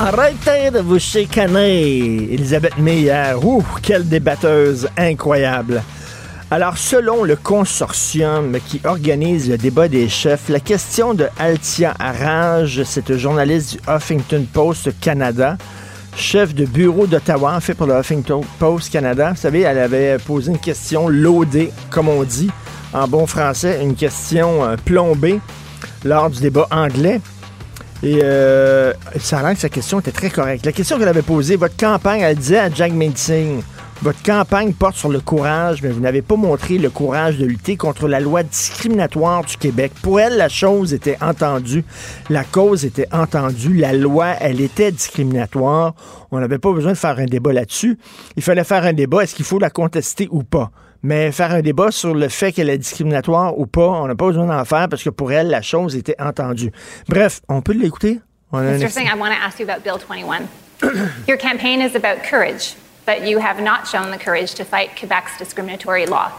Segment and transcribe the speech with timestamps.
[0.00, 2.32] Arrêtez de vous chicaner.
[2.32, 5.82] Elisabeth Meyer, ouh, quelle débatteuse incroyable.
[6.52, 12.84] Alors, selon le consortium qui organise le débat des chefs, la question de Altia Arrage,
[12.84, 15.58] cette journaliste du Huffington Post Canada,
[16.16, 19.30] chef de bureau d'Ottawa, fait pour le Huffington Post Canada.
[19.30, 22.50] Vous savez, elle avait posé une question loadée, comme on dit
[22.92, 25.40] en bon français, une question euh, plombée
[26.04, 27.20] lors du débat anglais.
[28.02, 30.64] Et euh, ça que sa question était très correcte.
[30.64, 33.60] La question qu'elle avait posée, votre campagne, elle disait à Jack Singh,
[34.02, 37.76] votre campagne porte sur le courage, mais vous n'avez pas montré le courage de lutter
[37.76, 39.92] contre la loi discriminatoire du Québec.
[40.00, 41.84] Pour elle, la chose était entendue,
[42.30, 45.94] la cause était entendue, la loi, elle était discriminatoire.
[46.30, 47.98] On n'avait pas besoin de faire un débat là-dessus.
[48.36, 50.70] Il fallait faire un débat, est-ce qu'il faut la contester ou pas?
[51.02, 54.26] Mais faire un débat sur le fait qu'elle est discriminatoire ou pas, on n'a pas
[54.26, 56.72] besoin d'en faire parce que pour elle, la chose était entendue.
[57.08, 58.20] Bref, on peut l'écouter?
[58.50, 58.88] On a un Mr.
[58.88, 60.48] Singh, I want to ask you about Bill 21.
[61.26, 65.36] Your campaign is about courage, but you have not shown the courage to fight Quebec's
[65.38, 66.32] discriminatory law.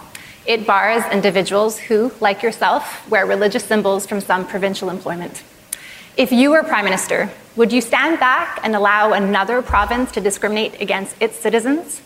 [0.46, 5.44] It bars individuals who, like yourself, wear religious symbols from some provincial employment.
[6.18, 10.82] If you were Prime Minister, would you stand back and allow another province to discriminate
[10.82, 12.02] against its citizens?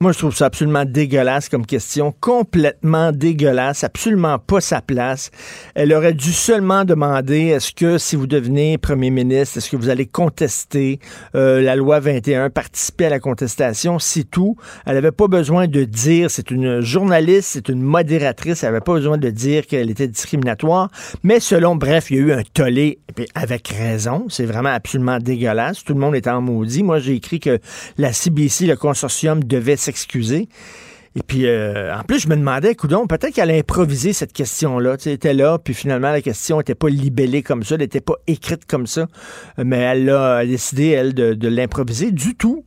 [0.00, 5.30] Moi, je trouve ça absolument dégueulasse comme question, complètement dégueulasse, absolument pas sa place.
[5.76, 9.90] Elle aurait dû seulement demander est-ce que si vous devenez premier ministre, est-ce que vous
[9.90, 10.98] allez contester
[11.36, 14.56] euh, la loi 21, participer à la contestation, c'est tout.
[14.84, 18.94] Elle n'avait pas besoin de dire, c'est une journaliste, c'est une modératrice, elle n'avait pas
[18.94, 20.90] besoin de dire qu'elle était discriminatoire,
[21.22, 22.98] mais selon, bref, il y a eu un tollé,
[23.36, 26.82] avec raison, c'est vraiment absolument dégueulasse, tout le monde est en maudit.
[26.82, 27.60] Moi, j'ai écrit que
[27.96, 30.48] la CBC, le consortium, devait s'excuser.
[31.16, 34.96] Et puis, euh, en plus, je me demandais, coudon, peut-être qu'elle a improvisé cette question-là.
[34.96, 38.16] Tu était là, puis finalement, la question n'était pas libellée comme ça, elle n'était pas
[38.26, 39.06] écrite comme ça.
[39.56, 42.64] Mais elle a décidé, elle, de, l'improviser du tout.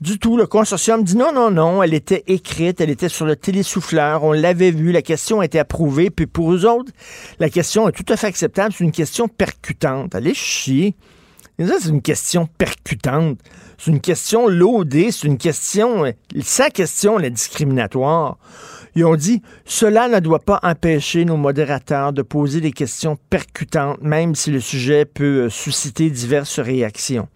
[0.00, 0.36] Du tout.
[0.36, 1.82] Le consortium dit non, non, non.
[1.82, 4.24] Elle était écrite, elle était sur le télésouffleur.
[4.24, 4.90] On l'avait vu.
[4.90, 6.10] La question été approuvée.
[6.10, 6.90] Puis pour eux autres,
[7.38, 8.74] la question est tout à fait acceptable.
[8.76, 10.16] C'est une question percutante.
[10.16, 10.96] Allez chier.
[11.58, 13.38] C'est une question percutante.
[13.84, 15.10] C'est une question loadée.
[15.10, 16.04] C'est une question.
[16.04, 18.38] euh, Sa question, est discriminatoire.
[18.94, 24.00] Ils ont dit cela ne doit pas empêcher nos modérateurs de poser des questions percutantes,
[24.00, 27.26] même si le sujet peut euh, susciter diverses réactions.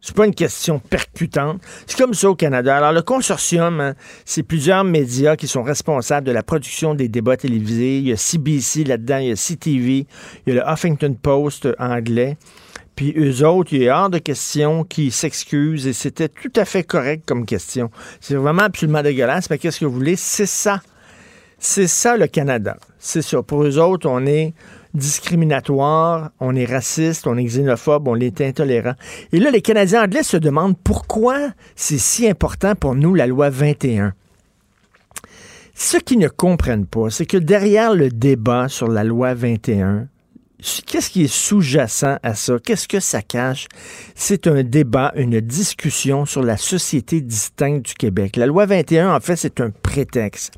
[0.00, 1.62] C'est pas une question percutante.
[1.86, 2.76] C'est comme ça au Canada.
[2.76, 3.94] Alors, le consortium, hein,
[4.24, 7.98] c'est plusieurs médias qui sont responsables de la production des débats télévisés.
[7.98, 10.06] Il y a CBC là-dedans, il y a CTV,
[10.44, 12.36] il y a le Huffington Post euh, anglais.
[12.96, 16.84] Puis eux autres, il est hors de question qu'ils s'excusent et c'était tout à fait
[16.84, 17.90] correct comme question.
[18.20, 20.16] C'est vraiment absolument dégueulasse, mais qu'est-ce que vous voulez?
[20.16, 20.80] C'est ça.
[21.58, 22.76] C'est ça le Canada.
[22.98, 23.42] C'est ça.
[23.42, 24.54] Pour eux autres, on est
[24.92, 28.94] discriminatoire, on est raciste, on est xénophobe, on est intolérant.
[29.32, 33.50] Et là, les Canadiens anglais se demandent pourquoi c'est si important pour nous la loi
[33.50, 34.14] 21.
[35.74, 40.06] Ce qu'ils ne comprennent pas, c'est que derrière le débat sur la loi 21,
[40.86, 42.58] Qu'est-ce qui est sous-jacent à ça?
[42.64, 43.66] Qu'est-ce que ça cache?
[44.14, 48.36] C'est un débat, une discussion sur la société distincte du Québec.
[48.36, 50.54] La loi 21, en fait, c'est un prétexte.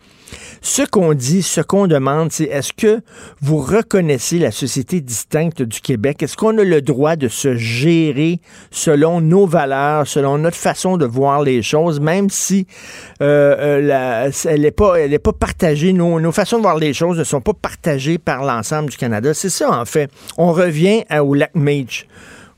[0.63, 3.01] Ce qu'on dit, ce qu'on demande, c'est est-ce que
[3.41, 6.23] vous reconnaissez la société distincte du Québec?
[6.23, 11.07] Est-ce qu'on a le droit de se gérer selon nos valeurs, selon notre façon de
[11.07, 12.67] voir les choses, même si
[13.23, 17.55] euh, euh, elle n'est pas, partagée, nos, façons de voir les choses ne sont pas
[17.55, 19.35] partagées par l'ensemble du Canada?
[19.35, 20.11] C'est ça, en fait.
[20.37, 22.07] On revient au lac Meach.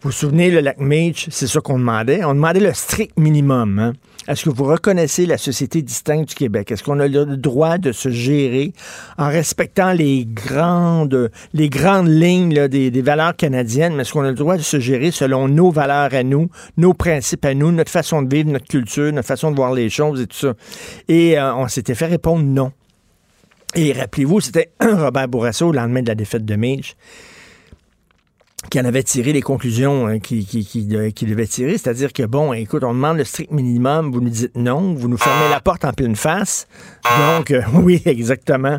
[0.01, 2.25] Vous vous souvenez, le lac Meach, c'est ça qu'on demandait?
[2.25, 3.79] On demandait le strict minimum.
[3.79, 3.93] hein?
[4.29, 6.71] Est-ce que vous reconnaissez la société distincte du Québec?
[6.71, 8.75] Est-ce qu'on a le droit de se gérer
[9.17, 14.59] en respectant les grandes, grandes lignes des, valeurs canadiennes, mais est-ce qu'on a le droit
[14.59, 18.35] de se gérer selon nos valeurs à nous, nos principes à nous, notre façon de
[18.35, 20.53] vivre, notre culture, notre façon de voir les choses et tout ça?
[21.09, 22.73] Et euh, on s'était fait répondre non.
[23.75, 26.97] Et rappelez-vous, c'était Robert Bourassa au lendemain de la défaite de Mitch
[28.77, 31.79] en avait tiré les conclusions hein, qu'il qui, qui, devait tirer.
[31.79, 35.17] C'est-à-dire que, bon, écoute, on demande le strict minimum, vous nous dites non, vous nous
[35.17, 36.67] fermez la porte en pleine face.
[37.05, 38.79] Donc, euh, oui, exactement.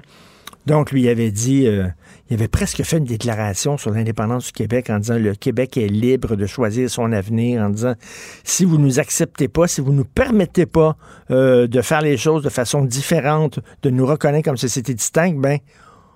[0.65, 1.87] Donc, lui avait dit, euh,
[2.29, 5.87] il avait presque fait une déclaration sur l'indépendance du Québec en disant le Québec est
[5.87, 7.95] libre de choisir son avenir, en disant
[8.43, 10.97] si vous nous acceptez pas, si vous nous permettez pas
[11.31, 15.57] euh, de faire les choses de façon différente, de nous reconnaître comme société distincte, ben,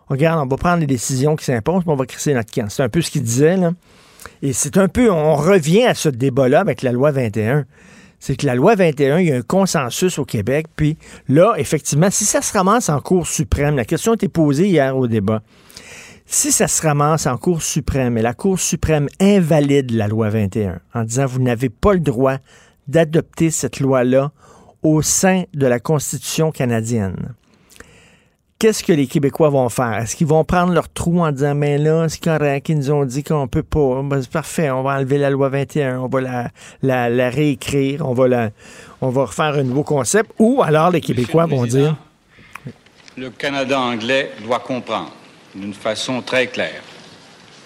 [0.07, 2.69] regarde, on va prendre les décisions qui s'imposent, on va crisser notre camp.
[2.69, 3.71] C'est un peu ce qu'il disait, là.
[4.41, 7.65] Et c'est un peu, on revient à ce débat-là avec la loi 21
[8.23, 10.67] c'est que la loi 21, il y a un consensus au Québec.
[10.77, 10.97] Puis
[11.27, 14.95] là, effectivement, si ça se ramasse en Cour suprême, la question a été posée hier
[14.95, 15.41] au débat.
[16.25, 20.79] Si ça se ramasse en Cour suprême et la Cour suprême invalide la loi 21
[20.93, 22.37] en disant vous n'avez pas le droit
[22.87, 24.31] d'adopter cette loi-là
[24.83, 27.35] au sein de la Constitution canadienne,
[28.63, 29.97] qu'est-ce que les Québécois vont faire?
[29.97, 33.03] Est-ce qu'ils vont prendre leur trou en disant, mais là, c'est correct, ils nous ont
[33.03, 34.01] dit qu'on peut pas.
[34.01, 36.49] Ben, c'est parfait, on va enlever la loi 21, on va
[36.81, 38.49] la, la, réécrire, on va, la,
[39.01, 40.31] on va refaire un nouveau concept.
[40.39, 41.97] Ou alors les Québécois vont dire...
[43.17, 45.11] Le Canada anglais doit comprendre
[45.53, 46.83] d'une façon très claire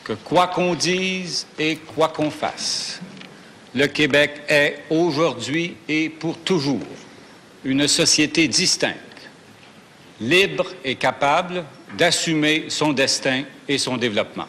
[0.04, 3.02] que quoi qu'on dise et quoi qu'on fasse,
[3.76, 6.82] le Québec est aujourd'hui et pour toujours
[7.64, 9.07] une société distincte
[10.20, 11.64] libre et capable
[11.98, 14.46] d'assumer son destin et son développement.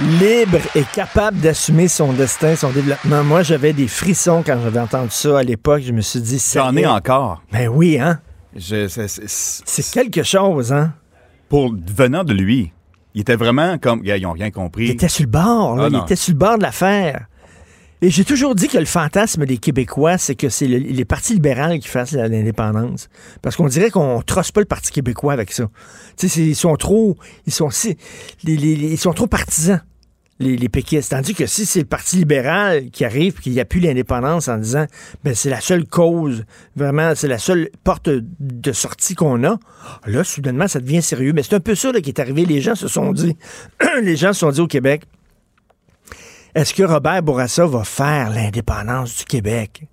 [0.00, 3.22] Libre et capable d'assumer son destin, son développement.
[3.22, 5.82] Moi, j'avais des frissons quand j'avais entendu ça à l'époque.
[5.86, 7.42] Je me suis dit, J'en ai encore.
[7.52, 8.20] Ben oui, hein?
[8.58, 10.92] C'est quelque chose, hein?
[11.48, 12.72] Pour venant de lui,
[13.14, 14.00] il était vraiment comme.
[14.04, 14.86] Ils n'ont rien compris.
[14.86, 17.26] Il était sur le bord, là, ah, il était sur le bord de l'affaire.
[18.04, 21.78] Et j'ai toujours dit que le fantasme des Québécois, c'est que c'est les partis libéraux
[21.78, 23.08] qui fassent l'indépendance.
[23.40, 25.70] Parce qu'on dirait qu'on trosse pas le Parti québécois avec ça.
[26.18, 27.16] Tu sais, ils sont trop,
[27.46, 27.96] ils sont, si,
[28.46, 29.80] ils sont trop partisans.
[30.38, 31.12] Les, les, péquistes.
[31.12, 34.48] Tandis que si c'est le Parti libéral qui arrive et qu'il n'y a plus l'indépendance
[34.48, 34.84] en disant
[35.22, 36.44] ben c'est la seule cause,
[36.76, 39.58] vraiment, c'est la seule porte de sortie qu'on a,
[40.06, 41.32] là, soudainement, ça devient sérieux.
[41.34, 42.44] Mais c'est un peu ça qui est arrivé.
[42.44, 43.34] Les gens se sont dit,
[44.02, 45.04] les gens se sont dit au Québec,
[46.54, 49.88] est-ce que Robert Bourassa va faire l'indépendance du Québec?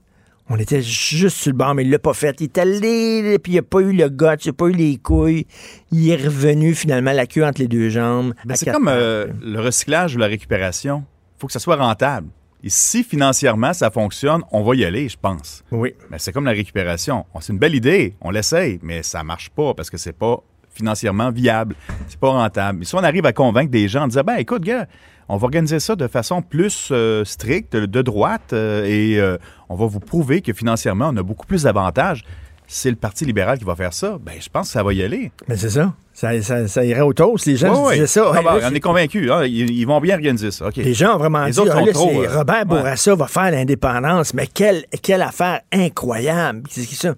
[0.48, 2.40] On était juste sur le banc, mais il l'a pas fait.
[2.42, 4.98] Il est allé, puis il n'a pas eu le gars, il n'a pas eu les
[4.98, 5.48] couilles.
[5.92, 8.34] Il est revenu finalement la queue entre les deux jambes.
[8.46, 11.04] Ben, c'est comme euh, le recyclage ou la récupération.
[11.38, 12.28] Il faut que ça soit rentable.
[12.64, 15.64] Et si financièrement ça fonctionne, on va y aller, je pense.
[15.72, 15.96] Oui.
[16.12, 17.26] Mais c'est comme la récupération.
[17.40, 21.32] C'est une belle idée, on l'essaye, mais ça marche pas parce que c'est pas financièrement
[21.32, 21.76] viable,
[22.08, 22.80] c'est pas rentable.
[22.80, 24.86] Mais si on arrive à convaincre des gens en disant ben écoute gars,
[25.32, 29.38] on va organiser ça de façon plus euh, stricte, de droite, euh, et euh,
[29.70, 32.26] on va vous prouver que financièrement, on a beaucoup plus d'avantages.
[32.68, 34.18] C'est le Parti libéral qui va faire ça.
[34.22, 35.32] Ben, je pense que ça va y aller.
[35.48, 35.94] Mais c'est ça.
[36.14, 37.46] Ça, irait au toast.
[37.46, 38.32] Les gens disaient ça.
[38.36, 39.32] Ah, ben, on est convaincus.
[39.32, 39.46] Hein.
[39.46, 40.68] Ils, vont bien organiser ça.
[40.76, 44.34] Les gens ont vraiment dit, ah, Robert Bourassa va faire l'indépendance.
[44.34, 46.64] Mais quelle, quelle affaire incroyable.
[46.70, 47.16] C'est ça?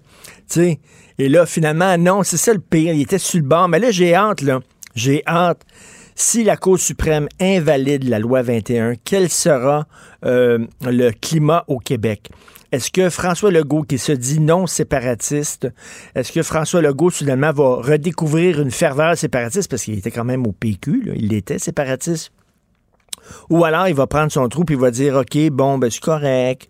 [1.18, 2.94] Et là, finalement, non, c'est ça le pire.
[2.94, 3.68] Il était sur le bord.
[3.68, 4.60] Mais là, j'ai hâte, là.
[4.96, 5.62] J'ai hâte
[6.14, 9.86] si la Cour suprême invalide la loi 21, quel sera
[10.24, 12.30] euh, le climat au Québec?
[12.72, 15.68] Est-ce que François Legault, qui se dit non séparatiste,
[16.14, 20.46] est-ce que François Legault, soudainement, va redécouvrir une ferveur séparatiste, parce qu'il était quand même
[20.46, 22.32] au PQ, il était séparatiste?
[23.48, 26.02] Ou alors il va prendre son trou et il va dire, OK, bon, ben c'est
[26.02, 26.68] correct,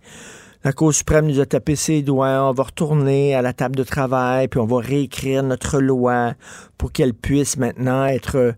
[0.65, 3.85] la Cour suprême nous a tapé ses doigts, on va retourner à la table de
[3.85, 6.33] travail, puis on va réécrire notre loi
[6.79, 8.55] pour qu'elle puisse maintenant être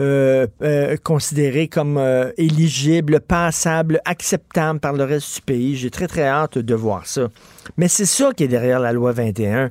[0.00, 5.76] euh, euh, considérée comme euh, éligible, passable, acceptable par le reste du pays.
[5.76, 7.28] J'ai très, très hâte de voir ça.
[7.76, 9.70] Mais c'est ça qui est derrière la loi 21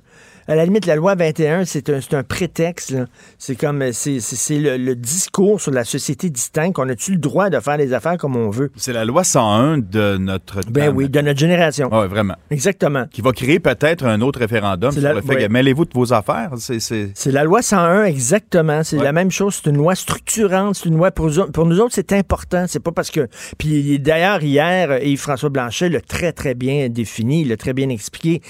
[0.50, 2.96] à la limite, la loi 21, c'est un, un, prétexte.
[3.38, 6.80] C'est comme c'est, le, discours sur la société distincte.
[6.80, 8.72] On a-tu le droit de faire les affaires comme on veut?
[8.76, 11.90] C'est la loi 101 de notre Ben oui, de notre génération.
[11.92, 12.34] Oui, vraiment.
[12.50, 13.06] Exactement.
[13.12, 16.50] Qui va créer peut-être un autre référendum sur le fait que mêlez-vous de vos affaires.
[16.58, 18.84] C'est, la loi 101, exactement.
[18.84, 19.62] C'est la même chose.
[19.62, 20.78] C'est une loi structurante.
[20.78, 22.66] C'est une loi pour, pour nous autres, c'est important.
[22.68, 23.28] C'est pas parce que.
[23.60, 28.42] Puis d'ailleurs, hier, Yves-François Blanchet l'a très, très bien défini, l'a très bien expliqué.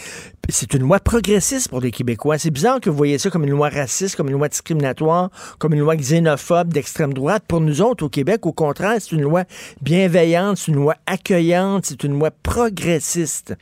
[0.52, 2.38] C'est une loi progressiste pour les Québécois.
[2.38, 5.30] C'est bizarre que vous voyez ça comme une loi raciste, comme une loi discriminatoire,
[5.60, 7.44] comme une loi xénophobe d'extrême droite.
[7.48, 9.44] Pour nous autres, au Québec, au contraire, c'est une loi
[9.82, 13.56] bienveillante, c'est une loi accueillante, c'est une loi progressiste.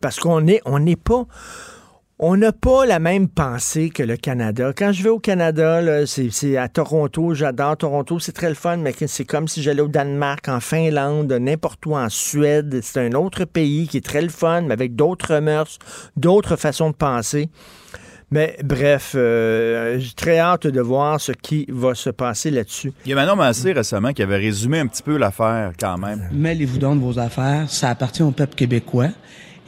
[0.00, 1.26] Parce qu'on est, on n'est pas
[2.18, 4.72] on n'a pas la même pensée que le Canada.
[4.76, 8.94] Quand je vais au Canada, c'est à Toronto, j'adore Toronto, c'est très le fun, mais
[9.06, 12.80] c'est comme si j'allais au Danemark, en Finlande, n'importe où en Suède.
[12.82, 15.78] C'est un autre pays qui est très le fun, mais avec d'autres mœurs,
[16.16, 17.50] d'autres façons de penser.
[18.30, 22.92] Mais bref, euh, j'ai très hâte de voir ce qui va se passer là-dessus.
[23.04, 26.28] Il y a Manon Massé récemment qui avait résumé un petit peu l'affaire quand même.
[26.32, 29.10] Mêlez-vous donc de vos affaires, ça appartient au peuple québécois.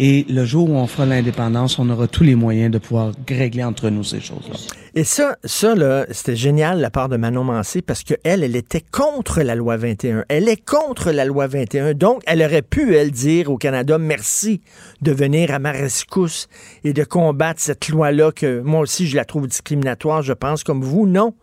[0.00, 3.64] Et le jour où on fera l'indépendance, on aura tous les moyens de pouvoir régler
[3.64, 4.56] entre nous ces choses-là.
[4.94, 8.56] Et ça, ça là, c'était génial la part de Manon Mancé parce qu'elle, elle, elle
[8.56, 10.24] était contre la loi 21.
[10.28, 11.94] Elle est contre la loi 21.
[11.94, 14.60] Donc, elle aurait pu, elle, dire au Canada merci
[15.02, 16.48] de venir à ma rescousse
[16.84, 20.82] et de combattre cette loi-là que moi aussi, je la trouve discriminatoire, je pense, comme
[20.82, 21.06] vous.
[21.06, 21.34] Non.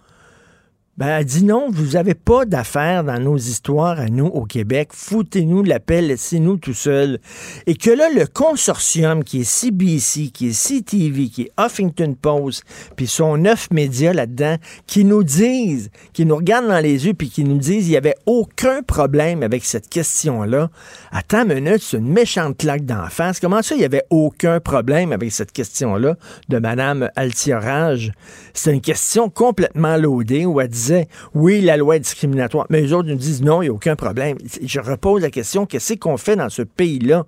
[0.98, 4.92] Ben, elle dit non, vous n'avez pas d'affaires dans nos histoires à nous au Québec.
[4.94, 7.20] Foutez-nous la laissez-nous tout seuls.
[7.68, 12.64] Et que là, le consortium qui est CBC, qui est CTV, qui est Huffington Post,
[12.96, 14.56] puis son neuf médias là-dedans,
[14.88, 17.98] qui nous disent, qui nous regardent dans les yeux, puis qui nous disent il n'y
[17.98, 20.70] avait aucun problème avec cette question-là.
[21.12, 23.42] Attends une minute, c'est une méchante claque d'en face.
[23.42, 26.16] Comment ça, il n'y avait aucun problème avec cette question-là
[26.48, 28.14] de Mme Altiorage?
[28.54, 30.85] C'est une question complètement loadée où elle dit
[31.34, 33.96] oui, la loi est discriminatoire, mais les autres nous disent non, il n'y a aucun
[33.96, 34.38] problème.
[34.64, 37.26] Je repose la question, qu'est-ce qu'on fait dans ce pays-là?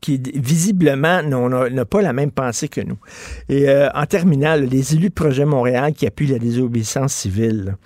[0.00, 2.98] qui visiblement n'a pas la même pensée que nous?
[3.48, 7.76] Et euh, en terminale, les élus de Projet Montréal qui appuient la désobéissance civile.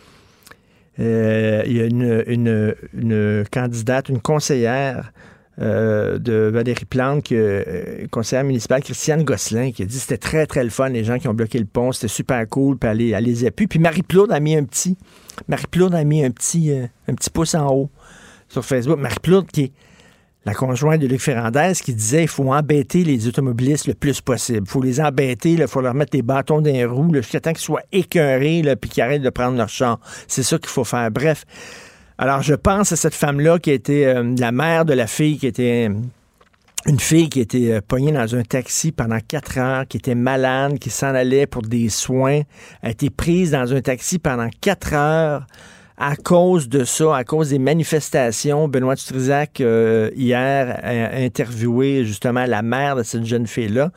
[0.98, 5.12] Euh, il y a une, candidate, une conseillère
[5.60, 10.46] euh, de Valérie Plante, que, conseillère municipale, Christiane Gosselin, qui a dit que c'était très,
[10.46, 13.24] très le fun, les gens qui ont bloqué le pont, c'était super cool, puis elle,
[13.24, 13.66] les appuie.
[13.66, 14.96] Puis Marie-Claude a mis un petit,
[15.48, 17.90] Marie-Claude a mis un petit, euh, un petit pouce en haut
[18.48, 18.98] sur Facebook.
[18.98, 19.72] Marie-Claude, qui est
[20.44, 24.62] la conjointe de Luc Ferrandez, qui disait il faut embêter les automobilistes le plus possible.
[24.64, 27.52] Il faut les embêter, il faut leur mettre des bâtons dans les roues jusqu'à temps
[27.52, 29.98] qu'ils soient écœurés, puis qu'ils arrêtent de prendre leur champ.
[30.28, 31.10] C'est ça qu'il faut faire.
[31.10, 31.44] Bref,
[32.20, 35.46] alors, je pense à cette femme-là qui était euh, la mère de la fille qui
[35.46, 35.94] était euh,
[36.86, 40.80] une fille qui était euh, pognée dans un taxi pendant quatre heures, qui était malade,
[40.80, 42.42] qui s'en allait pour des soins,
[42.82, 45.46] a été prise dans un taxi pendant quatre heures
[45.98, 52.44] à cause de ça, à cause des manifestations, Benoît Trizac, euh, hier, a interviewé justement
[52.46, 53.90] la mère de cette jeune fille-là.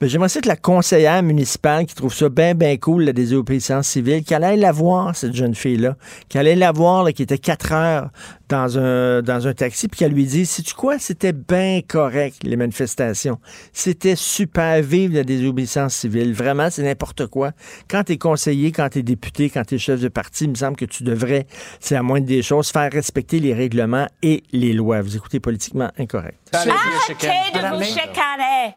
[0.00, 3.88] Mais j'aimerais aussi que la conseillère municipale qui trouve ça bien, bien cool, la désobéissance
[3.88, 5.96] civile, qu'elle aille la voir, cette jeune fille-là,
[6.28, 8.10] qu'elle aille la voir, qui était quatre heures
[8.48, 12.56] dans un, dans un taxi, puis qu'elle lui dit, sais-tu quoi, c'était bien correct, les
[12.56, 13.38] manifestations.
[13.72, 16.32] C'était super vive la désobéissance civile.
[16.32, 17.52] Vraiment, c'est n'importe quoi.
[17.88, 20.50] Quand tu es conseiller, quand tu es député, quand tu es chef de parti, il
[20.50, 21.46] me semble que tu devrais,
[21.80, 25.02] c'est la moindre des choses, faire respecter les règlements et les lois.
[25.02, 26.38] Vous écoutez politiquement incorrect.
[26.52, 28.74] Arrêtez de vous chicaner.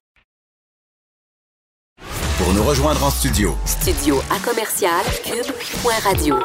[2.44, 3.56] Pour nous rejoindre en studio.
[3.66, 6.38] Studio à commercial cube.radio.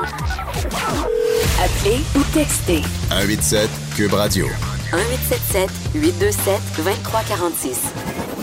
[1.58, 2.82] Appelez ou textez.
[3.08, 4.44] 187 Cube Radio.
[4.92, 7.80] 1877 827 2346.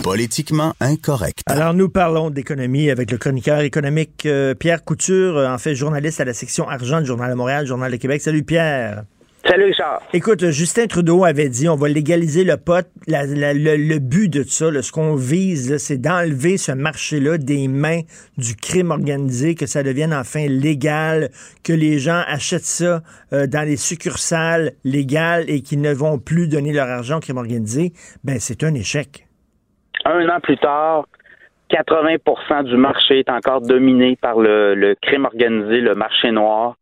[0.01, 1.41] Politiquement incorrect.
[1.45, 6.22] Alors, nous parlons d'économie avec le chroniqueur économique euh, Pierre Couture, euh, en fait journaliste
[6.22, 8.24] à la section argent du Journal de Montréal, Journal de Québec.
[8.24, 9.03] Salut Pierre.
[9.45, 10.01] Salut Richard.
[10.13, 12.88] Écoute, Justin Trudeau avait dit on va légaliser le pot.
[13.07, 18.01] le, but de ça, ce qu'on vise, c'est d'enlever ce marché-là des mains
[18.38, 21.27] du crime organisé, que ça devienne enfin légal,
[21.65, 23.01] que les gens achètent ça
[23.33, 27.38] euh, dans les succursales légales et qu'ils ne vont plus donner leur argent au crime
[27.38, 27.91] organisé.
[28.23, 29.27] Ben, c'est un échec.
[30.05, 31.05] Un an plus tard,
[31.69, 36.77] 80% du marché est encore dominé par le crime organisé, le marché noir.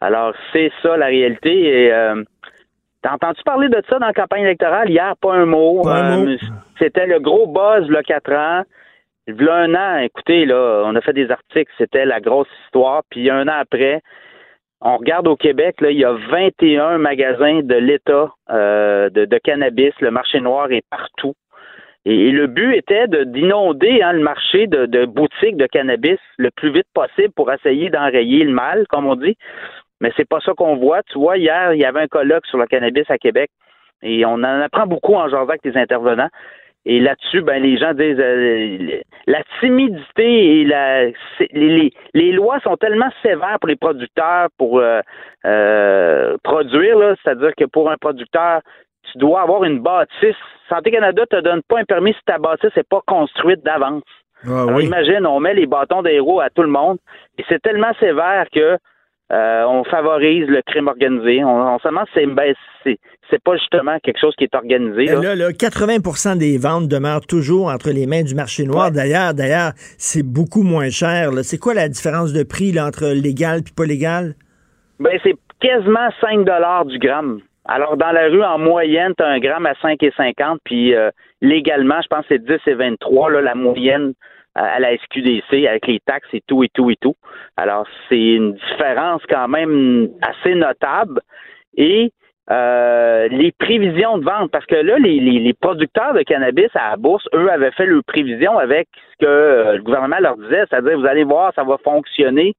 [0.00, 1.84] Alors, c'est ça la réalité.
[1.84, 2.22] Et euh,
[3.02, 4.90] t'as entendu parler de ça dans la campagne électorale?
[4.90, 5.14] Hier?
[5.20, 5.82] Pas un mot.
[5.88, 6.36] Euh,
[6.78, 8.62] c'était le gros buzz, le 4 ans.
[9.28, 12.48] Il y a un an, écoutez, là, on a fait des articles, c'était la grosse
[12.64, 13.02] histoire.
[13.10, 14.00] Puis un an après,
[14.80, 19.92] on regarde au Québec, là, il y a 21 magasins de l'État euh, de, cannabis.
[20.00, 21.34] Le marché noir est partout.
[22.04, 26.70] Et, le but était d'inonder hein, le marché de, de, boutiques de cannabis le plus
[26.70, 29.36] vite possible pour essayer d'enrayer le mal, comme on dit.
[30.00, 31.02] Mais c'est pas ça qu'on voit.
[31.04, 33.50] Tu vois, hier, il y avait un colloque sur le cannabis à Québec
[34.02, 36.28] et on en apprend beaucoup en jasant avec les intervenants.
[36.88, 41.06] Et là-dessus, ben les gens disent euh, la timidité et la
[41.50, 45.00] les, les, lois sont tellement sévères pour les producteurs pour euh,
[45.44, 48.60] euh, produire, c'est-à-dire que pour un producteur,
[49.10, 50.36] tu dois avoir une bâtisse.
[50.68, 54.04] Santé Canada te donne pas un permis si ta bâtisse n'est pas construite d'avance.
[54.46, 56.98] Ah imagine, on met les bâtons d'héros à tout le monde
[57.36, 58.78] et c'est tellement sévère que
[59.32, 61.42] euh, on favorise le crime organisé.
[61.42, 62.54] On, on seulement c'est ben,
[62.84, 65.06] c'est pas justement quelque chose qui est organisé.
[65.06, 68.92] Là, là, 80% des ventes demeurent toujours entre les mains du marché noir.
[68.92, 71.30] D'ailleurs, d'ailleurs, c'est beaucoup moins cher.
[71.42, 74.34] C'est quoi la différence de prix là, entre légal et pas légal?
[75.00, 77.40] Ben, c'est quasiment 5 dollars du gramme.
[77.64, 81.10] Alors, dans la rue, en moyenne, tu as un gramme à 5,50, puis euh,
[81.42, 84.12] légalement, je pense que c'est 10 et 23, là, la moyenne
[84.56, 87.14] à la SQDC avec les taxes et tout et tout et tout.
[87.56, 91.20] Alors, c'est une différence quand même assez notable.
[91.76, 92.10] Et
[92.50, 97.26] euh, les prévisions de vente, parce que là, les, producteurs de cannabis à la bourse,
[97.34, 101.06] eux, avaient fait leurs prévisions avec ce que euh, le gouvernement leur disait, c'est-à-dire, vous
[101.06, 102.54] allez voir, ça va fonctionner.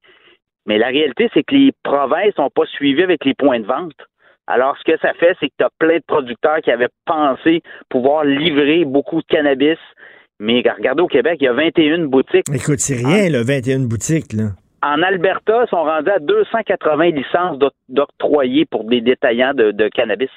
[0.66, 3.96] Mais la réalité, c'est que les provinces n'ont pas suivi avec les points de vente.
[4.48, 7.62] Alors, ce que ça fait, c'est que tu as plein de producteurs qui avaient pensé
[7.90, 9.80] pouvoir livrer beaucoup de cannabis.
[10.40, 12.46] Mais regardez au Québec, il y a 21 boutiques.
[12.54, 14.50] Écoute, c'est rien, là, 21 boutiques, là.
[14.84, 17.58] En Alberta, ils sont rendus à 280 licences
[17.90, 20.30] d'octroyer pour des détaillants de, cannabis.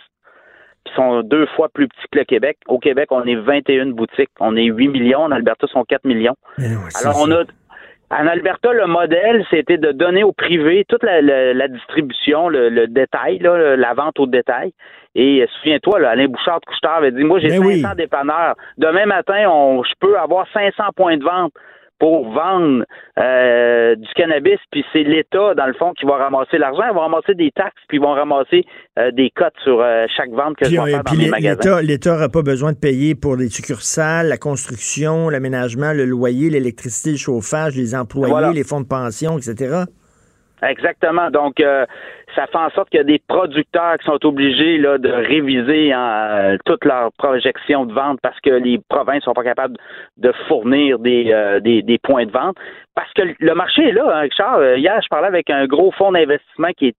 [0.87, 2.57] Ils sont deux fois plus petits que le Québec.
[2.67, 4.31] Au Québec, on est 21 boutiques.
[4.41, 5.21] On est 8 millions.
[5.21, 6.37] En Alberta, ils sont 4 millions.
[6.59, 7.45] Alors, on a,
[8.11, 13.95] en Alberta, le modèle, c'était de donner au privé toute la, distribution, le, détail, la
[13.95, 14.73] vente au détail.
[15.15, 18.55] Et souviens-toi, Alain Bouchard de Couchetard avait dit, moi j'ai 500 ben dépanneurs.
[18.79, 21.53] Demain matin, on, je peux avoir 500 points de vente
[22.01, 22.85] pour vendre
[23.19, 26.83] euh, du cannabis, puis c'est l'État, dans le fond, qui va ramasser l'argent.
[26.91, 28.65] Ils vont ramasser des taxes, puis ils vont ramasser
[28.99, 31.83] euh, des cotes sur euh, chaque vente que je vais faire dans les magasins.
[31.83, 37.11] L'État n'aura pas besoin de payer pour les succursales, la construction, l'aménagement, le loyer, l'électricité,
[37.11, 39.85] le chauffage, les employés, les fonds de pension, etc.
[40.63, 41.31] Exactement.
[41.31, 41.87] Donc, euh,
[42.35, 45.93] ça fait en sorte qu'il y a des producteurs qui sont obligés là, de réviser
[45.93, 49.77] hein, toute leur projection de vente parce que les provinces sont pas capables
[50.19, 52.57] de fournir des, euh, des, des, points de vente.
[52.95, 54.59] Parce que le marché est là, hein, Richard.
[54.59, 56.97] Euh, hier, je parlais avec un gros fonds d'investissement qui est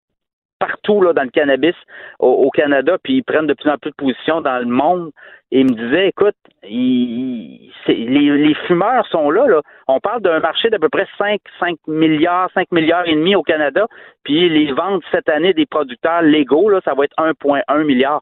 [0.62, 1.76] partout là, dans le cannabis
[2.20, 5.12] au, Canada, puis ils prennent de plus en plus de positions dans le monde.
[5.52, 9.62] Ils me disaient, écoute, les, fumeurs sont là, là.
[9.88, 13.44] On parle d'un marché d'à peu près 5, 5 milliards, 5 milliards et demi au
[13.44, 13.88] Canada.
[14.24, 18.22] Puis les ventes cette année des producteurs légaux, là, ça va être 1,1 milliard.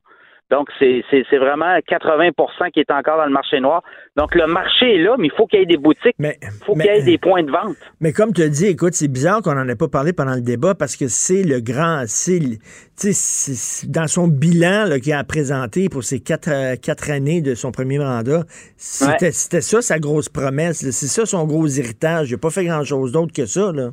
[0.50, 3.84] Donc, c'est vraiment 80% qui est encore dans le marché noir.
[4.16, 6.16] Donc, le marché est là, mais il faut qu'il y ait des boutiques.
[6.20, 6.34] Il
[6.66, 7.78] faut qu'il y ait des points de vente.
[8.02, 10.42] Mais comme tu as dit, écoute, c'est bizarre qu'on n'en ait pas parlé pendant le
[10.42, 12.04] débat parce que c'est le grand.
[12.08, 12.40] C'est
[13.88, 17.98] dans son bilan qu'il a présenté pour ses quatre, euh, quatre, années de son premier
[17.98, 18.44] mandat,
[18.76, 20.80] c'était ça sa grosse promesse.
[20.92, 22.30] C'est ça son gros héritage.
[22.30, 23.72] Il n'a pas fait grand-chose d'autre que ça.
[23.72, 23.90] Là.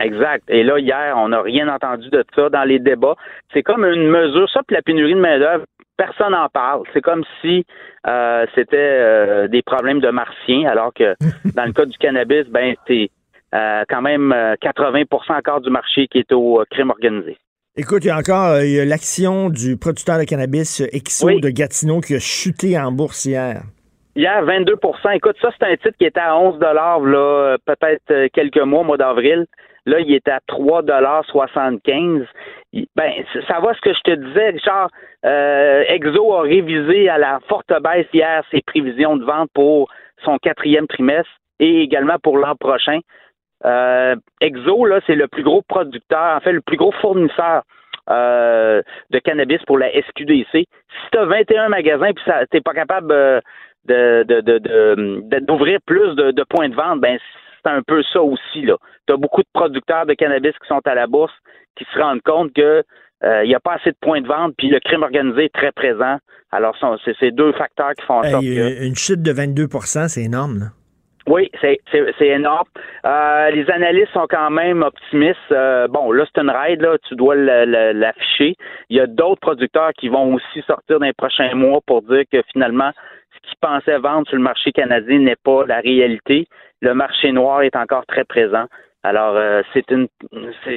[0.00, 0.44] Exact.
[0.48, 3.14] Et là, hier, on n'a rien entendu de ça dans les débats.
[3.52, 5.64] C'est comme une mesure, ça, puis la pénurie de main-d'œuvre,
[5.96, 6.82] personne n'en parle.
[6.92, 7.64] C'est comme si
[8.06, 11.14] euh, c'était euh, des problèmes de martiens, alors que
[11.54, 13.10] dans le cas du cannabis, ben c'est
[13.54, 17.36] euh, quand même 80% encore du marché qui est au crime organisé.
[17.76, 22.20] Écoute, il y a encore l'action du producteur de cannabis Exo de Gatineau qui a
[22.20, 23.62] chuté en bourse hier.
[24.14, 28.82] Hier, 22% Écoute, ça, c'est un titre qui était à 11 là, peut-être quelques mois,
[28.82, 29.46] au mois d'avril.
[29.86, 32.24] Là, il est à 3,75
[32.96, 33.12] Ben,
[33.46, 34.88] ça va ce que je te disais, Richard.
[35.24, 39.88] Euh, Exo a révisé à la forte baisse hier ses prévisions de vente pour
[40.24, 42.98] son quatrième trimestre et également pour l'an prochain.
[43.64, 47.62] Euh, Exo, là, c'est le plus gros producteur, en fait, le plus gros fournisseur
[48.10, 50.50] euh, de cannabis pour la SQDC.
[50.52, 50.66] Si
[51.12, 53.08] tu as 21 magasins et tu n'es pas capable
[53.86, 57.18] de, d'ouvrir plus de, points de vente, ben
[57.64, 58.62] c'est un peu ça aussi.
[58.62, 58.76] Là.
[59.06, 61.32] Tu as beaucoup de producteurs de cannabis qui sont à la bourse
[61.76, 62.82] qui se rendent compte que
[63.42, 65.72] il n'y a pas assez de points de vente, puis le crime organisé est très
[65.72, 66.18] présent.
[66.54, 68.86] Alors, c'est ces deux facteurs qui font en sorte que...
[68.86, 70.70] Une chute de 22% c'est énorme,
[71.26, 71.80] Oui, c'est
[72.20, 72.68] énorme.
[73.04, 75.38] Euh, les analystes sont quand même optimistes.
[75.50, 78.54] Euh, bon, là, c'est une raid, là, tu dois l'afficher.
[78.88, 82.22] Il y a d'autres producteurs qui vont aussi sortir dans les prochains mois pour dire
[82.30, 82.92] que finalement,
[83.46, 86.46] qu'ils pensaient vendre sur le marché canadien n'est pas la réalité
[86.84, 88.66] le marché noir est encore très présent.
[89.02, 90.06] Alors, euh, c'est une,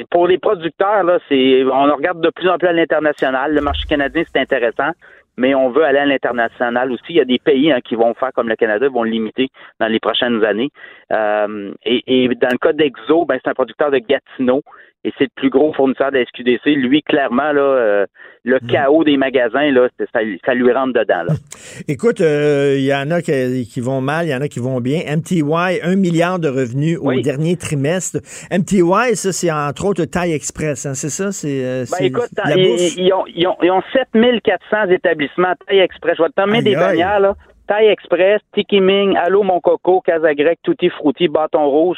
[0.10, 3.54] pour les producteurs là, c'est, on regarde de plus en plus à l'international.
[3.54, 4.92] Le marché canadien c'est intéressant,
[5.38, 7.06] mais on veut aller à l'international aussi.
[7.10, 9.50] Il y a des pays hein, qui vont faire comme le Canada, vont le limiter
[9.80, 10.72] dans les prochaines années.
[11.14, 14.62] Euh, et, dans le cas d'Exo, ben c'est un producteur de Gatineau
[15.08, 16.66] et c'est le plus gros fournisseur de SQDC.
[16.66, 18.06] Lui, clairement, là, euh,
[18.44, 18.68] le hmm.
[18.68, 21.24] chaos des magasins, là, ça, lui rentre dedans.
[21.24, 21.34] Là.
[21.88, 24.82] Écoute, il euh, y en a qui, vont mal, il y en a qui vont
[24.82, 25.00] bien.
[25.08, 25.44] MTY,
[25.82, 28.20] un milliard de revenus au dernier trimestre.
[28.52, 31.32] MTY, ça, c'est entre autres Taille Express, hein, c'est ça?
[31.32, 36.18] C'est, euh, ben, écoute, ils, ont, ils, ont, ils, ont, 7400 établissements Taille Express.
[36.18, 37.34] Je vais te nommer des bannières, là.
[37.68, 41.98] Taille Express, Tiki Ming, Allô Mon Coco, Casa Grec, Tutti Frutti, Bâton Rouge,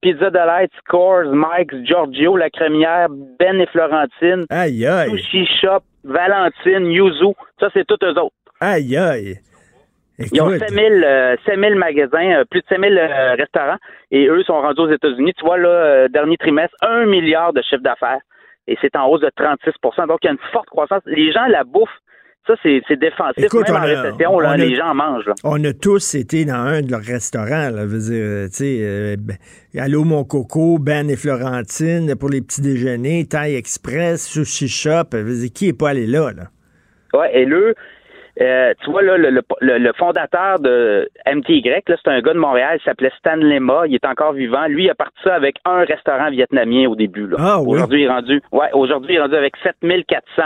[0.00, 3.08] Pizza Delight, Scores, Mike's, Giorgio, La Crémière,
[3.38, 5.10] Ben et Florentine, aïe, aïe.
[5.10, 8.34] Sushi Shop, Valentine, Yuzu, ça c'est tous eux autres.
[8.60, 9.38] Aïe aïe.
[10.32, 13.78] Ils ont 5000 euh, magasins, euh, plus de 5000 euh, restaurants,
[14.10, 15.32] et eux sont rendus aux États-Unis.
[15.34, 18.20] Tu vois, là, dernier trimestre, un milliard de chiffre d'affaires,
[18.66, 21.02] et c'est en hausse de 36% Donc, il y a une forte croissance.
[21.06, 21.90] Les gens la bouffe,
[22.46, 23.44] Ça, c'est défensif.
[23.44, 25.26] Écoute, Même on en a- récession, on là, a- les gens mangent.
[25.26, 25.34] là.
[25.44, 29.36] On a tous été dans un de leurs restaurants, là, veux dire, euh, euh, ben,
[29.78, 35.18] Allô mon coco, Ben et Florentine pour les petits déjeuners, Thai Express, Sushi Shop, je
[35.18, 36.44] veux dire, qui est pas allé là, là?
[37.12, 37.74] Ouais, et le,
[38.40, 42.38] euh, tu vois, là, le, le- le- le fondateur de MTY, c'est un gars de
[42.38, 44.66] Montréal, il s'appelait Stan Lema, il est encore vivant.
[44.66, 47.26] Lui, il a parti ça avec un restaurant vietnamien au début.
[47.28, 47.36] Là.
[47.38, 47.76] Ah, oui?
[47.76, 50.42] Aujourd'hui, il est rendu, ouais, aujourd'hui, il est rendu avec 7400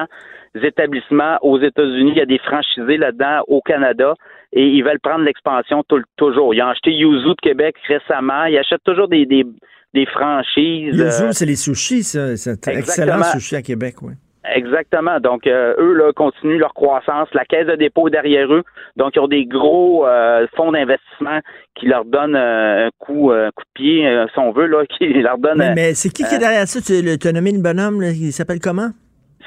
[0.63, 2.13] établissements aux États-Unis.
[2.15, 4.15] Il y a des franchisés là-dedans au Canada.
[4.53, 5.83] Et ils veulent prendre l'expansion
[6.17, 6.55] toujours.
[6.55, 8.45] Ils ont acheté Yuzu de Québec récemment.
[8.45, 9.45] Ils achètent toujours des, des,
[9.95, 10.95] des franchises.
[10.95, 12.37] Yuzu, euh, c'est les sushis, ça.
[12.37, 14.13] C'est un excellent sushi à Québec, oui.
[14.53, 15.21] Exactement.
[15.21, 17.29] Donc, euh, eux, là, continuent leur croissance.
[17.33, 18.63] La caisse de dépôt est derrière eux.
[18.97, 21.41] Donc, ils ont des gros euh, fonds d'investissement
[21.75, 25.07] qui leur donnent euh, un coup, un coup de pied, si on veut, là, qui
[25.15, 25.59] leur donnent...
[25.59, 26.81] Mais, mais c'est qui qui est derrière ça?
[26.81, 28.91] Tu t'as nommé le bonhomme, là, il s'appelle comment?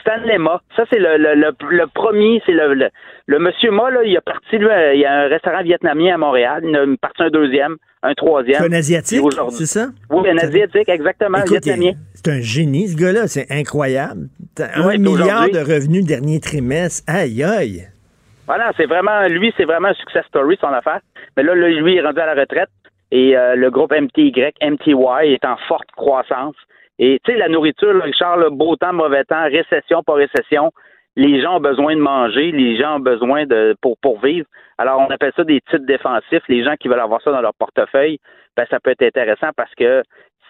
[0.07, 0.61] Stan Lema.
[0.75, 2.89] Ça, c'est le, le, le, le premier, c'est le, le,
[3.25, 6.17] le monsieur Ma, là, il a parti, lui, il y a un restaurant vietnamien à
[6.17, 6.61] Montréal.
[6.63, 8.61] Il a parti un deuxième, un troisième.
[8.61, 9.87] C'est un Asiatique, c'est ça?
[10.09, 11.91] Oui, un Asiatique, exactement, Écoute, vietnamien.
[12.13, 13.27] C'est un génie, ce gars-là.
[13.27, 14.29] C'est incroyable.
[14.57, 17.03] Ouais, un milliard de revenus dernier trimestre.
[17.07, 17.87] Aïe, aïe.
[18.47, 21.01] Voilà, c'est vraiment, lui, c'est vraiment un success story, son affaire.
[21.35, 22.69] Mais là, là, lui, il est rendu à la retraite
[23.11, 26.55] et euh, le groupe MTY, MTY est en forte croissance.
[26.99, 30.71] Et tu sais, la nourriture, là, Richard, là, beau temps, mauvais temps, récession, pas récession,
[31.15, 34.45] les gens ont besoin de manger, les gens ont besoin de pour, pour vivre.
[34.77, 36.43] Alors, on appelle ça des titres défensifs.
[36.47, 38.19] Les gens qui veulent avoir ça dans leur portefeuille,
[38.55, 40.03] ben, ça peut être intéressant parce que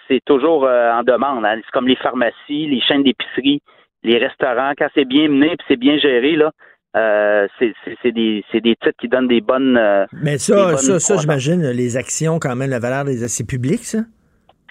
[0.08, 1.46] c'est toujours euh, en demande.
[1.46, 1.56] hein.
[1.64, 3.62] C'est comme les pharmacies, les chaînes d'épicerie,
[4.04, 4.72] les restaurants.
[4.78, 6.52] Quand c'est bien mené et c'est bien géré, là,
[6.96, 9.78] euh, c'est c'est- c'est des, c'est des titres qui donnent des bonnes.
[9.78, 13.46] euh, Mais ça, bonnes ça, ça, j'imagine, les actions, quand même, la valeur des actions
[13.46, 14.00] publiques, ça?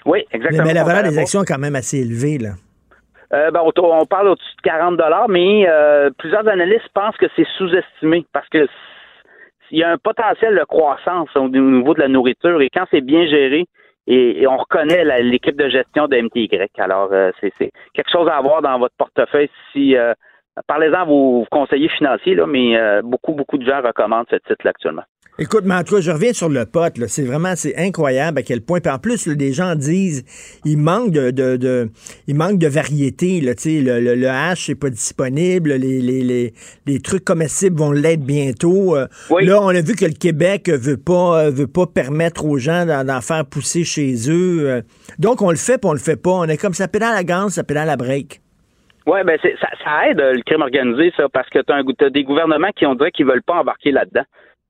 [0.05, 0.63] Oui, exactement.
[0.65, 2.51] mais la valeur des actions est quand même assez élevée, là.
[3.33, 8.25] Euh, ben, on, parle au-dessus de 40 mais euh, plusieurs analystes pensent que c'est sous-estimé
[8.31, 8.67] parce que
[9.69, 13.01] il y a un potentiel de croissance au niveau de la nourriture et quand c'est
[13.01, 13.65] bien géré,
[14.09, 16.49] et, et on reconnaît l'équipe de gestion de MTY.
[16.77, 19.93] Alors, euh, c'est quelque chose à avoir dans votre portefeuille si
[20.67, 25.03] parlez-en à vos conseillers financiers, là, mais beaucoup, beaucoup de gens recommandent ce titre-là actuellement.
[25.39, 26.97] Écoute, mais en tout cas, je reviens sur le pot.
[26.97, 27.07] là.
[27.07, 28.79] C'est vraiment, c'est incroyable à quel point.
[28.79, 30.25] Puis en plus, là, des gens disent,
[30.65, 31.89] il manque de, de, de-
[32.27, 33.39] il manque de variété.
[33.41, 35.73] Là, tu sais, le, le, le hash n'est pas disponible.
[35.73, 36.53] Les, les, les,
[36.87, 38.95] les trucs comestibles vont l'être bientôt.
[38.97, 39.45] Euh, Oui.
[39.45, 42.85] Là, on a vu que le Québec veut pas, euh, veut pas permettre aux gens
[42.87, 44.67] d'en, faire pousser chez eux.
[44.69, 44.81] Euh,
[45.19, 46.31] Donc, on le fait, puis on le fait pas.
[46.31, 48.41] On est comme ça pédale à gaz, ça pédale à break.
[49.05, 51.71] Oui, ben c'est- ça, ça aide le crime organisé, ça, parce que tu
[52.05, 54.23] as, des gouvernements qui ont dit qu'ils veulent pas embarquer là-dedans.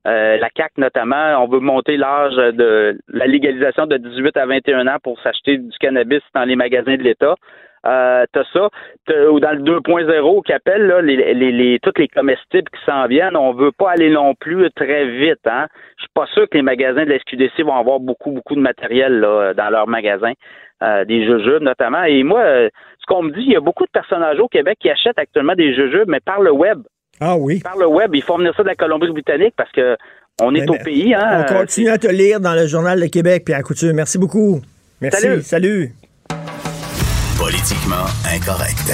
[0.06, 4.86] Euh, la CAC notamment, on veut monter l'âge de la légalisation de 18 à 21
[4.86, 7.34] ans pour s'acheter du cannabis dans les magasins de l'État.
[7.86, 8.68] Euh, t'as ça,
[9.30, 13.52] ou dans le 2.0 qui appelle là, les, toutes les comestibles qui s'en viennent, on
[13.52, 15.46] veut pas aller non plus très vite.
[15.46, 15.66] Hein?
[15.96, 18.60] Je suis pas sûr que les magasins de la SQDC vont avoir beaucoup, beaucoup de
[18.60, 20.32] matériel là, dans leurs magasins,
[20.82, 22.02] euh, des jujubes notamment.
[22.04, 22.68] Et moi, euh,
[23.00, 25.18] ce qu'on me dit, il y a beaucoup de personnes âgées au Québec qui achètent
[25.18, 26.82] actuellement des jujubes, mais par le web.
[27.20, 27.60] Ah oui.
[27.60, 29.96] Par le web, il faut venir ça de la Colombie-Britannique parce que
[30.40, 31.14] on est Mais- au mais pays.
[31.14, 31.46] Hein?
[31.50, 33.92] On continue à te lire dans le Journal de Québec, Pierre Couture.
[33.92, 34.60] Merci beaucoup.
[35.00, 35.22] Merci.
[35.22, 35.42] Salut.
[35.42, 35.94] Salut.
[37.38, 38.92] Politiquement incorrect.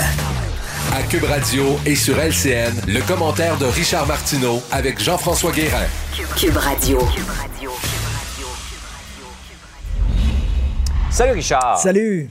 [0.94, 5.86] À Cube Radio et sur LCN, le commentaire de Richard Martineau avec Jean-François Guérin.
[6.36, 6.98] Cube Radio.
[11.10, 11.78] Salut Richard.
[11.78, 12.28] Salut.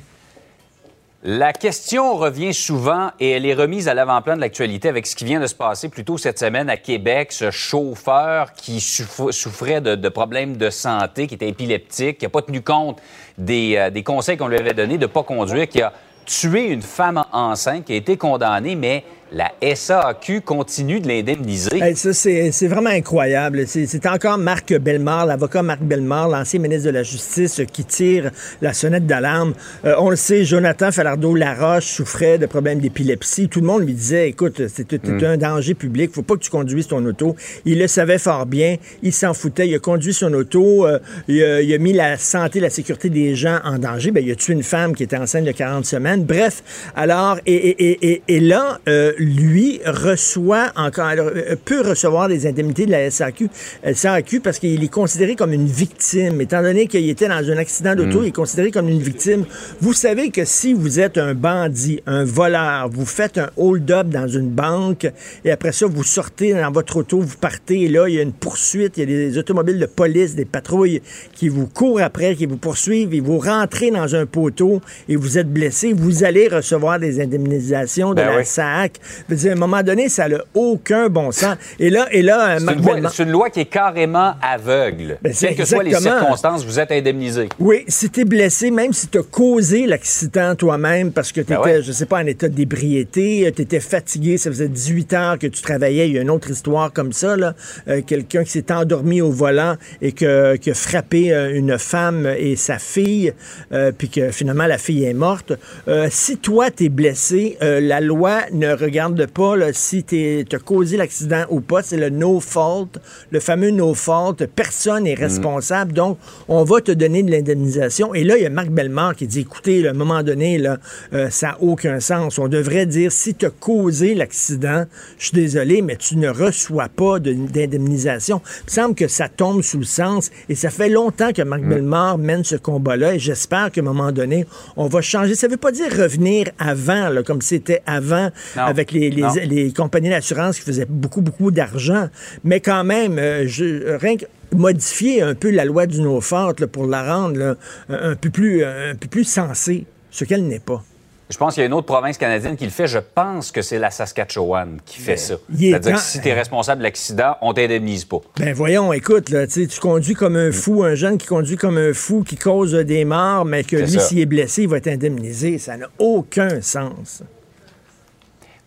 [1.26, 5.24] La question revient souvent et elle est remise à l'avant-plan de l'actualité avec ce qui
[5.24, 9.80] vient de se passer plus tôt cette semaine à Québec, ce chauffeur qui souff- souffrait
[9.80, 13.00] de, de problèmes de santé, qui était épileptique, qui n'a pas tenu compte
[13.38, 15.94] des, euh, des conseils qu'on lui avait donnés de ne pas conduire, qui a
[16.26, 21.82] tué une femme enceinte, qui a été condamnée, mais la SAQ continue de l'indemniser.
[21.82, 23.66] Hey, ça, c'est vraiment incroyable.
[23.68, 28.32] C'est encore Marc Bellemare, l'avocat Marc Bellemare, l'ancien ministre de la Justice, euh, qui tire
[28.62, 29.54] la sonnette d'alarme.
[29.86, 33.50] Euh, on le sait, Jonathan Falardeau-Laroche souffrait de problèmes d'épilepsie.
[33.50, 35.24] Tout le monde lui disait, écoute, c'est Mm.
[35.24, 37.36] un danger public, faut pas que tu conduises ton auto.
[37.66, 41.44] Il le savait fort bien, il s'en foutait, il a conduit son auto, euh, il,
[41.44, 44.12] a, il a mis la santé, la sécurité des gens en danger.
[44.12, 46.24] Ben, il a tué une femme qui était enceinte de 40 semaines.
[46.24, 46.64] Bref,
[46.96, 52.46] alors, et, et, et, et, et là, euh, lui reçoit encore, euh, peut recevoir des
[52.48, 53.50] indemnités de la SAQ,
[53.94, 56.42] SAQ parce qu'il est considéré comme une victime.
[56.42, 58.24] Étant donné qu'il était dans un accident d'auto, Mm.
[58.24, 59.46] il est considéré comme une victime.
[59.82, 64.28] Vous savez que si vous êtes un bandit, un voleur, vous faites un hold-up dans
[64.28, 65.08] une banque
[65.46, 68.22] et après ça, vous sortez dans votre auto, vous partez et là, il y a
[68.22, 71.02] une poursuite, il y a des automobiles de police, des patrouilles
[71.34, 75.38] qui vous courent après, qui vous poursuivent et vous rentrez dans un poteau et vous
[75.38, 78.46] êtes blessé, vous allez recevoir des indemnisations de Ben la oui.
[78.46, 79.00] SAC.
[79.30, 81.56] Je veux dire, à un moment donné, ça n'a aucun bon sens.
[81.80, 85.18] Et là, et là, c'est, une loi, c'est une loi qui est carrément aveugle.
[85.22, 87.50] Ben, Quelles que soient les circonstances, vous êtes indemnisé.
[87.60, 91.82] Oui, si t'es blessé, même si t'as causé l'accident toi-même parce que t'étais, Ben ouais.
[91.82, 95.62] je sais pas, en état d'ébriété, euh, t'étais fatigué, ça faisait 18 heures que tu
[95.62, 97.54] travaillais, il y a une autre histoire comme ça, là,
[97.88, 102.28] Euh, quelqu'un qui s'est endormi au volant et que, qui a frappé euh, une femme
[102.38, 103.34] et sa fille,
[103.72, 105.54] euh, puis que finalement la fille est morte.
[105.88, 108.93] Euh, si toi t'es blessé, euh, la loi ne regarde
[109.34, 112.88] pas là, si t'es- t'as causé l'accident ou pas, c'est le no fault,
[113.32, 118.14] le fameux no fault, personne n'est responsable, donc on va te donner de l'indemnisation.
[118.14, 120.58] Et là, il y a Marc Bellemare qui dit, écoutez, là, à un moment donné,
[120.58, 120.78] là,
[121.14, 122.38] euh, ça n'a aucun sens.
[122.40, 124.86] On devrait dire, si tu as causé l'accident,
[125.18, 128.42] je suis désolé, mais tu ne reçois pas de- d'indemnisation.
[128.62, 131.62] Il me semble que ça tombe sous le sens, et ça fait longtemps que Marc
[131.64, 135.36] Bellemare mène ce combat-là, et j'espère qu'à un moment donné, on va changer.
[135.36, 138.64] Ça ne veut pas dire revenir avant, là, comme c'était avant, Non.
[138.64, 139.10] avec les,
[139.46, 142.10] les- compagnies d'assurance qui faisaient beaucoup, beaucoup d'argent.
[142.44, 146.68] Mais quand même, euh, je, rien que modifier un peu la loi du no-fault là,
[146.68, 147.56] pour la rendre là,
[147.90, 150.84] un, peu plus, un peu plus sensée, ce qu'elle n'est pas.
[151.30, 152.86] Je pense qu'il y a une autre province canadienne qui le fait.
[152.86, 155.36] Je pense que c'est la Saskatchewan qui fait ça.
[155.58, 158.20] il est C'est-à-dire que si tu es responsable de l'accident, on t'indemnise pas.
[158.38, 161.94] Ben voyons, écoute, là, tu conduis comme un fou, un jeune qui conduit comme un
[161.94, 164.00] fou, qui cause des morts, mais que C'est lui, ça.
[164.02, 165.58] s'il est blessé, il va être indemnisé.
[165.58, 167.24] Ça n'a aucun sens.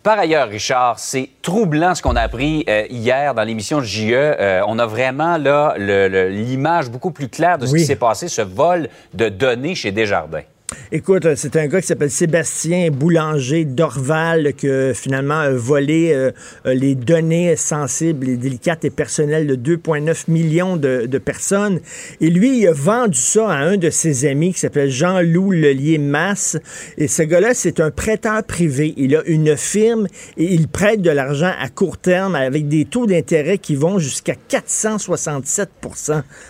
[0.07, 4.13] Par ailleurs, Richard, c'est troublant ce qu'on a appris euh, hier dans l'émission de JE.
[4.13, 7.79] Euh, on a vraiment là l'image beaucoup plus claire de ce Oui.
[7.81, 10.43] qui s'est passé, ce vol de données chez Desjardins.
[10.91, 16.31] Écoute, euh, c'est un gars qui s'appelle Sébastien Boulanger d'Orval que finalement a volé euh,
[16.65, 21.79] euh, les données sensibles délicates et personnelles de 2,9 millions de, de personnes.
[22.19, 25.99] Et lui, il a vendu ça à un de ses amis qui s'appelle Jean-Loup Lelier
[25.99, 26.57] Masse.
[26.97, 28.93] Et ce gars-là, c'est un prêteur privé.
[28.97, 33.05] Il a une firme et il prête de l'argent à court terme avec des taux
[33.05, 35.69] d'intérêt qui vont jusqu'à 467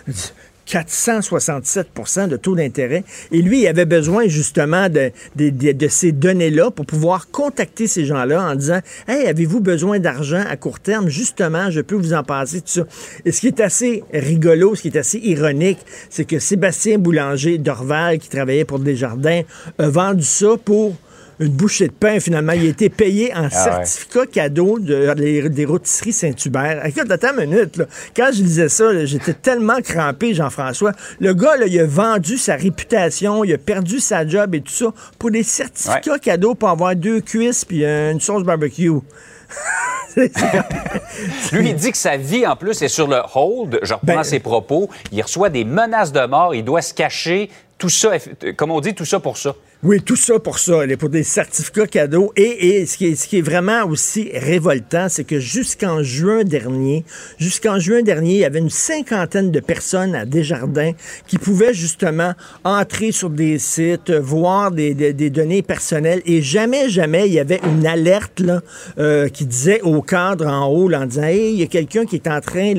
[0.68, 3.04] 467% de taux d'intérêt.
[3.32, 8.42] Et lui, il avait besoin justement de, de, ces données-là pour pouvoir contacter ces gens-là
[8.50, 11.08] en disant Hey, avez-vous besoin d'argent à court terme?
[11.08, 12.82] Justement, je peux vous en passer, tout ça.
[13.24, 15.78] Et ce qui est assez rigolo, ce qui est assez ironique,
[16.10, 19.42] c'est que Sébastien Boulanger d'Orval, qui travaillait pour Desjardins,
[19.78, 20.94] a vendu ça pour
[21.40, 22.52] une bouchée de pain, finalement.
[22.52, 23.84] Il a été payé en Ah ouais.
[23.84, 26.84] certificat cadeau de, des- des rôtisseries Saint-Hubert.
[26.86, 27.76] Écoute, attends une minute.
[27.76, 27.84] Là.
[28.16, 30.92] Quand je lisais ça, j'étais tellement crampé, Jean-François.
[31.20, 34.72] Le gars, là, il a vendu sa réputation, il a perdu sa job et tout
[34.72, 34.86] ça
[35.18, 38.90] pour des certificats cadeaux pour avoir deux cuisses puis euh, une sauce barbecue.
[41.52, 43.78] Lui, il dit que sa vie, en plus, est sur le hold.
[43.82, 44.88] Je reprends Ben- ses propos.
[45.12, 46.54] Il reçoit des menaces de mort.
[46.54, 47.50] Il doit se cacher.
[47.78, 48.10] Tout ça,
[48.56, 49.54] comme on dit, tout ça pour ça.
[49.84, 52.32] Oui, tout ça pour ça, pour des certificats cadeaux.
[52.34, 57.04] Et, ce, qui est, vraiment aussi révoltant, c'est que jusqu'en juin dernier,
[57.38, 60.94] jusqu'en juin dernier, il y avait une cinquantaine de personnes à Desjardins
[61.28, 62.32] qui pouvaient justement
[62.64, 66.22] entrer sur des sites, voir des, données personnelles.
[66.26, 68.62] Et jamais, jamais, il y avait une alerte là,
[68.98, 72.04] euh, qui disait au cadre en haut, là, en disant, hey, il y a quelqu'un
[72.04, 72.74] qui est en train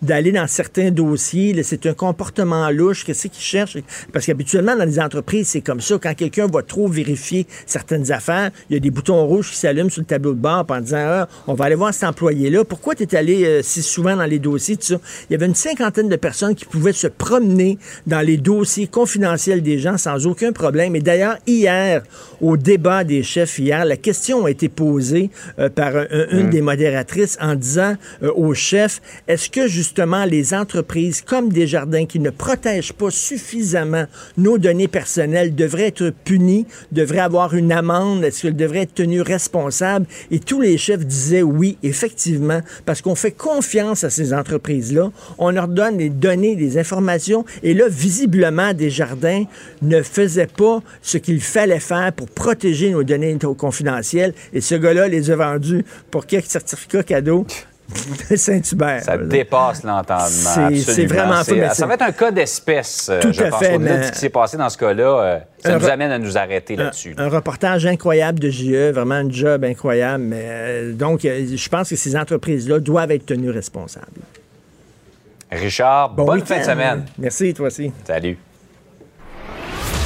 [0.00, 1.62] d'aller dans certains dossiers.
[1.62, 3.04] c'est un comportement louche.
[3.04, 3.76] Qu'est-ce qu'il cherche?
[4.14, 5.98] Parce qu'habituellement, dans les entreprises, c'est comme ça.
[6.02, 9.90] Quand quelqu'un va trop vérifier certaines affaires, il y a des boutons rouges qui s'allument
[9.90, 12.64] sur le tableau de bord en disant Ah, on va aller voir cet employé-là.
[12.64, 15.00] Pourquoi tu es allé euh, si souvent dans les dossiers, tout ça?
[15.28, 19.62] Il y avait une cinquantaine de personnes qui pouvaient se promener dans les dossiers confidentiels
[19.62, 20.94] des gens sans aucun problème.
[20.96, 22.02] Et d'ailleurs, hier,
[22.40, 26.50] au débat des chefs, hier, la question a été posée euh, par un- un- une
[26.50, 32.18] des modératrices en disant euh, aux chefs est-ce que justement les entreprises comme Desjardins qui
[32.20, 34.04] ne protègent pas suffisamment
[34.36, 39.22] nos données personnelles devraient être punies, devraient avoir une amende, est-ce qu'elles devraient être tenues
[39.22, 40.06] responsables?
[40.30, 45.50] Et tous les chefs disaient oui, effectivement, parce qu'on fait confiance à ces entreprises-là, on
[45.50, 49.44] leur donne les données, les informations, et là, visiblement, Desjardins
[49.82, 55.08] ne faisait pas ce qu'il fallait faire pour protéger nos données confidentielles, et ce gars-là
[55.08, 57.46] les a vendus pour quelques certificats cadeaux.
[58.36, 59.02] Saint-Hubert.
[59.02, 60.70] Ça dépasse l'entendement.
[60.74, 63.58] C'est- vraiment fou, mais Ça va être un cas d'espèce, euh, Tout je à pense.
[63.60, 66.18] fait, de ce qui s'est passé dans ce cas-là, euh, ça Un nous amène à
[66.18, 67.14] nous arrêter un, là-dessus.
[67.18, 70.24] un reportage incroyable de JE, vraiment un job incroyable.
[70.24, 74.06] Mais, euh, donc, euh, je pense que ces entreprises-là doivent être tenues responsables.
[75.50, 77.04] Richard, Bon bonne fin de semaine.
[77.18, 77.92] Merci, toi aussi.
[78.06, 78.38] Salut.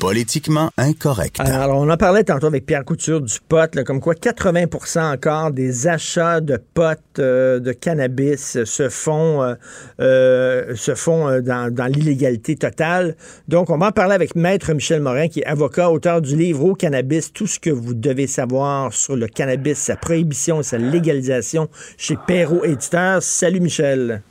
[0.00, 1.38] Politiquement incorrect.
[1.40, 5.86] Alors, on en parlait tantôt avec Pierre Couture du pot, comme quoi 80% encore des
[5.88, 9.54] achats de potes euh, de cannabis se font, euh,
[10.00, 13.14] euh, se font euh, dans, dans l'illégalité totale.
[13.46, 16.64] Donc, on va en parler avec Maître Michel Morin, qui est avocat, auteur du livre
[16.64, 21.68] Au cannabis, tout ce que vous devez savoir sur le cannabis, sa prohibition sa légalisation
[21.98, 23.22] chez Perrault Éditeur.
[23.22, 24.22] Salut Michel.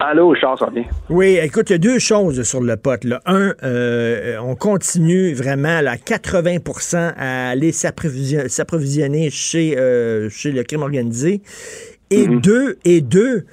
[0.00, 0.84] Allô, Charles, ça va bien?
[1.08, 3.02] Oui, écoute, il y a deux choses sur le pot.
[3.04, 3.20] Là.
[3.26, 10.82] Un, euh, on continue vraiment à 80% à aller s'approvisionner chez, euh, chez le crime
[10.82, 11.42] organisé.
[12.10, 13.44] Et deux, et deux,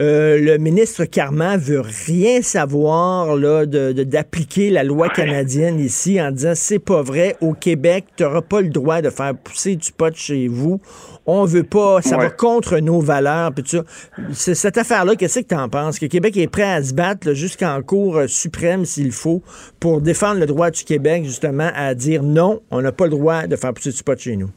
[0.00, 6.20] euh, le ministre Carman veut rien savoir là, de, de- d'appliquer la loi canadienne ici
[6.20, 9.76] en disant c'est pas vrai, au Québec, tu n'auras pas le droit de faire pousser
[9.76, 10.80] du pot chez vous.
[11.26, 13.50] On veut pas, ça va contre nos valeurs.
[13.66, 13.84] Ça.
[14.32, 15.98] C'est- Cette affaire-là, qu'est-ce que tu en penses?
[15.98, 19.42] Que Québec est prêt à se battre jusqu'en Cour euh, suprême s'il faut
[19.80, 23.46] pour défendre le droit du Québec, justement, à dire non, on n'a pas le droit
[23.46, 24.50] de faire pousser du pot chez nous.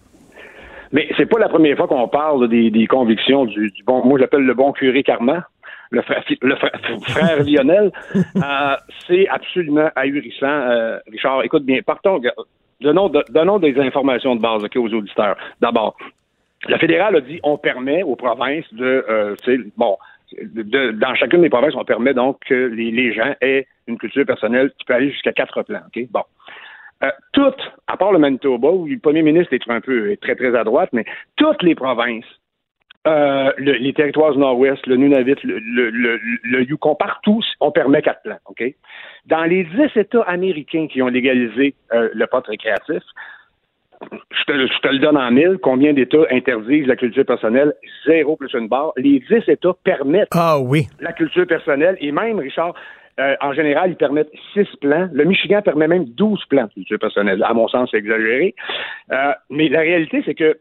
[0.94, 4.54] Mais c'est pas la première fois qu'on parle des, convictions du, bon, moi j'appelle le
[4.54, 5.44] bon curé Carman,
[5.90, 6.72] le frère, le frère,
[7.08, 7.92] frère Lionel.
[8.16, 8.76] Euh,
[9.08, 10.46] c'est absolument ahurissant.
[10.46, 12.22] Euh, Richard, écoute bien, partons,
[12.80, 15.36] donnons, donnons des informations de base aux auditeurs.
[15.60, 15.98] D'abord,
[16.70, 19.36] la fédérale a dit on permet aux provinces de, euh,
[19.76, 19.98] bon,
[20.42, 24.26] de- dans chacune des provinces, on permet donc que les, les gens aient une culture
[24.26, 25.82] personnelle qui peut aller jusqu'à quatre plans.
[25.88, 26.08] ok?
[26.12, 26.22] Bon.
[27.04, 30.56] Euh, toutes, à part le Manitoba, où le premier ministre est un peu très, très
[30.56, 31.04] à droite, mais
[31.36, 32.24] toutes les provinces,
[33.06, 37.72] euh, le- les territoires du Nord-Ouest, le Nunavut, le, le, le, le Yukon, partout, on
[37.72, 38.38] permet quatre plans.
[38.46, 38.64] OK?
[39.26, 43.04] Dans les dix États américains qui ont légalisé euh, le pot récréatif,
[44.02, 47.74] je te, je te le donne en mille, combien d'États interdisent la culture personnelle?
[48.06, 48.92] Zéro plus une barre.
[48.98, 50.88] Les dix États permettent Ah oui.
[51.02, 52.74] la culture personnelle et même, Richard,
[53.20, 55.08] euh, en général, ils permettent six plans.
[55.14, 57.44] Le Michigan permet même 12 plans de culture personnelle.
[57.44, 58.56] À mon sens, c'est exagéré.
[59.12, 60.58] Euh, mais la réalité, c'est que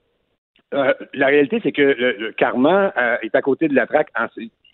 [0.74, 4.08] euh, la réalité, c'est que le, le Carman est à côté de la traque.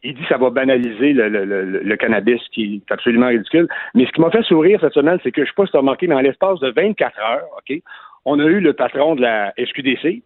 [0.05, 3.67] il dit que ça va banaliser le, le- le- cannabis, qui est absolument ridicule.
[3.95, 5.73] Mais ce qui m'a fait sourire cette semaine, c'est que je ne sais pas si
[5.73, 7.81] tu remarqué, mais en l'espace de 24 heures, OK,
[8.25, 10.23] on a eu le patron de la SQDC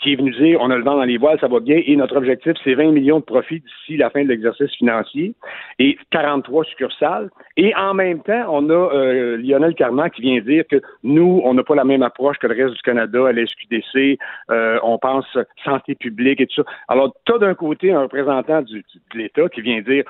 [0.00, 1.96] qui est venu dire on a le vent dans les voiles, ça va bien, et
[1.96, 5.34] notre objectif, c'est 20 millions de profits d'ici la fin de l'exercice financier
[5.78, 7.30] et 43 succursales.
[7.56, 11.54] Et en même temps, on a euh, Lionel Carman qui vient dire que nous, on
[11.54, 14.18] n'a pas la même approche que le reste du Canada à la SQDC,
[14.50, 15.26] euh, on pense
[15.64, 16.70] santé publique et tout ça.
[16.88, 20.04] Alors, tu as d'un côté un représentant du, de l'État qui vient dire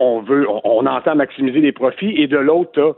[0.00, 2.96] on veut, on, on entend maximiser les profits, et de l'autre,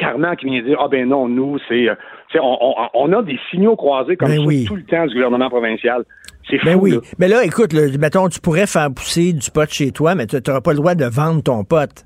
[0.00, 1.94] tu Carman qui vient dire ah ben non nous c'est euh,
[2.34, 4.64] on, on, on a des signaux croisés comme Ben ça oui.
[4.66, 6.04] tout le temps du gouvernement provincial
[6.48, 6.90] c'est fou Ben oui.
[6.92, 6.98] là.
[7.18, 10.36] Mais là, écoute, là, mettons, tu pourrais faire pousser du pot chez toi, mais tu
[10.46, 12.04] n'auras pas le droit de vendre ton pot.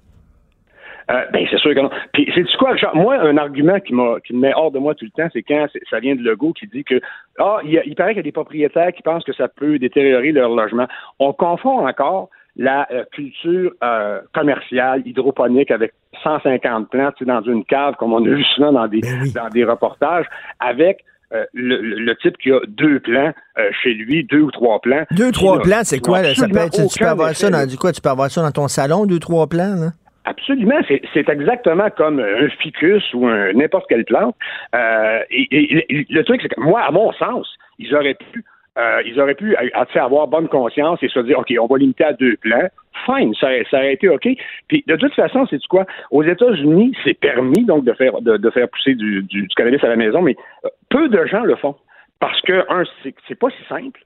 [1.10, 1.90] Euh, ben c'est sûr que non.
[2.14, 2.96] Puis c'est quoi, Richard?
[2.96, 5.42] Moi, un argument qui m'a qui me met hors de moi tout le temps, c'est
[5.42, 6.98] quand ça vient de Legault qui dit que
[7.38, 9.48] ah, il, y a- il paraît qu'il y a des propriétaires qui pensent que ça
[9.48, 10.86] peut détériorer leur logement.
[11.18, 17.42] On confond encore la euh, culture euh, commerciale hydroponique avec 150 plantes tu sais, dans
[17.42, 19.00] une cave, comme on a vu souvent dans des
[19.34, 20.26] dans des reportages,
[20.60, 25.04] avec euh, le, type qui a deux plans euh, chez lui, deux ou trois plans.
[25.10, 26.22] Deux, trois Qui n'a- plans, c'est quoi?
[26.22, 26.34] là?
[26.34, 27.90] Ça peut absolument être, tu peux avoir ça dans du quoi?
[27.92, 29.88] Tu peux avoir ça dans ton salon, deux, trois plans, là?
[30.26, 34.34] Absolument, c'est exactement comme un ficus ou n'importe quelle plante.
[34.74, 37.46] Euh, et, et- et le truc, c'est que moi, à mon sens,
[37.78, 38.42] ils auraient pu,
[38.76, 39.56] euh, ils auraient pu
[39.94, 42.68] avoir bonne conscience et se dire, ok, on va limiter à deux plants.
[43.06, 44.28] Fine, ça, aurait été ok.
[44.68, 45.84] Puis de toute façon, c'est quoi?
[46.10, 50.22] Aux États-Unis, c'est permis donc de faire de, faire pousser du, cannabis à la maison,
[50.22, 51.76] mais euh, peu de gens le font
[52.20, 54.00] parce que un, c'est c'est pas si simple.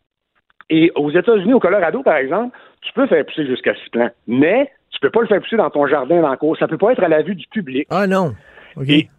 [0.71, 4.71] Et aux États-Unis, au Colorado, par exemple, tu peux faire pousser jusqu'à six plants, mais
[4.91, 6.57] tu peux pas le faire pousser dans ton jardin dans la cour.
[6.59, 7.87] Ça peut pas être à la vue du public.
[7.91, 8.35] Ah non.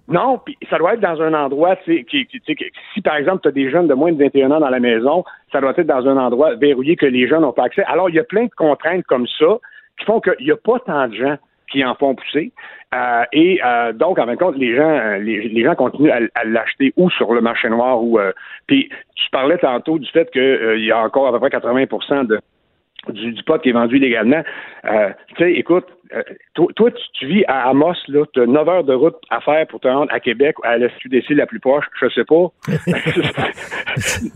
[0.08, 3.88] Non, puis ça doit être dans un endroit, si par exemple tu as des jeunes
[3.88, 6.96] de moins de 21 ans dans la maison, ça doit être dans un endroit verrouillé
[6.96, 7.84] que les jeunes n'ont pas accès.
[7.86, 9.58] Alors, il y a plein de contraintes comme ça
[9.98, 11.38] qui font qu'il n'y a pas tant de gens
[11.72, 12.52] qui en font pousser.
[12.94, 16.12] Euh, et euh, donc, en fin de compte, les gens, euh, les, les gens continuent
[16.12, 18.20] à, l'acheter ou sur le marché noir ou.
[18.20, 18.32] euh,
[18.68, 22.40] puis, tu parlais tantôt du fait qu'il y a encore à peu près 80 de
[23.10, 24.44] du, du pot qui est vendu illégalement.
[24.84, 26.24] Tu sais, écoute, euh,
[26.56, 29.42] toi, toi, tu, tu vis à Amos, là, tu as 9 heures de route à
[29.42, 32.48] faire pour te rendre à Québec, à la SQDC la plus proche, je sais pas.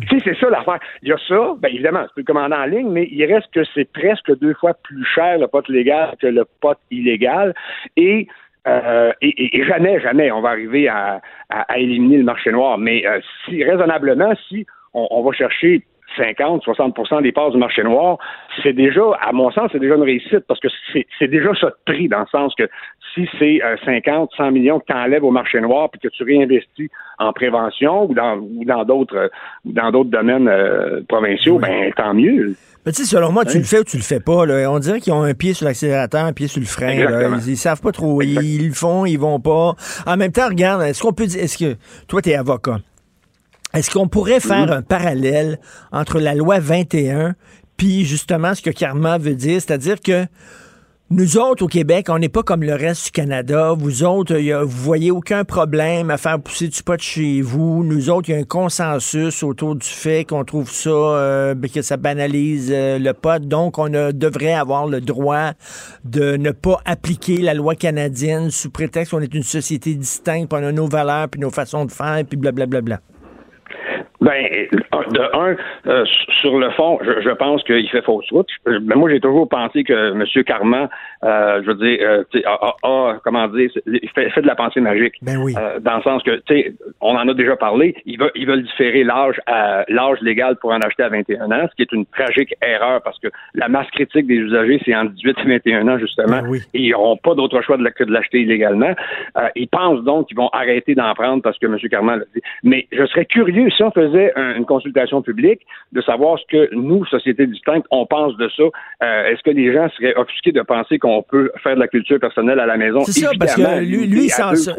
[0.09, 0.79] tu sais, c'est ça l'affaire.
[1.01, 3.51] Il y a ça, bien évidemment, tu peux le commander en ligne, mais il reste
[3.53, 7.53] que c'est presque deux fois plus cher le pot légal que le pot illégal.
[7.97, 8.27] Et
[8.65, 12.49] euh, et, et- et jamais, jamais on va arriver à, à- à éliminer le marché
[12.51, 12.77] noir.
[12.77, 15.84] Mais euh, si raisonnablement, si on, on va chercher
[16.18, 18.18] 50, 60% des parts du marché noir,
[18.61, 20.68] c'est déjà, à mon sens, c'est déjà une réussite parce que
[21.20, 22.70] c'est déjà ça de prix dans le sens que
[23.14, 26.24] si c'est 50, euh, 100 millions que tu enlèves au marché noir puis que tu
[26.24, 26.89] réinvestis
[27.20, 29.30] en prévention ou dans ou dans d'autres
[29.66, 32.55] dans d'autres domaines euh, provinciaux, ben tant mieux.
[32.86, 34.45] Mais tu sais, selon moi, tu le fais ou tu le fais pas.
[34.45, 34.70] Là.
[34.70, 36.91] On dirait qu'ils ont un pied sur l'accélérateur, un pied sur le frein.
[36.91, 38.22] Ils, ils, savent pas trop.
[38.22, 39.76] Ils, le font, ils vont pas.
[40.05, 42.80] En même temps, regarde, est-ce qu'on peut dire, est-ce que toi, tu es avocat?
[43.74, 45.59] Est-ce qu'on pourrait faire un parallèle
[45.91, 47.36] entre la loi 21
[47.78, 50.26] puis justement ce que Karma veut dire, c'est-à-dire que
[51.09, 53.76] nous autres, au Québec, on n'est pas comme le reste du Canada.
[53.78, 57.84] Vous autres, y a, vous voyez aucun problème à faire pousser du pot chez vous.
[57.84, 61.84] Nous autres, il y a un consensus autour du fait qu'on trouve ça, euh, que
[61.84, 63.45] ça banalise euh, le pot.
[63.45, 65.51] Donc, on devrait avoir le droit
[66.03, 70.63] de ne pas appliquer la loi canadienne sous prétexte qu'on est une société distincte, puis
[70.63, 72.65] on a nos valeurs, puis nos façons de faire, puis blablabla.
[72.65, 73.12] Bla, bla, bla.
[74.24, 74.45] Ben,
[75.11, 75.55] de un,
[75.88, 76.05] euh,
[76.41, 78.47] sur le fond, je, je pense qu'il fait fausse route.
[78.65, 80.43] Mais moi, j'ai toujours pensé que M.
[80.45, 80.88] Carman,
[81.24, 83.69] euh, je veux dire, euh, a, comment dire,
[84.15, 85.15] fait, fait, de la pensée magique.
[85.21, 85.53] Ben oui.
[85.82, 87.95] dans le sens que, tu sais, on en a déjà parlé.
[88.05, 91.67] Ils veulent, ils veulent différer l'âge à l'âge légal pour en acheter à 21 ans,
[91.69, 95.05] ce qui est une tragique erreur parce que la masse critique des usagers, c'est en
[95.05, 96.41] 18 et 21 ans, justement.
[96.41, 96.59] Ben oui.
[96.74, 98.93] Et ils n'auront pas d'autre choix de que de l'acheter illégalement.
[99.55, 101.78] ils pensent donc qu'ils vont arrêter d'en prendre parce que M.
[101.91, 102.41] Carman l'a dit.
[102.63, 105.61] Mais je serais curieux si on faisait une consultation publique
[105.91, 108.64] de savoir ce que nous, société distincte, on pense de ça.
[108.64, 112.20] Euh, est-ce que les gens seraient offusqués de penser qu'on peut faire de la culture
[112.20, 113.03] personnelle à la maison?
[113.05, 114.76] C'est ça, parce que lui, lui il, sent ça,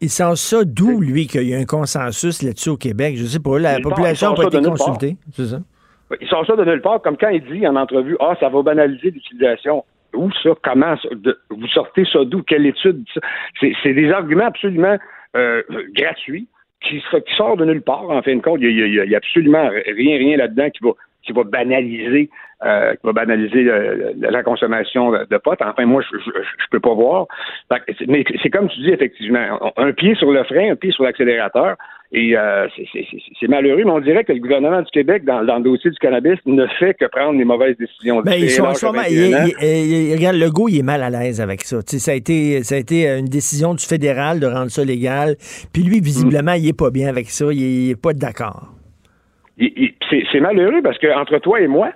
[0.00, 3.14] il sent ça d'où, lui, qu'il y a un consensus là-dessus au Québec?
[3.16, 5.58] Je sais pas, la population n'a pas été consultée, c'est ça?
[6.20, 8.62] Il sort ça de nulle part, comme quand il dit en entrevue, ah, ça va
[8.62, 9.84] banaliser l'utilisation.
[10.14, 10.50] Où ça?
[10.62, 10.94] Comment?
[11.50, 12.42] vous sortez ça d'où?
[12.42, 13.04] Quelle étude?
[13.60, 14.96] C'est des arguments absolument
[15.34, 15.62] euh,
[15.92, 16.46] gratuits
[16.84, 17.02] qui,
[17.36, 18.60] sort de nulle part, en fin de compte.
[18.60, 20.90] Il n'y a, absolument rien, rien là-dedans qui va,
[21.22, 22.30] qui va banaliser,
[22.64, 25.62] euh, qui va banaliser euh, la consommation de, potes.
[25.62, 27.26] Enfin, moi, je, je, peux pas voir.
[28.08, 31.76] Mais c'est comme tu dis, effectivement, un pied sur le frein, un pied sur l'accélérateur.
[32.16, 32.68] Et euh,
[33.40, 36.38] c'est malheureux, mais on dirait que le gouvernement du Québec, dans, le dossier du cannabis,
[36.46, 38.20] ne fait que prendre les mauvaises décisions.
[38.22, 41.80] Ben, ils sont, regarde, le goût, il est mal à l'aise avec ça.
[41.84, 45.34] ça a, été, ça a été une décision du fédéral de rendre ça légal.
[45.72, 47.46] Puis lui, visiblement, il est pas bien avec ça.
[47.50, 48.68] Il est pas d'accord.
[49.58, 51.90] C'est malheureux parce que entre toi et moi,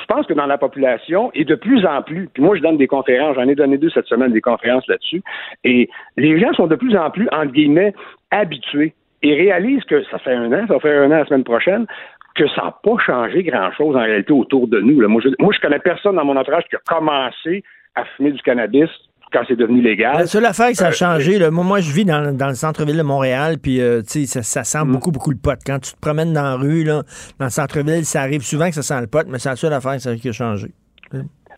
[0.00, 2.76] je pense que dans la population, et de plus en plus, puis moi je donne
[2.76, 5.22] des conférences, j'en ai donné deux cette semaine, des conférences là-dessus,
[5.64, 7.92] et les gens sont de plus en plus, entre guillemets,
[8.30, 11.44] habitués et réalise que ça fait un an, ça va faire un an la semaine
[11.44, 11.86] prochaine,
[12.34, 15.06] que ça n'a pas changé grand-chose en réalité autour de nous.
[15.08, 17.64] Moi, je, moi, je connais personne dans mon entourage qui a commencé
[17.94, 18.88] à fumer du cannabis
[19.32, 20.16] quand c'est devenu légal.
[20.18, 22.96] La seule affaire que ça a euh, changé, là, moi, je vis dans, le centre-ville
[22.96, 24.92] de Montréal, puis euh, ça, ça sent mm.
[24.92, 25.58] beaucoup, beaucoup le pot.
[25.66, 27.02] Quand tu te promènes dans la rue, là,
[27.38, 29.72] dans le centre-ville, ça arrive souvent que ça sent le pot, mais c'est la seule
[29.72, 30.68] affaire qui a changé.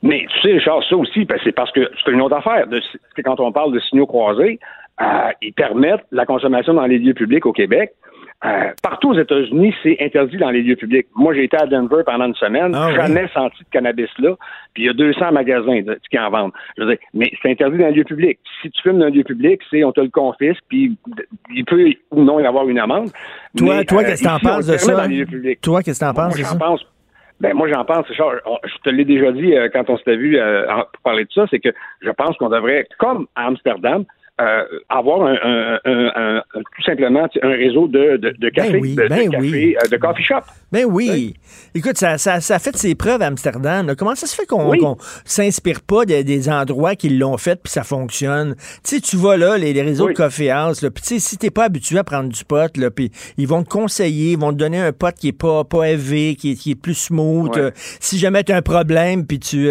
[0.03, 2.67] Mais tu sais, Charles, ça aussi, ben, c'est parce que c'est une autre affaire.
[2.67, 2.81] De,
[3.23, 4.59] quand on parle de signaux croisés,
[5.01, 7.93] euh, ils permettent la consommation dans les lieux publics au Québec.
[8.43, 11.07] Euh, partout aux États-Unis, c'est interdit dans les lieux publics.
[11.15, 14.35] Moi, j'ai été à Denver pendant une semaine, ah jamais senti de cannabis là,
[14.73, 16.53] puis il y a 200 magasins qui en vendent.
[16.79, 18.39] Je veux dire, mais c'est interdit dans les lieux publics.
[18.63, 20.97] Si tu fumes dans un lieu public, c'est on te le confisque, puis
[21.55, 23.11] il peut ou non y avoir une amende.
[23.59, 25.07] Toi, toi, euh, qu'est-ce que t'en penses de ça?
[25.61, 26.57] Toi, qu'est-ce que t'en penses de ça?
[26.57, 26.87] Pense,
[27.41, 31.03] ben moi j'en pense, Richard, je te l'ai déjà dit quand on s'était vu pour
[31.03, 31.71] parler de ça, c'est que
[32.01, 34.05] je pense qu'on devrait, comme à Amsterdam,
[34.41, 39.89] euh, avoir un, un, tout simplement un réseau de, de, ben de, ben café euh,
[39.89, 40.41] de coffee shop.
[40.73, 41.35] Ben oui.
[41.75, 43.95] Écoute, ça, ça, ça, a fait ses preuves à Amsterdam.
[43.99, 47.83] Comment ça se fait qu'on ne s'inspire pas des endroits qui l'ont fait puis ça
[47.83, 48.55] fonctionne?
[48.83, 51.51] Tu sais, tu vas là, les, réseaux de coffee house, puis tu sais, si t'es
[51.51, 54.59] pas habitué à prendre du pot, là, puis ils vont te conseiller, ils vont te
[54.59, 57.57] donner un pot qui est pas, pas élevé, qui est, qui est plus smooth.
[57.59, 59.69] Euh, si jamais tu as un problème puis tu,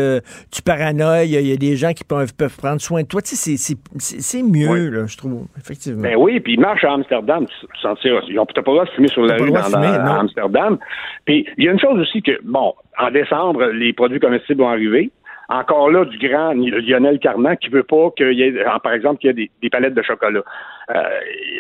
[0.52, 3.22] tu paranoïes, il y, a des gens qui peuvent, peuvent prendre soin de toi.
[3.22, 6.04] Tu sais, c'est mieux je trouve, effectivement.
[6.04, 7.46] Ben oui, puis ils marchent à Amsterdam.
[7.48, 10.20] Tu sentir, ils n'ont peut-être pas le droit de fumer sur la rue dans, à
[10.20, 10.78] Amsterdam.
[11.26, 14.70] Puis il y a une chose aussi que, bon, en décembre, les produits comestibles vont
[14.70, 15.12] arriver.
[15.50, 18.54] Encore là, du grand Lionel Carman qui veut pas qu'il y ait,
[18.84, 20.44] par exemple, qu'il y ait des, palettes de chocolat.
[20.90, 21.04] Euh,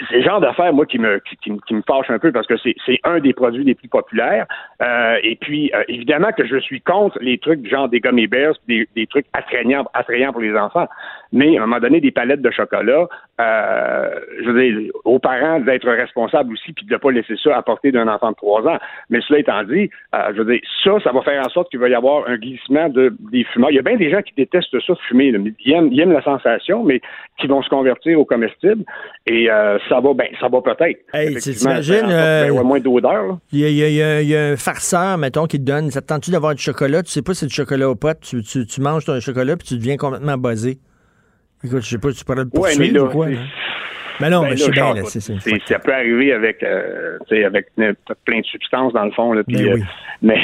[0.10, 3.00] c'est le genre d'affaires, moi, qui me, qui, me fâche un peu parce que c'est
[3.04, 4.46] un des produits les plus populaires.
[4.82, 8.56] Euh, et puis, euh, évidemment que je suis contre les trucs genre des gummy bears,
[8.68, 10.88] des, des trucs attrayants, attrayants pour les enfants.
[11.32, 13.08] Mais à un moment donné, des palettes de chocolat,
[13.40, 14.10] euh,
[14.44, 17.62] je veux dire, aux parents d'être responsables aussi, puis de ne pas laisser ça à
[17.62, 18.80] portée d'un enfant de trois ans.
[19.10, 21.80] Mais cela étant dit, euh, je veux dire, ça, ça va faire en sorte qu'il
[21.80, 23.70] va y avoir un glissement de, des fumeurs.
[23.70, 25.28] Il y a bien des gens qui détestent ça, fumer.
[25.28, 25.36] Ils,
[25.72, 27.00] aiment, ils, aiment, la sensation, mais
[27.38, 28.84] qui vont se convertir au comestible.
[29.26, 31.02] Et euh, ça va, ben, ça va peut-être.
[31.14, 33.38] Hey, t'imagines, ben, euh, ouais, moins d'odeur.
[33.52, 35.92] Il y, y y a- un farceur, mettons, qui te donne.
[35.92, 37.04] Ça te tente-tu d'avoir du chocolat?
[37.04, 38.16] Tu sais pas si c'est du chocolat ou pas.
[38.16, 40.80] Tu, tu, tu manges ton chocolat puis tu deviens complètement buzzé.
[41.64, 43.28] Écoute, je sais pas, tu Ouais, mais poursuivre là, ou quoi?
[44.20, 47.18] Mais non, Ben mais là, je sais bien, c'est- c'est ça peut arriver avec, euh,
[47.46, 47.94] avec euh,
[48.26, 49.34] plein de substances dans le fond.
[49.34, 49.84] Là, Ben euh, oui.
[50.22, 50.38] mais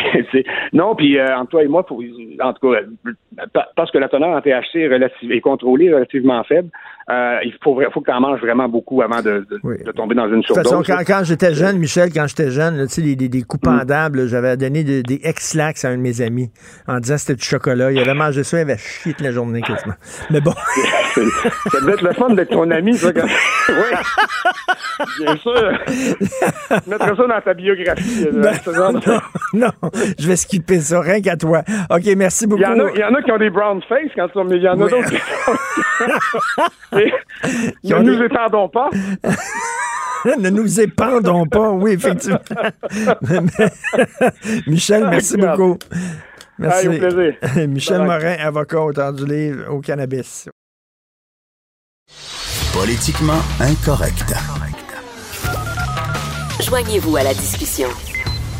[0.74, 2.02] non, puis euh, entre toi et moi, faut,
[2.42, 5.94] en tout cas, euh, pa- parce que la teneur en THC est, relative- est contrôlée
[5.94, 6.70] relativement faible,
[7.12, 10.16] euh, il faut, faut que tu en manges vraiment beaucoup avant de, de- de tomber
[10.16, 11.06] dans une De toute façon, surdose.
[11.06, 13.62] quand, quand j'étais jeune, Michel, quand j'étais jeune, là, tu sais, les, des, des coups
[13.68, 13.78] Mm.
[13.80, 16.50] pendables, j'avais donné de- des ex-lax à un de mes amis
[16.88, 17.92] en disant c'était du chocolat.
[17.92, 19.94] Il avait mangé ça, il avait chié toute la journée quasiment.
[20.32, 20.54] Mais bon.
[21.72, 23.12] ça devait être le fun d'être ton ami, ça.
[23.14, 23.26] Quand...
[23.70, 23.76] oui,
[25.20, 25.72] bien sûr.
[26.88, 28.28] Mettrais ça dans ta biographie.
[28.34, 29.00] Ben, ce genre de-
[29.54, 31.62] non, non, je vais skipper ça, rien qu'à toi.
[31.90, 32.62] OK, merci beaucoup.
[32.62, 34.34] Il y, en a, il y en a qui ont des brown face quand ils
[34.34, 34.92] sont, mais il y en a Oui.
[34.92, 35.10] d'autres
[37.82, 38.90] qui ont Ne nous des- étendons pas.
[40.40, 42.40] ne nous épandons pas, oui, effectivement.
[44.68, 45.78] Michel, merci beaucoup.
[46.58, 46.88] Merci.
[46.88, 47.68] Allez, au plaisir.
[47.68, 48.02] Michel.
[48.04, 50.48] Morin, avocat, auteur du livre au cannabis.
[52.76, 54.34] Politiquement incorrect.
[56.62, 57.88] Joignez-vous à la discussion.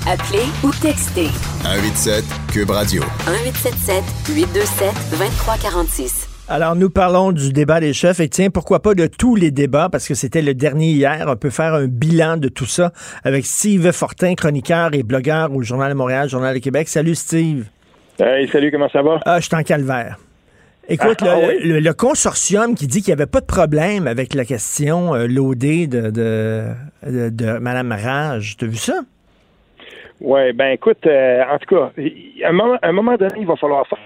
[0.08, 1.28] Appelez ou textez
[1.64, 3.02] 187 Cube Radio.
[3.28, 4.04] 1877
[4.36, 6.30] 827 2346.
[6.48, 9.90] Alors, nous parlons du débat des chefs et tiens, pourquoi pas de tous les débats,
[9.92, 11.26] parce que c'était le dernier hier.
[11.28, 12.94] On peut faire un bilan de tout ça
[13.24, 16.88] avec Steve Fortin, chroniqueur et blogueur au Journal de Montréal, Journal de Québec.
[16.88, 17.66] Salut, Steve.
[18.20, 19.20] Hey, salut, comment ça va?
[19.26, 20.18] Ah, je suis en calvaire.
[20.88, 21.54] Écoute, Ah, le, oui?
[21.64, 25.28] le- le consortium qui dit qu'il n'y avait pas de problème avec la question euh,
[25.28, 28.56] de, de, de, de Mme Rage.
[28.60, 29.00] T'as vu ça?
[30.22, 31.92] Oui, ben écoute, euh, en tout cas,
[32.44, 33.98] à un moment, à un moment donné, il va falloir faire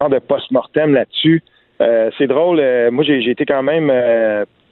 [0.00, 1.42] un de post-mortem là-dessus.
[1.80, 3.90] Euh, c'est drôle, euh, moi j'ai été quand même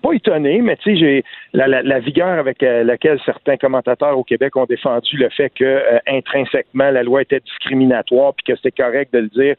[0.02, 4.22] pas étonné, mais tu sais, j'ai la, la, la vigueur avec laquelle certains commentateurs au
[4.24, 8.82] Québec ont défendu le fait que euh, intrinsèquement la loi était discriminatoire puis que c'était
[8.82, 9.56] correct de le dire.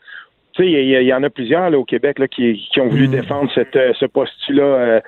[0.58, 3.08] Tu sais, il y, en a plusieurs là, au Québec là, qui, qui ont voulu
[3.08, 4.64] défendre cette, euh, ce postulat.
[4.64, 5.00] euh,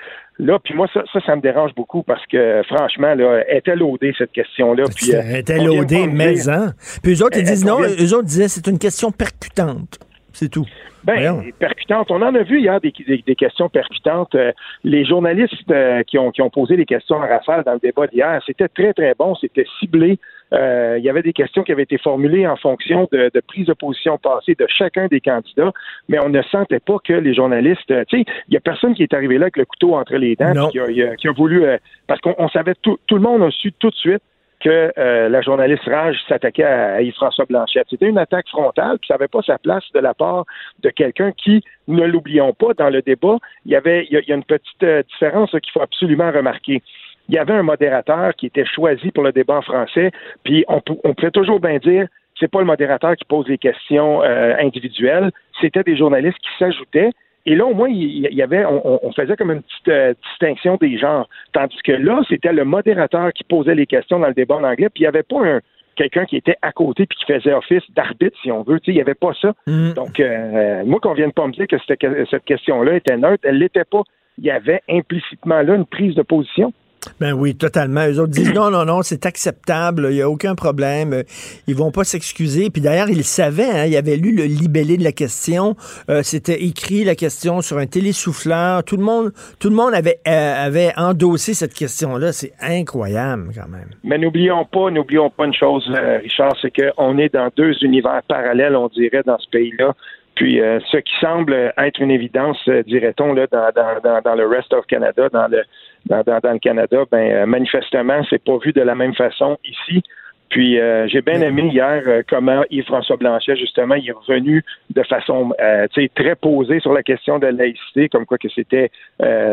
[0.42, 4.14] Là, puis moi, ça, ça, ça me dérange beaucoup parce que, franchement, là, était laudée
[4.18, 4.86] cette question-là.
[4.96, 6.72] Puis, euh, Elle était pas me mais hein.
[7.04, 10.00] Puis eux autres, ils disent on non, eux autres disaient c'est une question percutante.
[10.32, 10.66] C'est tout.
[11.04, 12.12] Ben, percutante.
[12.12, 14.34] On en a vu hier des, des- des questions percutantes.
[14.36, 14.52] Euh,
[14.86, 18.08] les journalistes euh, qui, ont, qui ont posé les questions à Raphaël dans le débat
[18.08, 19.36] d'hier, c'était très, très bon.
[19.36, 20.20] C'était ciblé.
[20.54, 23.68] Euh, il y avait des questions qui avaient été formulées en fonction de, de prise
[23.68, 25.72] de position passée de chacun des candidats,
[26.08, 27.92] mais on ne sentait pas que les journalistes.
[27.92, 30.16] euh, tu sais, il y a personne qui est arrivé là avec le couteau entre
[30.16, 31.64] les dents, qui a, a- qui a voulu.
[31.66, 31.78] euh,
[32.08, 34.24] parce qu'on on savait tout, tout le monde a su tout de suite
[34.60, 37.88] que euh, la journaliste Rage s'attaquait à, Yves-François Blanchette.
[37.90, 40.44] C'était une attaque frontale, puis ça n'avait pas sa place de la part
[40.82, 44.20] de quelqu'un qui, ne l'oublions pas, dans le débat, il y avait il y a,
[44.20, 46.82] il y a une petite euh, différence là, qu'il faut absolument remarquer.
[47.30, 50.12] Il y avait un modérateur qui était choisi pour le débat en français,
[50.44, 52.08] puis on, on pouvait toujours bien dire
[52.40, 57.12] c'est pas le modérateur qui pose les questions euh, individuelles, c'était des journalistes qui s'ajoutaient.
[57.46, 60.78] Et là, au moins, il y avait, on, on faisait comme une petite euh, distinction
[60.80, 61.28] des genres.
[61.54, 64.90] Tandis que là, c'était le modérateur qui posait les questions dans le débat en anglais,
[64.90, 65.60] puis il n'y avait pas un
[65.96, 68.80] quelqu'un qui était à côté puis qui faisait office d'arbitre, si on veut.
[68.88, 69.54] Il n'y avait pas ça.
[69.96, 72.00] Donc, euh, moi, qu'on vienne pas me dire que cette,
[72.30, 74.04] cette question-là était neutre, elle l'était pas.
[74.38, 76.72] Il y avait implicitement là une prise de position.
[77.20, 78.06] Ben oui, totalement.
[78.08, 81.24] Eux autres disent non, non, non, c'est acceptable, il n'y a aucun problème.
[81.68, 82.70] Ils vont pas s'excuser.
[82.70, 85.76] Puis d'ailleurs, ils savaient, hein, ils avaient lu le libellé de la question.
[86.10, 88.84] Euh, C'était écrit la question sur un télésouffleur.
[88.84, 92.32] Tout le monde, tout le monde avait, euh, avait endossé cette question-là.
[92.34, 93.90] C'est incroyable quand même.
[94.04, 98.22] Mais n'oublions pas, n'oublions pas une chose, euh, Richard, c'est qu'on est dans deux univers
[98.28, 99.96] parallèles, on dirait, dans ce pays-là.
[100.40, 104.48] Puis euh, ce qui semble être une évidence, euh, dirait-on, là, dans, dans, dans, le
[104.48, 105.64] rest of Canada, dans le
[106.06, 110.02] dans, dans, le Canada, ben euh, manifestement, c'est pas vu de la même façon ici.
[110.48, 115.04] Puis euh, j'ai bien aimé hier euh, comment Yves-François Blanchet, justement, il est revenu de
[115.04, 118.92] façon euh, très posée sur la question de la laïcité, comme quoi que c'était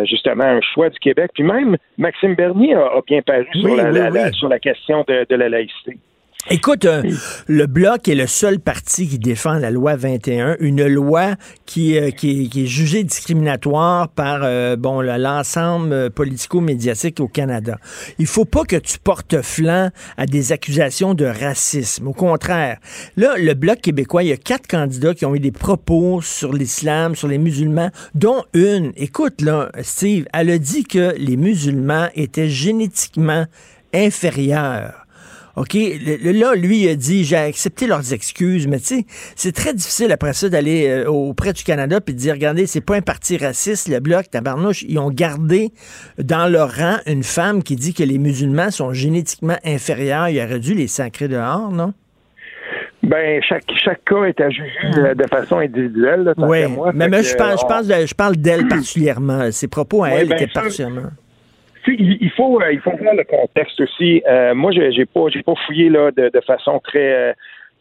[0.05, 1.33] justement un choix du Québec.
[1.35, 5.05] Puis même Maxime Bernier a, a bien paru sur, Oui, la, oui, sur la question
[5.09, 5.99] de, de la laïcité.
[6.49, 7.03] Écoute, euh,
[7.49, 11.35] le Bloc est le seul parti qui défend la loi 21, une loi
[11.65, 17.27] qui, euh, qui, est, qui est jugée discriminatoire par euh, bon le- l'ensemble politico-médiatique au
[17.27, 17.79] Canada.
[18.21, 22.07] Il faut pas que tu portes flanc à des accusations de racisme.
[22.07, 22.79] Au contraire,
[23.17, 26.53] là, le Bloc québécois, il y a quatre candidats qui ont eu des propos sur
[26.53, 32.07] l'islam, sur les musulmans, dont une, écoute là, Steve, elle a dit que les musulmans
[32.15, 33.47] étaient génétiquement
[33.93, 35.06] inférieurs.
[35.57, 39.05] OK, là, lui, il a dit, j'ai accepté leurs excuses, mais tu sais,
[39.37, 42.85] c'est très difficile après ça d'aller euh, auprès du Canada puis de dire, regardez, c'est
[42.85, 45.71] pas un parti raciste, le Bloc, tabarnouche, ils ont gardé
[46.19, 50.29] dans leur rang une femme qui dit que les musulmans sont génétiquement inférieurs.
[50.29, 51.95] Il aurait dû les sacrer dehors, non?
[53.03, 56.35] Ben, chaque, chaque cas est à juger de façon individuelle.
[56.37, 57.57] oui, mais, je, parle,
[58.07, 59.51] je, parle, d'elle particulièrement.
[59.53, 61.11] Ses propos à elle ben, étaient particulièrement
[61.89, 64.23] il, faut euh, il faut voir le contexte aussi.
[64.29, 67.13] Euh, moi, j'ai, pas j'ai pas fouillé là de, façon très.
[67.13, 67.33] Euh,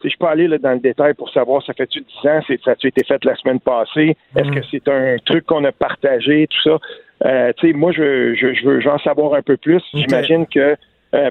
[0.04, 2.86] je peux aller là, dans le détail pour savoir ça fait-tu 10 ans, ça a
[2.86, 6.78] été fait la semaine passée, est-ce que c'est un truc qu'on a partagé, tout ça.
[7.24, 9.82] Euh, moi, je, je, je veux j'en savoir un peu plus.
[9.94, 10.76] J'imagine que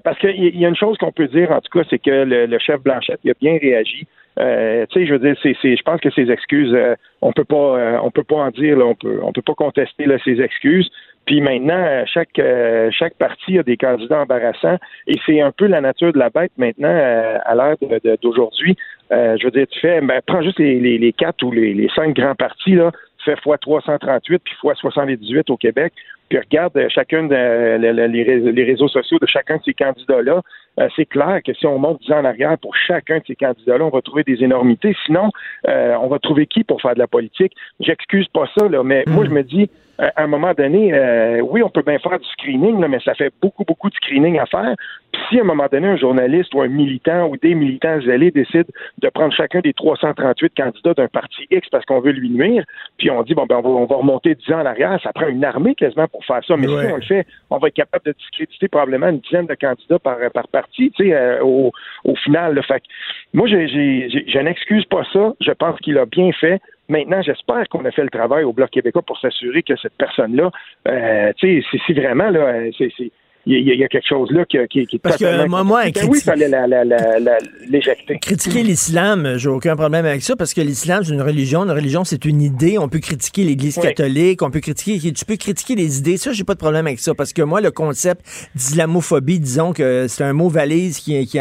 [0.03, 2.59] parce qu'il y a une chose qu'on peut dire, en tout cas, c'est que le,
[2.59, 4.07] chef Blanchette il a bien réagi.
[4.39, 6.75] Euh, tu sais, je veux dire, c'est, je pense que ces excuses,
[7.21, 10.05] on peut pas, on peut pas en dire, là, on peut, on peut pas contester
[10.05, 10.89] là, ces excuses.
[11.25, 14.77] Puis maintenant, euh, chaque euh, chaque parti a des candidats embarrassants
[15.07, 17.77] et c'est un peu la nature de la bête maintenant euh, à l'heure
[18.21, 18.75] d'aujourd'hui.
[19.09, 22.15] je veux dire, tu fais, ben, prends juste les, les, quatre ou les, les cinq
[22.15, 22.91] grands partis là,
[23.25, 25.93] fais fois 338 puis fois 78 au Québec,
[26.29, 27.35] puis regarde chacun de,
[27.77, 30.41] les, réseaux sociaux de chacun de ces candidats-là.
[30.95, 33.85] c'est clair que si on monte 10 ans en arrière pour chacun de ces candidats-là,
[33.85, 34.95] on va trouver des énormités.
[35.05, 35.29] Sinon,
[35.65, 37.53] on va trouver qui pour faire de la politique?
[37.79, 41.39] J'excuse pas ça, là, mais moi, je me dis, euh, à un moment donné, euh,
[41.41, 44.45] oui, on peut bien faire du screening, mais ça fait beaucoup, beaucoup de screening à
[44.45, 44.75] faire.
[45.13, 48.31] Puis si à un moment donné, un journaliste ou un militant ou des militants zélés
[48.31, 48.65] décident
[48.97, 52.63] de prendre chacun des 338 candidats d'un parti X parce qu'on veut lui nuire,
[52.97, 55.45] puis on dit, bon, ben, on va, remonter 10 ans en arrière, ça prend une
[55.45, 56.57] armée quasiment pour faire ça.
[56.57, 59.55] Mais si on le fait, on va être capable de discréditer probablement une dizaine de
[59.55, 61.71] candidats par, par parti, tu sais, euh, au,
[62.03, 62.61] au final.
[62.63, 62.83] Fait
[63.33, 65.33] moi, j'ai, je n'excuse pas ça.
[65.39, 66.59] Je pense qu'il a bien fait.
[66.87, 70.51] Maintenant, j'espère qu'on a fait le travail au Bloc québécois pour s'assurer que cette personne-là,
[70.87, 73.11] euh, tu sais, si vraiment là, c'est
[73.47, 76.05] il y, a quelque chose là qui, qui, qui est Parce que moi, moi ben
[76.09, 76.49] oui, il fallait
[77.69, 78.17] l'éjecter.
[78.19, 81.63] Critiquer l'islam, j'ai aucun problème avec ça, parce que l'islam, c'est une religion.
[81.63, 82.79] Une religion, c'est une idée.
[82.79, 85.13] On peut critiquer l'Église catholique, on peut critiquer...
[85.13, 86.17] Tu peux critiquer les idées.
[86.17, 88.25] Ça, j'ai pas de problème avec ça, parce que moi, le concept
[88.55, 91.27] d'islamophobie, disons que c'est un mot valise qui...
[91.27, 91.39] qui,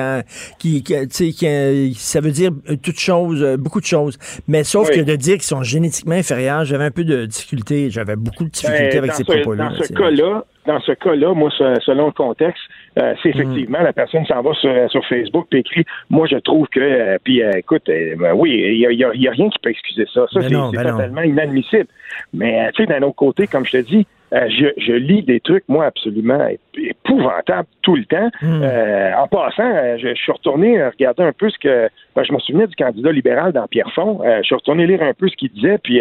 [0.58, 2.50] qui, qui, qui ça veut dire
[2.82, 4.18] toutes choses, beaucoup de choses.
[4.46, 7.88] Mais sauf que de dire qu'ils sont génétiquement inférieurs, j'avais un peu de difficulté.
[7.90, 9.70] J'avais beaucoup de difficultés ben, avec ces propos-là.
[9.70, 12.62] Dans ce cas-là, dans ce cas-là, moi, selon le contexte,
[12.98, 13.40] euh, c'est mm.
[13.40, 16.80] effectivement la personne s'en va sur, Facebook et écrit Moi, je trouve que.
[16.80, 20.26] Euh, puis, euh, écoute, ben oui, il n'y a, rien qui peut excuser ça.
[20.32, 21.88] Ça, c'est totalement inadmissible.
[22.32, 25.64] Mais, tu sais, d'un autre côté, comme je te dis, euh, je, lis des trucs,
[25.68, 28.30] moi, absolument épouvantables tout le temps.
[28.42, 28.62] Hmm.
[28.62, 31.88] Euh, en passant, euh, je, suis retourné regarder un peu ce que...
[32.16, 34.20] Ben, je me souvenais du candidat libéral dans Pierrefonds.
[34.24, 36.00] je suis retourné lire un peu ce qu'il disait, puis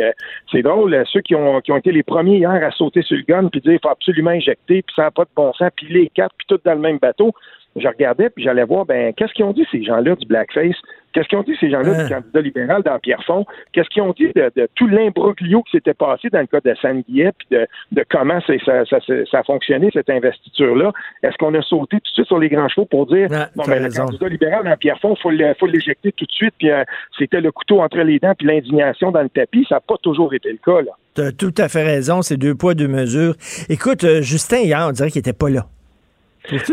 [0.51, 3.23] c'est drôle, ceux qui ont, qui ont été les premiers hier à sauter sur le
[3.23, 5.87] gun, puis dire il faut absolument injecter, puis ça n'a pas de bon sens, puis
[5.89, 7.33] les quatre, puis tout dans le même bateau
[7.75, 10.75] je regardais puis j'allais voir ben qu'est-ce qu'ils ont dit ces gens-là du blackface?
[11.13, 12.19] Qu'est-ce qu'ils ont dit ces gens-là du hein?
[12.21, 13.45] candidat libéral dans Pierrefonds?
[13.71, 17.31] Qu'est-ce qu'ils ont dit de, tout l'imbroglio qui s'était passé dans le cas de Sanguillet
[17.37, 18.53] puis de, de comment ça,
[18.85, 20.91] ça, ça, a fonctionné cette investiture-là?
[21.21, 23.83] Est-ce qu'on a sauté tout de suite sur les grands chevaux pour dire non ben,
[23.83, 26.83] le candidat libéral dans Pierrefonds faut faut l'éjecter tout de suite puis euh,
[27.17, 30.33] c'était le couteau entre les dents puis l'indignation dans le tapis Ça n'a pas toujours
[30.33, 30.91] été le cas là.
[31.15, 33.35] Tu as tout à fait raison, c'est deux poids deux mesures.
[33.69, 35.67] Écoute, euh, Justin hier, on dirait qu'il était pas là.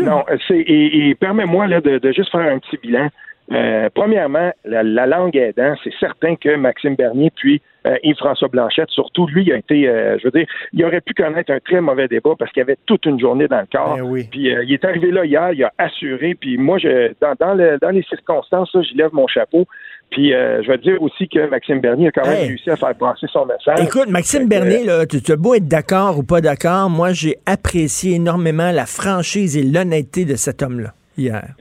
[0.01, 3.09] Non, c'est et, permets-moi là de, de, juste faire un petit bilan.
[3.51, 9.27] Euh, premièrement, la, langue aidant, c'est certain que Maxime Bernier puis euh, Yves-François Blanchette, surtout
[9.27, 12.07] lui, il a été, euh, je veux dire, il aurait pu connaître un très mauvais
[12.07, 13.97] débat parce qu'il y avait toute une journée dans le corps.
[13.97, 16.35] Ben puis il est arrivé là hier, il a assuré.
[16.35, 19.65] Puis moi, je, dans, dans, le, dans les circonstances, là, je lève mon chapeau.
[20.11, 23.27] Puis je vais dire aussi que Maxime Bernier a quand même réussi à faire passer
[23.31, 23.79] son message.
[23.79, 28.15] Écoute, Maxime Bernier, là, tu as beau être d'accord ou pas d'accord, moi j'ai apprécié
[28.15, 31.55] énormément la franchise et l'honnêteté de cet homme-là hier.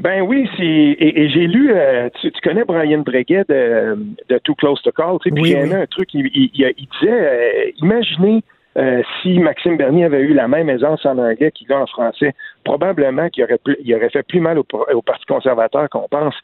[0.00, 4.80] Ben oui, c'est et, j'ai lu, euh, tu, connais Brian Breguet de, de Too Close
[4.82, 8.42] to Call, tu sais, puis il y a un truc, il, il, disait, euh, imaginez
[8.76, 12.34] euh, si Maxime Bernier avait eu la même aisance en anglais qu'il a en français,
[12.64, 16.34] probablement qu'il aurait, il aurait fait plus mal au, au Parti conservateur qu'on pense.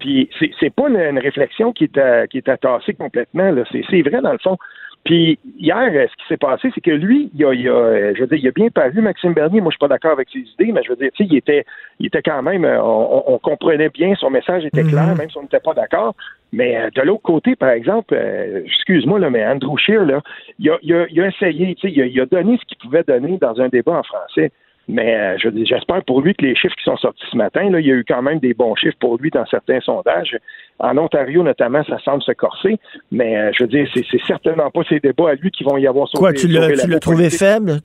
[0.00, 3.50] Puis c'est, c'est pas une, réflexion qui est, qui est attassée complètement.
[3.50, 3.62] Là.
[3.70, 4.56] C'est, c'est vrai dans le fond.
[5.06, 8.26] Puis hier, ce qui s'est passé, c'est que lui, il a, il a, je veux
[8.26, 9.60] dire, il a bien paru Maxime Bernier.
[9.60, 11.36] Moi, je suis pas d'accord avec ses idées, mais je veux dire, tu sais, il
[11.36, 11.64] était,
[12.00, 14.90] il était quand même, euh, on, comprenait bien, son message était mhm.
[14.90, 16.16] clair, même si on n'était pas d'accord.
[16.52, 20.22] Mais euh, de l'autre côté, par exemple, euh, excuse-moi là, mais Andrew Scheer, là,
[20.58, 22.64] il a, il a, il a essayé, tu sais, il a, il a donné ce
[22.64, 24.50] qu'il pouvait donner dans un débat en français.
[24.88, 27.80] Mais euh, je j'espère pour lui que les chiffres qui sont sortis ce matin, là,
[27.80, 30.36] il y a eu quand même des bons chiffres pour lui dans certains sondages.
[30.78, 32.78] En Ontario, notamment, ça semble se corser.
[33.10, 35.86] Mais euh, je veux dire, c'est certainement pas ces débats à lui qui vont y
[35.86, 37.80] avoir Quoi, tu l'as trouvé faible?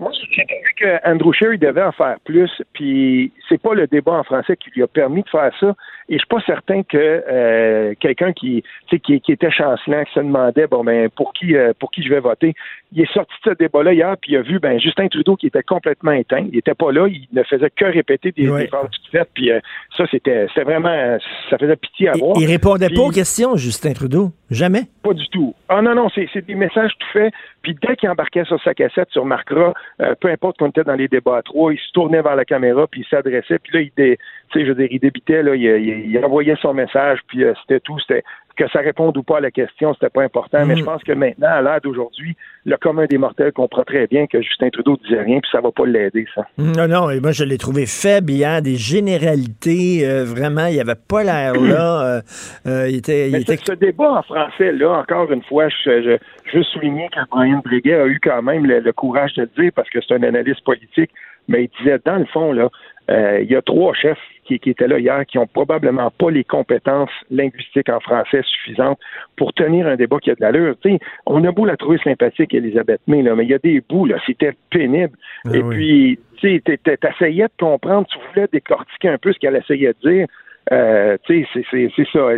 [0.00, 3.86] Moi, j'ai vu que Andrew Scheer, il devait en faire plus, puis c'est pas le
[3.86, 5.74] débat en français qui lui a permis de faire ça.
[6.08, 10.20] Et je suis pas certain que euh, quelqu'un qui, qui, qui était chancelant, qui se
[10.20, 12.54] demandait bon ben pour qui euh, pour qui je vais voter,
[12.92, 15.46] il est sorti de ce débat-là hier, puis il a vu ben Justin Trudeau qui
[15.46, 16.46] était complètement éteint.
[16.50, 18.66] Il était pas là, il ne faisait que répéter des, Ouais.
[18.66, 19.60] phrases toutes faites, puis euh,
[19.96, 21.18] ça c'était c'était vraiment
[21.50, 22.36] ça faisait pitié à voir.
[22.40, 24.30] Il répondait Puis- pas aux questions, Justin Trudeau.
[24.50, 24.82] Jamais.
[25.04, 25.54] pas du tout.
[25.68, 27.32] Ah non, non, c'est c'est des messages tout faits.
[27.62, 30.94] Puis dès qu'il embarquait sur sa cassette, tu remarqueras, euh, peu importe qu'on était dans
[30.94, 33.80] les débats à trois, il se tournait vers la caméra, puis il s'adressait, puis là,
[33.80, 34.18] il, dé,
[34.54, 37.98] je veux dire, il débitait, là, il envoyait son message, puis euh, c'était tout.
[38.00, 38.24] C'était
[38.60, 40.66] que ça réponde ou pas à la question, c'était pas important.
[40.66, 40.78] Mais Mm.
[40.78, 42.36] je pense que maintenant, à l'heure d'aujourd'hui,
[42.66, 45.70] le commun des mortels comprend très bien que Justin Trudeau disait rien, puis ça va
[45.72, 46.42] pas l'aider, ça.
[46.58, 50.94] Non, non, et moi je l'ai trouvé faible hier, des généralités, euh, vraiment, il avait
[50.94, 52.02] pas l'air là.
[52.04, 52.20] euh,
[52.66, 56.02] euh, il était, il Mais était ce, débat en français, là, encore une fois, je,
[56.02, 56.18] je,
[56.52, 59.62] je veux souligner que Brian Breguet a eu quand même le, le courage de le
[59.62, 61.10] dire parce que c'est un analyste politique,
[61.48, 62.68] mais il disait, dans le fond, là,
[63.10, 66.30] euh, il y a trois chefs qui, qui étaient là hier qui ont probablement pas
[66.30, 68.98] les compétences linguistiques en français suffisantes
[69.36, 70.76] pour tenir un débat qui a de l'allure.
[70.80, 73.58] Tu sais, on a beau la trouver sympathique, Elisabeth May, là, mais il y a
[73.58, 75.16] des bouts, là, c'était pénible.
[75.44, 75.74] Ah Et oui.
[75.76, 80.26] puis, tu t'essayais de comprendre, tu voulais décortiquer un peu ce qu'elle essayait de dire.
[80.72, 82.28] Euh, tu sais, c'est- c'est c'est ça.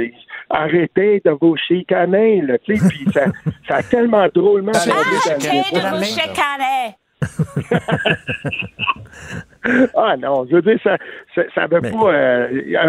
[0.49, 3.25] Arrêtez de vous chicaner, là, tu sais, puis ça,
[3.69, 4.91] ça a tellement drôlement Arrêtez
[5.75, 6.95] de vous chicaner.
[9.95, 10.97] Ah non, je veux dire, ça
[11.37, 12.13] ça, ça avait pas...
[12.13, 12.49] Euh,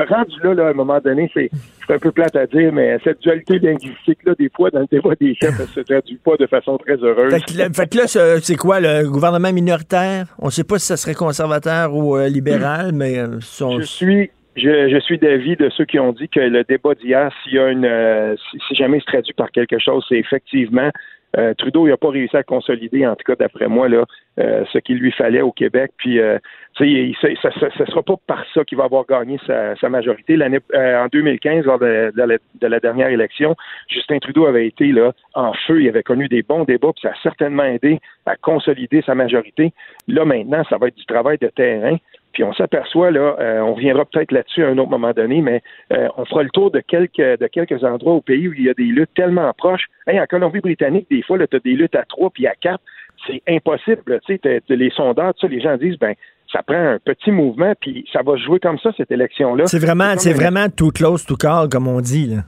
[0.09, 1.51] rendu là, là, à un moment donné, c'est
[1.89, 5.35] un peu plate à dire, mais cette dualité linguistique-là, des fois, dans le débat des
[5.35, 7.31] chefs, elle se traduit pas de façon très heureuse.
[7.31, 10.25] Fait que, là- fait que là, ce- c'est quoi, le gouvernement minoritaire?
[10.39, 13.85] On ne sait pas si ça serait conservateur ou euh, libéral, mais euh, son- Je
[13.85, 17.53] suis je, je suis d'avis de ceux qui ont dit que le débat d'hier, s'il
[17.53, 20.89] y a une euh, si, si jamais il se traduit par quelque chose, c'est effectivement
[21.37, 24.05] euh, Trudeau, il n'a pas réussi à consolider, en tout cas d'après moi, là,
[24.39, 25.91] euh, ce qu'il lui fallait au Québec.
[25.97, 26.37] Puis, euh,
[26.79, 30.35] il- ça ne sera pas par ça qu'il va avoir gagné sa, majorité.
[30.35, 33.55] L'année euh, en 2015, lors de, de la, de la dernière élection,
[33.89, 35.81] Justin Trudeau avait été là en feu.
[35.81, 39.73] Il avait connu des bons débats, puis ça a certainement aidé à consolider sa majorité.
[40.07, 41.97] Là, maintenant, ça va être du travail de terrain.
[42.33, 45.61] Puis on s'aperçoit, là, euh, on reviendra peut-être là-dessus à un autre moment donné, mais
[45.93, 48.69] euh, on fera le tour de quelques de quelques endroits au pays où il y
[48.69, 49.85] a des luttes tellement proches.
[50.07, 52.83] Hey, en Colombie-Britannique, des fois, tu as des luttes à trois puis à quatre.
[53.27, 54.19] C'est impossible.
[54.27, 56.13] Tu sais, les sondeurs, les gens disent, ben,
[56.51, 59.65] ça prend un petit mouvement, puis ça va se jouer comme ça, cette élection-là.
[59.67, 62.27] c'est vraiment, c'est vraiment tout close, tout call, comme on dit.
[62.27, 62.41] Là.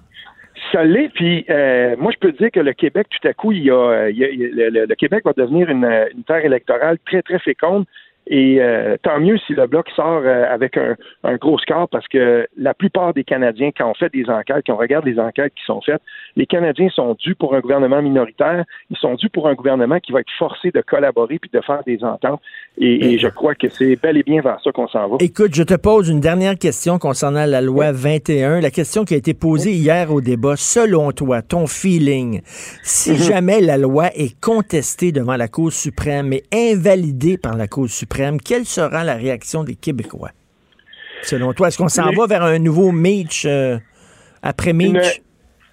[0.71, 3.51] ça l'est, puis euh, moi je peux te dire que le Québec, tout à coup,
[3.51, 6.43] il y a, euh, il y a- le, le- Québec va devenir une, une terre
[6.45, 7.85] électorale très, très féconde.
[8.27, 12.07] Et euh, tant mieux si le Bloc sort euh, avec un, un gros score parce
[12.07, 15.53] que la plupart des Canadiens, quand on fait des enquêtes, quand on regarde les enquêtes
[15.55, 16.01] qui sont faites,
[16.35, 20.11] les Canadiens sont dus pour un gouvernement minoritaire, ils sont dus pour un gouvernement qui
[20.11, 22.41] va être forcé de collaborer puis de faire des ententes.
[22.79, 25.17] Et, et je crois que c'est bel et bien vers ça qu'on s'en va.
[25.19, 28.59] Écoute, je te pose une dernière question concernant la loi 21.
[28.59, 32.41] La question qui a été posée hier au débat, selon toi, ton feeling,
[32.83, 33.17] si Mhm.
[33.17, 38.14] jamais la loi est contestée devant la Cour suprême et invalidée par la Cour suprême,
[38.43, 40.31] quelle sera la réaction des Québécois?
[41.21, 43.77] Selon toi, est-ce qu'on s'en va vers un nouveau Mitch euh,
[44.43, 45.21] après une, Mitch?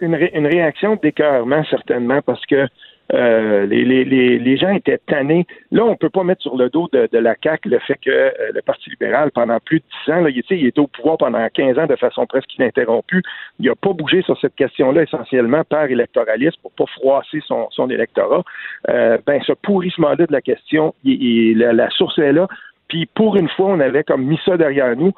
[0.01, 2.67] une, ré- une réaction d'écœurement, certainement, parce que
[3.15, 5.47] euh, les, les, les, gens étaient tannés.
[5.71, 8.11] Là, on peut pas mettre sur le dos de, de la CAQ le fait que
[8.11, 11.47] euh, le Parti libéral, pendant plus de 10 ans, là, il, était au pouvoir pendant
[11.49, 13.23] 15 ans de façon presque ininterrompue.
[13.59, 17.91] Il n'a pas bougé sur cette question-là essentiellement par électoralisme pour pas froisser son, son
[17.91, 18.43] électorat.
[18.89, 22.49] Euh, ben, ce pourrissement-là de la question, il- il- la source est là.
[22.93, 25.13] Puis pour une fois, on avait comme mis ça derrière nous.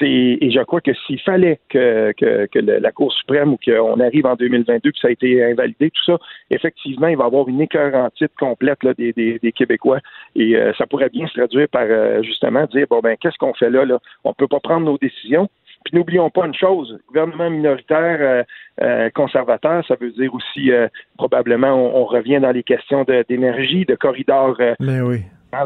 [0.00, 4.26] Et je crois que s'il fallait que, que, que la Cour suprême ou qu'on arrive
[4.26, 6.18] en 2022 puis ça a été invalidé, tout ça,
[6.50, 10.00] effectivement, il va y avoir une écœurantite complète là, des, des, des Québécois
[10.34, 13.54] et euh, ça pourrait bien se traduire par euh, justement dire bon ben qu'est-ce qu'on
[13.54, 14.00] fait là là?
[14.24, 15.48] On peut pas prendre nos décisions.
[15.84, 18.42] Puis n'oublions pas une chose, gouvernement minoritaire euh,
[18.82, 23.24] euh, conservateur, ça veut dire aussi euh, probablement on, on revient dans les questions de-
[23.28, 24.74] d'énergie, de, corridors euh,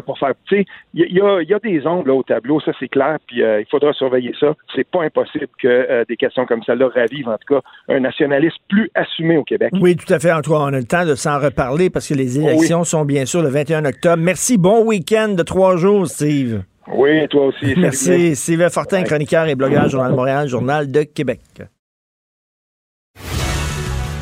[0.06, 0.32] Pour faire.
[0.46, 0.64] Tu sais,
[0.94, 3.42] il y, a- il y a des ongles là, au tableau, ça c'est clair, puis
[3.42, 4.54] euh, il faudra surveiller ça.
[4.74, 8.56] C'est pas impossible que euh, des questions comme celle-là ravivent, en tout cas, un nationalisme
[8.68, 9.72] plus assumé au Québec.
[9.80, 10.32] Oui, tout à fait.
[10.32, 12.48] En tout cas, on a le temps de s'en reparler parce que les Oh oui.
[12.48, 14.22] élections sont bien sûr le 21 octobre.
[14.22, 14.56] Merci.
[14.58, 16.62] Bon week-end de trois jours, Steve.
[16.92, 17.74] Oui, toi aussi.
[17.76, 18.36] Merci.
[18.36, 21.40] Steve Fortin, chroniqueur et blogueur, Journal de Montréal, Journal de Québec.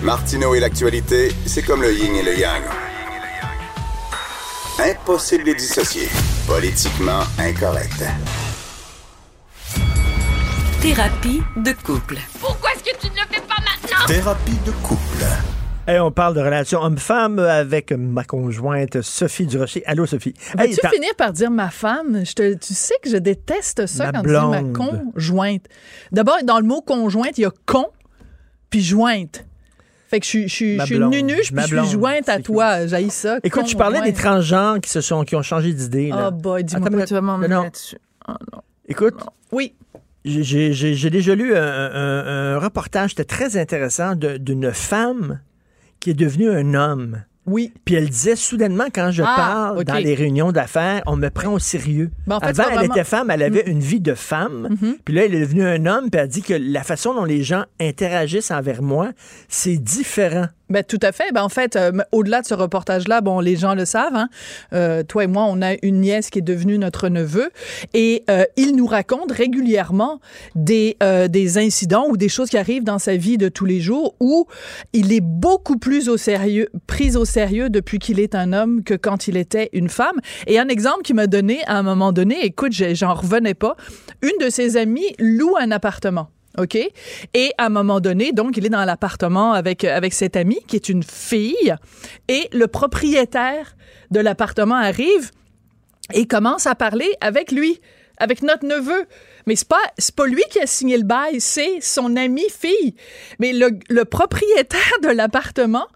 [0.02, 2.62] Martineau et l'actualité, c'est comme le yin et le yang.
[4.78, 6.08] Impossible de les dissocier.
[6.46, 8.02] Politiquement incorrect.
[10.80, 12.16] Thérapie de couple.
[12.40, 14.06] Pourquoi est-ce que tu ne le fais pas maintenant?
[14.06, 15.24] Thérapie de couple.
[15.86, 19.82] Hey, on parle de relations homme-femme avec ma conjointe Sophie Durocher.
[19.86, 20.34] Allô, Sophie.
[20.56, 22.24] Vas-tu Hey, t'as- finir par dire ma femme?
[22.24, 24.62] Je te- tu sais que je déteste ça Ma quand tu dis ma
[25.12, 25.64] conjointe.
[26.12, 27.86] D'abord, dans le mot conjointe, il y a con
[28.70, 29.44] puis jointe.
[30.12, 32.86] Fait que je suis- je suis je suis puis Ma je suis jointe à toi.
[32.86, 33.38] J'haïs ça.
[33.42, 36.12] Écoute, tu parlais des transgenres qui se sont qui ont changé d'idée.
[36.12, 37.62] Oh boy, dis-moi mais- tu vas m'emmener non.
[37.62, 37.96] là-dessus.
[38.28, 38.60] Oh non.
[38.86, 39.14] Écoute,
[39.52, 39.74] Oui.
[40.22, 40.74] j'ai-
[41.10, 45.40] déjà lu un, un- un reportage, c'était très intéressant, d'une femme
[45.98, 47.22] qui est devenue un homme.
[47.47, 47.72] Oui.
[47.84, 49.34] Puis elle disait soudainement, quand je Ah,
[49.74, 52.11] parle dans les réunions d'affaires, on me prend au sérieux.
[52.26, 53.70] Ben, en fait, Avant, elle vraiment- était femme, elle avait Mm.
[53.70, 54.68] une vie de femme.
[54.80, 54.97] Mhm.
[55.05, 57.43] Puis là, elle est devenue un homme, puis elle dit que la façon dont les
[57.43, 59.11] gens interagissent envers moi,
[59.49, 60.47] c'est différent.
[60.72, 61.32] Ben, tout à fait.
[61.32, 64.16] Ben, en fait, euh, au-delà de ce reportage-là, bon, les gens le savent.
[64.16, 64.28] Hein,
[64.72, 67.50] euh, toi et moi, on a une nièce qui est devenue notre neveu,
[67.92, 70.20] et euh, il nous raconte régulièrement
[70.54, 70.96] des
[71.28, 74.46] des incidents ou des choses qui arrivent dans sa vie de tous les jours où
[74.92, 78.94] il est beaucoup plus au sérieux, pris au sérieux depuis qu'il est un homme que
[78.94, 80.20] quand il était une femme.
[80.46, 83.76] Et un exemple qu'il m'a donné à un moment donné, écoute, j'en revenais pas.
[84.22, 86.28] Une de ses amies loue un appartement.
[86.59, 86.76] OK?
[86.76, 90.76] Et à un moment donné, donc, il est dans l'appartement avec, avec cette amie qui
[90.76, 91.74] est une fille
[92.28, 93.76] et le propriétaire
[94.11, 95.30] de l'appartement arrive
[96.12, 97.80] et commence à parler avec lui,
[98.18, 99.07] avec notre neveu.
[99.46, 102.94] Mais c'est pas, c'est pas lui qui a signé le bail, c'est son amie fille.
[103.38, 105.86] Mais le, le propriétaire de l'appartement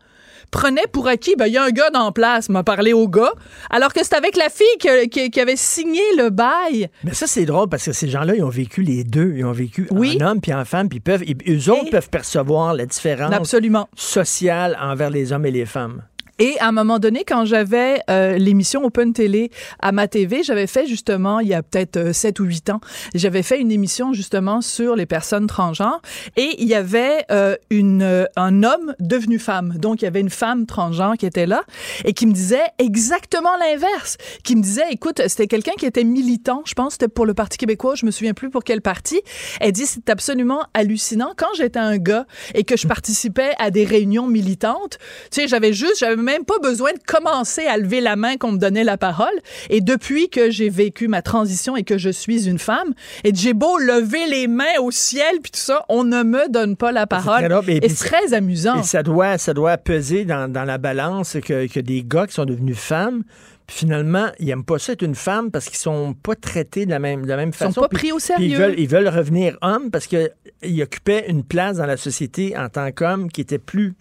[0.50, 3.08] prenait pour acquis, ben, il y a un gars dans la place, m'a parlé au
[3.08, 3.32] gars,
[3.70, 6.88] alors que c'est avec la fille qui, qui avait signé le bail.
[7.04, 9.34] Mais ça, c'est drôle parce que ces gens-là, ils ont vécu les deux.
[9.36, 10.18] Ils ont vécu Oui.
[10.22, 13.32] en homme puis en femme, puis ils peuvent, ils- eux autres peuvent percevoir la différence
[13.34, 13.88] Absolument.
[13.96, 16.02] sociale envers les hommes et les femmes.
[16.38, 20.66] Et à un moment donné, quand j'avais euh, l'émission Open Télé à ma TV, j'avais
[20.66, 22.80] fait justement, il y a peut-être euh, 7 ou 8 ans,
[23.14, 26.00] j'avais fait une émission justement sur les personnes transgenres
[26.36, 29.74] et il y avait euh, une, euh, un homme devenu femme.
[29.78, 31.62] Donc, il y avait une femme transgenre qui était là
[32.04, 34.18] et qui me disait exactement l'inverse.
[34.44, 37.58] Qui me disait, écoute, c'était quelqu'un qui était militant, je pense c'était pour le Parti
[37.58, 39.20] québécois, je me souviens plus pour quel parti.
[39.60, 41.32] Elle dit, c'est absolument hallucinant.
[41.36, 44.98] Quand j'étais un gars et que je participais à des réunions militantes,
[45.30, 48.52] tu sais, j'avais juste, j'avais même pas besoin de commencer à lever la main qu'on
[48.52, 49.32] me donnait la parole.
[49.70, 52.92] Et depuis que j'ai vécu ma transition et que je suis une femme,
[53.24, 56.76] et j'ai beau lever les mains au ciel puis tout ça, on ne me donne
[56.76, 57.38] pas la parole.
[57.38, 57.70] très drôle.
[57.70, 58.80] Et Et, c'est très amusant.
[58.80, 62.34] Et ça doit, ça doit peser dans, dans la balance que, que des gars qui
[62.34, 63.22] sont devenus femmes,
[63.66, 66.90] puis finalement, ils n'aiment pas ça être une femme parce qu'ils sont pas traités de
[66.90, 67.80] la même, de la même sont façon.
[67.80, 68.58] pas Puis- pris au puis Ils sérieux.
[68.58, 72.92] veulent, ils veulent revenir hommes parce qu'ils occupaient une place dans la société en tant
[72.92, 73.94] qu'hommes qui était plus,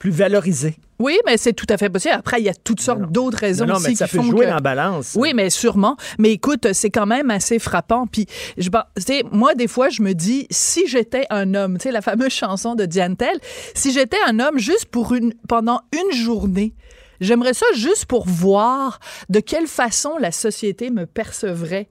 [0.00, 0.76] plus valorisée.
[0.98, 2.14] Oui, mais c'est tout à fait possible.
[2.14, 4.22] Après, il y a toutes sortes d'autres raisons Non, non, aussi mais ça qui peut
[4.22, 5.12] font jouer que- en balance.
[5.14, 5.96] Oui, mais sûrement.
[6.18, 8.06] Mais écoute, c'est quand même assez frappant.
[8.06, 8.26] Puis,
[8.58, 8.84] je, ben,
[9.30, 12.74] moi, des fois, je me dis, si j'étais un homme, tu sais, la fameuse chanson
[12.74, 13.38] de Diane Tell,
[13.74, 16.74] si j'étais un homme juste pour une, pendant une journée,
[17.20, 21.88] j'aimerais ça juste pour voir de quelle façon la société me percevrait.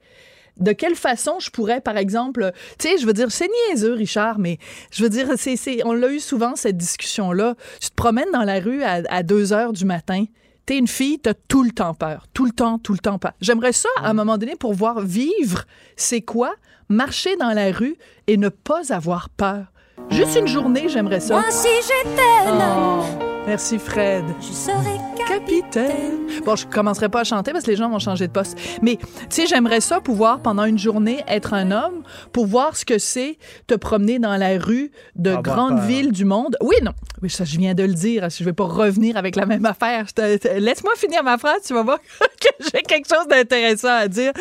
[0.59, 4.39] De quelle façon je pourrais, par exemple, tu sais, je veux dire, c'est niaiseux, Richard,
[4.39, 4.57] mais
[4.91, 7.55] je veux dire, c'est, c'est, on l'a eu souvent, cette discussion-là.
[7.81, 10.25] Tu te promènes dans la rue à, à 2 heures du matin,
[10.69, 12.27] T'es une fille, t'as tout le temps peur.
[12.31, 13.31] Tout le temps, tout le temps peur.
[13.41, 15.63] J'aimerais ça, à un moment donné, pour voir vivre,
[15.95, 16.53] c'est quoi?
[16.89, 17.97] Marcher dans la rue
[18.27, 19.65] et ne pas avoir peur.
[20.11, 21.39] Juste une journée, j'aimerais ça.
[21.39, 24.25] Moi, si j'étais Oh, Merci, Fred.
[24.39, 26.27] je serais Capitaine.
[26.45, 28.55] Bon, je commencerai pas à chanter parce que les gens vont changer de poste.
[28.83, 32.85] Mais, tu sais, j'aimerais ça pouvoir, pendant une journée, être un homme pour voir ce
[32.85, 36.57] que c'est te promener dans la rue de grandes villes du monde.
[36.61, 36.91] Oui, non.
[37.23, 38.29] Oui, ça, je viens de le dire.
[38.29, 40.05] Je vais pas revenir avec la même affaire.
[40.15, 41.97] Laisse-moi finir ma phrase, tu vas voir
[42.39, 44.31] que j'ai quelque chose d'intéressant à dire.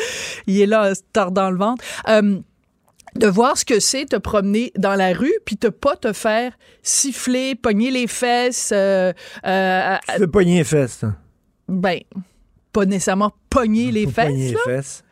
[0.46, 1.82] Il est là, se tordant le ventre.
[2.08, 2.40] Euh,
[3.18, 6.52] de voir ce que c'est te promener dans la rue puis te pas te faire
[6.82, 9.12] siffler, pogner les fesses, euh,
[9.46, 11.04] euh, Tu veux pogner les fesses,
[11.68, 11.98] ben
[12.72, 14.26] pas nécessairement pogner les fesses.
[14.28, 14.60] pogner les là.
[14.64, 15.04] fesses.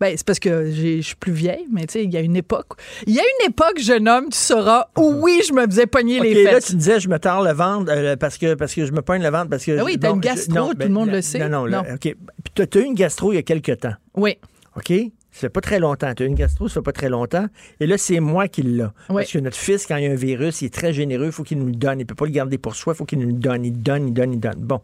[0.00, 2.34] Ben c'est parce que je suis plus vieille, mais tu sais, il y a une
[2.34, 2.72] époque.
[3.06, 6.18] Il y a une époque, jeune homme, tu sauras où oui, je me faisais pogner
[6.18, 6.66] les là, fesses.
[6.66, 9.22] tu disais, je me tords le ventre euh, parce, que, parce que je me pogne
[9.22, 9.48] le ventre.
[9.48, 11.22] Parce que Ben oui, t'as bon, une je- gastro, non, tout ben, le monde le
[11.22, 11.38] sait.
[11.38, 11.94] Non, non, là, Non.
[11.94, 12.00] OK.
[12.00, 13.94] Puis tu as eu une gastro il y a quelque temps.
[14.16, 14.36] Oui.
[14.76, 14.92] OK?
[15.32, 16.12] Ça fait pas très longtemps.
[16.14, 17.46] Tu as une gastro, ça fait pas très longtemps.
[17.80, 18.84] Et là, c'est moi qui l'ai.
[19.08, 21.26] Parce que notre fils, quand il y a un virus, il est très généreux.
[21.26, 22.00] Il faut qu'il nous le donne.
[22.00, 22.92] Il peut pas le garder pour soi.
[22.94, 23.64] Il faut qu'il nous le donne.
[23.64, 24.58] Il donne, il donne, il donne.
[24.58, 24.80] Bon.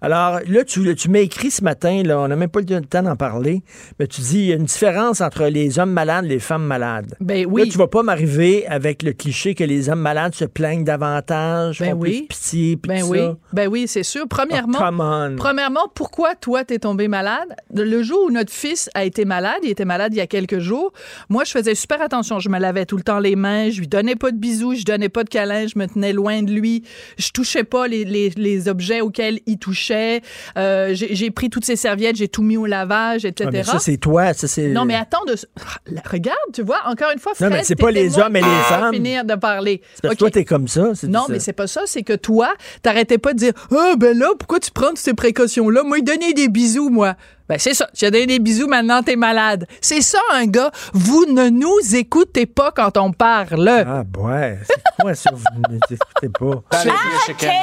[0.00, 2.80] Alors, là, tu, tu m'as écrit ce matin, là, on n'a même pas eu le
[2.82, 3.62] temps d'en parler,
[4.00, 6.64] mais tu dis, il y a une différence entre les hommes malades et les femmes
[6.66, 7.14] malades.
[7.20, 7.62] Ben oui.
[7.62, 11.78] Là, tu vas pas m'arriver avec le cliché que les hommes malades se plaignent davantage,
[11.80, 12.18] Ben font oui.
[12.22, 13.18] plus pitié, puis Ben oui.
[13.18, 13.36] ça.
[13.52, 14.24] Ben oui, c'est sûr.
[14.28, 15.34] Premièrement, Oh.
[15.36, 17.54] Premièrement, pourquoi toi t'es tombé malade?
[17.74, 20.58] Le jour où notre fils a été malade, il était malade il y a quelques
[20.58, 20.92] jours,
[21.28, 22.38] moi, je faisais super attention.
[22.38, 24.84] Je me lavais tout le temps les mains, je lui donnais pas de bisous, je
[24.84, 26.84] donnais pas de câlins, je me tenais loin de lui,
[27.18, 30.20] je touchais pas les, les, les objets auxquels il touchait.
[30.56, 33.48] Euh, j'ai pris toutes ses serviettes, j'ai tout mis au lavage, etc.
[33.48, 34.32] Ah, mais ça, c'est toi.
[34.34, 34.68] Ça, c'est...
[34.68, 35.34] Non, mais attends, de...
[36.10, 38.92] regarde, tu vois, encore une fois, Non, mais c'est pas les hommes et les femmes.
[38.94, 39.82] finir de parler.
[39.94, 40.92] C'est parce que toi, t'es comme ça.
[41.08, 41.82] Non, mais c'est pas ça.
[41.86, 45.14] C'est que toi, t'arrêtais pas de dire Ah, ben là, pourquoi tu prends toutes ces
[45.14, 45.82] précautions-là?
[45.82, 47.14] Moi, il donnait des bisous, moi.
[47.48, 47.88] Ben, c'est ça.
[47.96, 49.66] Tu as donné des bisous, maintenant, t'es malade.
[49.80, 50.70] C'est ça, un gars.
[50.92, 53.68] Vous ne nous écoutez pas quand on parle.
[53.68, 54.58] Ah, ouais.
[54.66, 55.30] C'est quoi ça?
[55.32, 56.62] Vous ne t'écoutez pas?
[56.70, 56.90] Arrêtez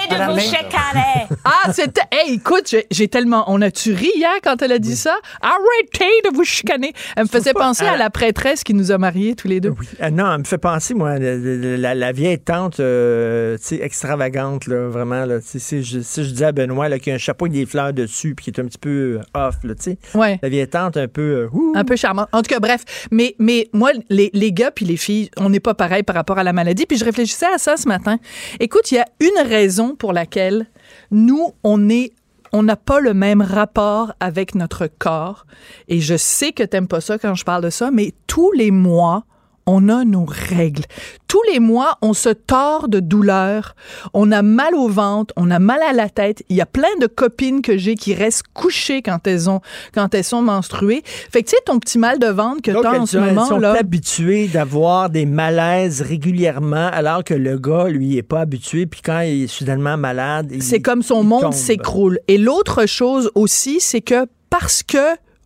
[0.10, 1.28] de vous chicaner.
[1.46, 2.02] Ah, c'était.
[2.12, 3.44] Hey, écoute, j'ai- j'ai tellement.
[3.48, 5.16] On a-tu ri hier quand elle a dit ça?
[5.42, 6.94] Arrêtez de vous chicaner.
[7.16, 9.74] Elle me faisait penser à- à la prêtresse qui nous a mariés tous les deux.
[10.00, 14.68] Ah non, elle me fait penser, moi, la, la- vieille tante, euh, tu sais, extravagante,
[14.68, 15.26] là, vraiment.
[15.26, 17.54] Là, si, je, si je dis à Benoît là, qu'il y a un chapeau avec
[17.54, 19.98] des fleurs dessus, puis qui est un petit peu euh, off, là, tu sais.
[20.18, 20.40] Ouais.
[20.42, 21.22] La vieille tante, un peu.
[21.22, 21.50] euh.
[21.76, 22.28] Un peu charmant.
[22.32, 22.84] En tout cas, bref.
[23.12, 26.38] Mais, mais moi, les, les gars puis les filles, on n'est pas pareil par rapport
[26.38, 26.86] à la maladie.
[26.86, 28.18] Puis je réfléchissais à ça ce matin.
[28.60, 30.68] Écoute, il y a une raison pour laquelle
[31.12, 32.12] nous, on est
[32.52, 35.46] on n'a pas le même rapport avec notre corps.
[35.88, 38.72] Et je sais que t'aimes pas ça quand je parle de ça, mais tous les
[38.72, 39.24] mois,
[39.72, 40.84] on a nos règles.
[41.28, 43.76] Tous les mois, on se tord de douleur,
[44.15, 46.41] on a mal au ventre, on a mal à la tête.
[46.49, 49.61] Il y a plein de copines que j'ai qui restent couchées quand elles ont,
[49.93, 51.03] quand elles sont menstruées.
[51.05, 53.59] Fait que tu sais, ton petit mal de ventre que t'as en ce moment, sont
[53.59, 53.76] là.
[53.80, 58.88] habituées d'avoir des malaises régulièrement, alors que le gars, lui, est pas habitué.
[58.88, 62.17] Puis quand il est soudainement malade, il- C'est comme son monde s'écroule.
[62.28, 64.97] Et l'autre chose aussi, c'est que parce que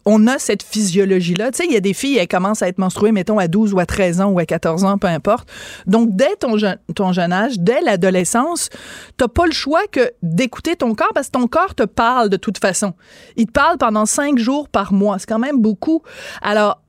[0.06, 1.51] on a cette physiologie-là.
[1.51, 3.74] Tu sais, il y a des filles, elles commencent à être menstruées, mettons, à 12
[3.74, 5.47] ou à 13 ans ou à 14 ans, peu importe.
[5.88, 8.70] Donc, dès ton, jeune- âge, dès l'adolescence,
[9.18, 12.38] t'as pas le choix que d'écouter ton corps parce que ton corps te parle de
[12.38, 12.93] toute façon.
[13.38, 15.20] Il te parle pendant cinq jours par mois.
[15.20, 16.01] C'est quand même beaucoup.
[16.41, 16.83] Alors,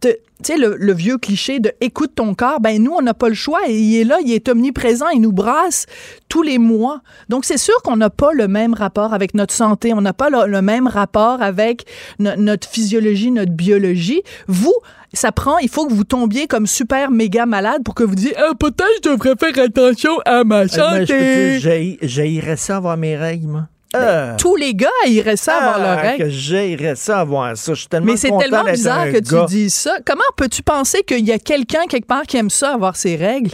[0.00, 0.10] tu
[0.42, 3.34] sais, le, le vieux cliché de écoute ton corps, ben nous, on n'a pas le
[3.34, 3.60] choix.
[3.68, 5.86] Et il est là, il est omniprésent, il nous brasse
[6.28, 7.00] tous les mois.
[7.28, 10.28] Donc, c'est sûr qu'on n'a pas le même rapport avec notre santé, on n'a pas
[10.30, 11.84] le, le même rapport avec
[12.18, 14.22] no- notre physiologie, notre biologie.
[14.46, 14.74] Vous,
[15.12, 18.36] ça prend, il faut que vous tombiez comme super méga malade pour que vous disiez,
[18.36, 21.58] ah, peut-être je devrais faire attention à ma Euh, peux te santé.
[21.60, 23.68] j'haï- j'haïrais ça avoir mes règles, moi.
[23.94, 24.34] Euh.
[24.36, 26.24] Tous les gars iraient ça avoir Ah, leurs règles.
[26.24, 27.72] que j'aimerais ça avoir ça.
[27.72, 29.40] Je suis tellement Mais c'est tellement bizarre que gars.
[29.46, 29.98] tu dises ça.
[30.04, 33.52] Comment peux-tu penser qu'il y a quelqu'un quelque part qui aime ça avoir ses règles?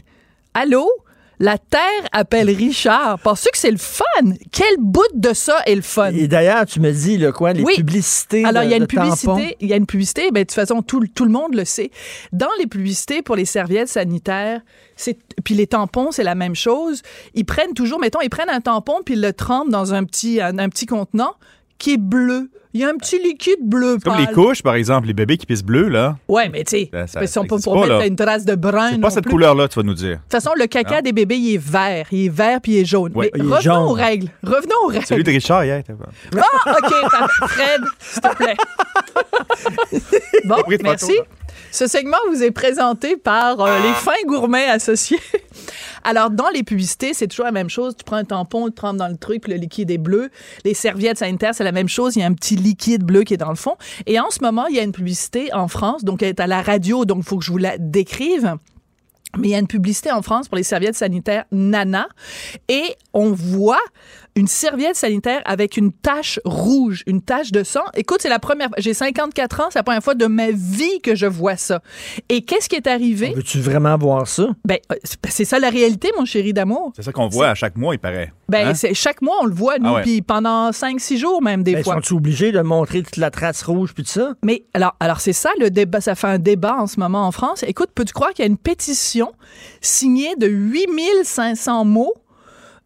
[0.55, 0.89] Allô?
[1.45, 1.81] La Terre
[2.13, 3.19] appelle Richard.
[3.19, 4.05] Penses-tu que c'est le fun?
[4.53, 6.13] Quel bout de ça est le fun?
[6.13, 7.75] Et d'ailleurs, tu me dis, le quoi, les Oui.
[7.79, 10.53] publicités Alors, il y a une publicité, il y a une publicité, ben, de toute
[10.55, 11.91] façon, tout, le- tout le monde le sait.
[12.33, 14.61] Dans les publicités pour les serviettes sanitaires,
[14.95, 17.03] c'est, puis les tampons, c'est la même chose.
[17.35, 20.41] Ils prennent toujours, mettons, ils prennent un tampon puis ils le trempent dans un petit,
[20.41, 21.35] un, un petit contenant
[21.79, 22.53] qui est bleu.
[22.75, 23.99] Il y a un petit liquide bleu.
[24.03, 26.17] Comme les couches, par exemple, les bébés qui pissent bleu, là.
[26.27, 28.07] Ouais, mais tu sais, ils sont pas pour pas, mettre là.
[28.07, 28.89] une trace de brun.
[28.91, 30.17] C'est non pas cette couleur-là, tu vas nous dire.
[30.17, 31.03] De toute façon, le caca Non.
[31.03, 32.07] des bébés, il est vert.
[32.13, 33.13] Il est vert puis il est jaune.
[33.15, 33.83] Ouais, Mais il est revenons jaune.
[33.91, 34.29] aux règles.
[34.43, 35.07] Revenons aux règles.
[35.07, 35.83] Celui de Richard, hier.
[35.87, 37.49] t'as pas- Ah, OK.
[37.49, 38.57] Fred, s'il te plaît.
[40.45, 41.13] Bon, merci.
[41.71, 45.21] Ce segment vous est présenté par euh, les fins gourmets associés.
[46.05, 47.95] Alors, dans les publicités, c'est toujours la même chose.
[47.97, 50.31] Tu prends un tampon, tu trempes dans le truc, le liquide est bleu.
[50.65, 52.17] Les serviettes sanitaires, c'est la même chose.
[52.17, 53.77] Il y a un petit liquide bleu qui est dans le fond.
[54.07, 56.47] Et en ce moment, il y a une publicité en France, donc elle est à
[56.47, 58.57] la radio, donc il faut que je vous la décrive.
[59.39, 62.07] Mais il y a une publicité en France pour les serviettes sanitaires Nana
[62.69, 63.81] et on voit
[64.35, 67.83] une serviette sanitaire avec une tache rouge, une tache de sang.
[67.95, 71.15] Écoute, c'est la première j'ai 54 ans, c'est la première fois de ma vie que
[71.15, 71.83] je vois ça.
[72.29, 73.33] Et qu'est-ce qui est arrivé?
[73.37, 74.49] Veux-tu vraiment voir ça?
[74.65, 76.93] Ben euh, c'est- c'est ça la réalité mon chéri d'amour.
[76.97, 78.33] C'est ça qu'on voit à chaque mois, il paraît.
[78.49, 78.75] Ben Hein?
[78.75, 80.03] c'est chaque mois on le voit nous Ah ouais.
[80.03, 81.95] puis pendant 5 6 jours même des Ben, fois.
[81.95, 84.33] Sont-ils obligés de montrer toute la trace rouge puis tout ça?
[84.45, 87.33] Mais alors, alors c'est ça le débat, ça fait un débat en ce moment en
[87.33, 87.65] France.
[87.67, 89.33] Écoute, peux-tu croire qu'il y a une pétition
[89.81, 92.15] signée de 8500 mots,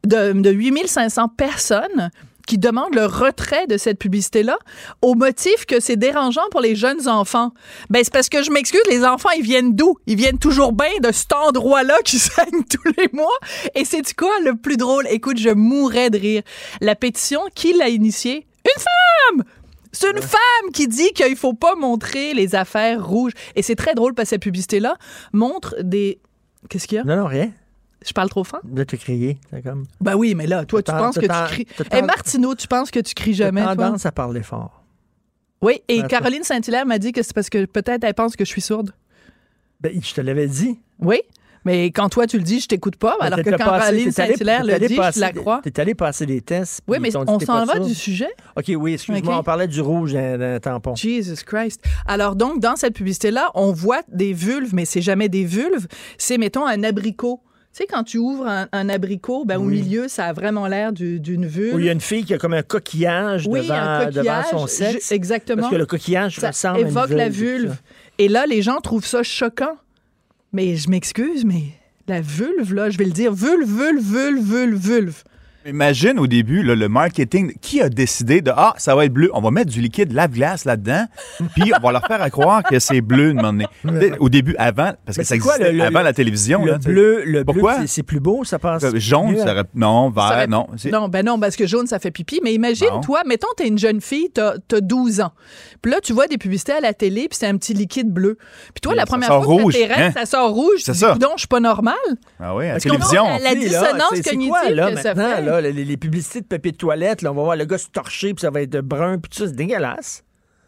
[0.06, 2.10] de, de 8500 personnes
[2.46, 4.56] qui demandent le retrait de cette publicité-là
[5.02, 7.52] au motif que c'est dérangeant pour les jeunes enfants.
[7.90, 9.96] Ben, c'est parce que je m'excuse, les enfants, ils viennent d'où?
[10.06, 13.36] Ils viennent toujours bien de cet endroit-là qui saigne tous les mois.
[13.74, 14.30] Et c'est quoi?
[14.44, 15.06] Le plus drôle?
[15.10, 16.42] Écoute, je mourrais de rire.
[16.80, 18.46] La pétition, qui l'a initiée?
[18.64, 19.44] Une femme!
[19.92, 23.32] C'est une femme qui dit qu'il faut pas montrer les affaires rouges.
[23.54, 24.96] Et c'est très drôle parce que cette publicité-là
[25.32, 26.20] montre des.
[26.68, 27.04] Qu'est-ce qu'il y a?
[27.04, 27.50] Non, non, rien.
[28.04, 28.60] Je parle trop fort?
[28.64, 29.84] De te crier, c'est comme.
[30.00, 31.66] Ben oui, mais là, toi, tu penses que tu cries.
[31.96, 33.74] Et Martineau, tu penses que tu cries jamais, toi?
[33.74, 34.82] tendance à parler fort.
[35.62, 38.44] Oui, et Ouais, Caroline Saint-Hilaire m'a dit que c'est parce que peut-être elle pense que
[38.44, 38.92] je suis sourde.
[39.80, 40.78] Ben, je te l'avais dit.
[41.00, 41.20] Oui,
[41.64, 44.78] Mais quand toi, tu le dis, je t'écoute pas, alors que quand allé- Saint-Hilaire le
[44.78, 45.60] dit, je passer la des- crois.
[45.64, 46.80] T'es allé passer des tests.
[46.86, 48.28] Oui, mais on s'en va du sujet?
[48.56, 50.94] OK, oui, excuse-moi, on parlait du rouge d'un d'un tampon.
[50.94, 51.82] Jesus Christ.
[52.06, 55.88] Alors donc, dans cette publicité-là, on voit des vulves, mais c'est jamais des vulves.
[56.18, 57.40] C'est, mettons, un abricot.
[57.76, 60.94] Tu sais, quand tu ouvres un, un abricot, ben, au milieu, ça a vraiment l'air
[60.94, 61.74] du- d'une vulve.
[61.74, 64.44] Où il y a une fille qui a comme un coquillage, Oui, devant, un coquillage,
[64.50, 65.08] devant son sexe.
[65.10, 65.60] je- exactement.
[65.60, 67.76] Parce que le coquillage ça ressemble à une évoque la vulve, vulve.
[68.16, 69.76] Et là, les gens trouvent ça choquant.
[70.54, 71.64] Mais je m'excuse, mais
[72.08, 75.22] la vulve, là, je vais le dire, vulve, vulve, vulve, vulve, vulve.
[75.68, 77.52] Imagine au début là, le marketing.
[77.60, 80.64] Qui a décidé de Ah, ça va être bleu, on va mettre du liquide lave-glace
[80.64, 81.06] là-dedans,
[81.56, 83.52] puis on va leur faire à croire que c'est bleu de moment
[83.84, 84.12] donné.
[84.20, 86.64] Au début, avant, parce que Mais ça quoi, existait le- avant la télévision.
[86.64, 87.80] Le là, bleu, le bleu, Pourquoi?
[87.80, 88.84] c'est- c'est plus beau, ça passe.
[88.84, 90.66] Euh, Jaune, ça aurait- non, vert, Ça aurait- non.
[90.92, 92.40] Non, ben non, parce que jaune, ça fait pipi.
[92.42, 93.00] Mais imagine, Bon.
[93.00, 95.32] toi, mettons, t'es une jeune fille, t'as as 12 ans.
[95.82, 98.38] Puis là, tu vois des publicités à la télé, puis c'est un petit liquide bleu.
[98.74, 100.10] Puis toi, Mais la première sort fois que rouge, hein?
[100.12, 100.80] ça sort rouge.
[100.80, 100.92] Ça.
[100.92, 101.94] dis, Donc, je suis pas normal.
[102.40, 103.24] Ah oui, à la télévision.
[103.42, 105.55] la dissonance cognitive quoi, là, que ça fait.
[105.60, 107.88] Là, les, les publicités de papier de toilette, là, on va voir le gars se
[107.88, 110.22] torcher, puis ça va être brun, puis tout ça, c'est dégueulasse.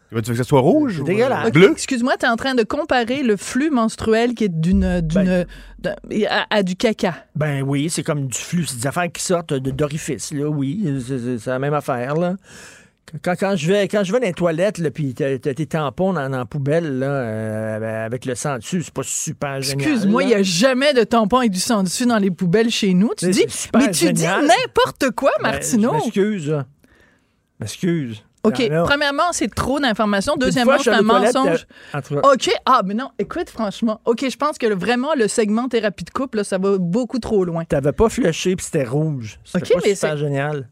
[0.09, 0.99] Tu veux que ça soit rouge?
[1.01, 1.47] Ou, dégueulasse.
[1.47, 1.71] euh, Bleu?
[1.71, 5.45] Excuse-moi, tu es en train de comparer le flux menstruel qui est d'une d'une
[5.77, 5.93] d'un-
[6.27, 7.13] à, à du caca.
[7.35, 10.83] Ben oui, c'est comme du flux, c'est des affaires qui sortent de d'orifices, là, oui,
[11.07, 12.35] c'est- c'est c'est la même affaire, là.
[13.23, 16.13] Quand, quand je vais quand je vais dans les toilettes, là, puis t'as tes tampons
[16.13, 19.87] dans, dans la poubelle, là, euh, avec le sang dessus, c'est pas super génial.
[19.89, 22.93] Excuse-moi, il n'y a jamais de tampon avec du sang dessus dans les poubelles chez
[22.93, 23.11] nous.
[23.17, 23.45] Tu Mais dis,
[23.75, 24.41] mais tu génial.
[24.41, 25.93] dis n'importe quoi, Ben, Martineau.
[25.93, 26.45] m'excuse.
[26.45, 26.55] Je
[27.59, 28.23] M'excuse.
[28.43, 28.83] OK, Non, non.
[28.85, 30.35] premièrement, c'est trop d'informations.
[30.37, 31.67] Deuxièmement, c'est un mensonge.
[31.93, 32.21] euh.
[32.23, 36.05] OK, ah, mais non, écoute, franchement, OK, je pense que le- vraiment, le segment thérapie
[36.05, 37.65] de couple, là, ça va beaucoup trop loin.
[37.65, 39.39] T'avais pas flushé, puis c'était rouge.
[39.43, 40.69] C'était OK, pas mais super c'est- génial.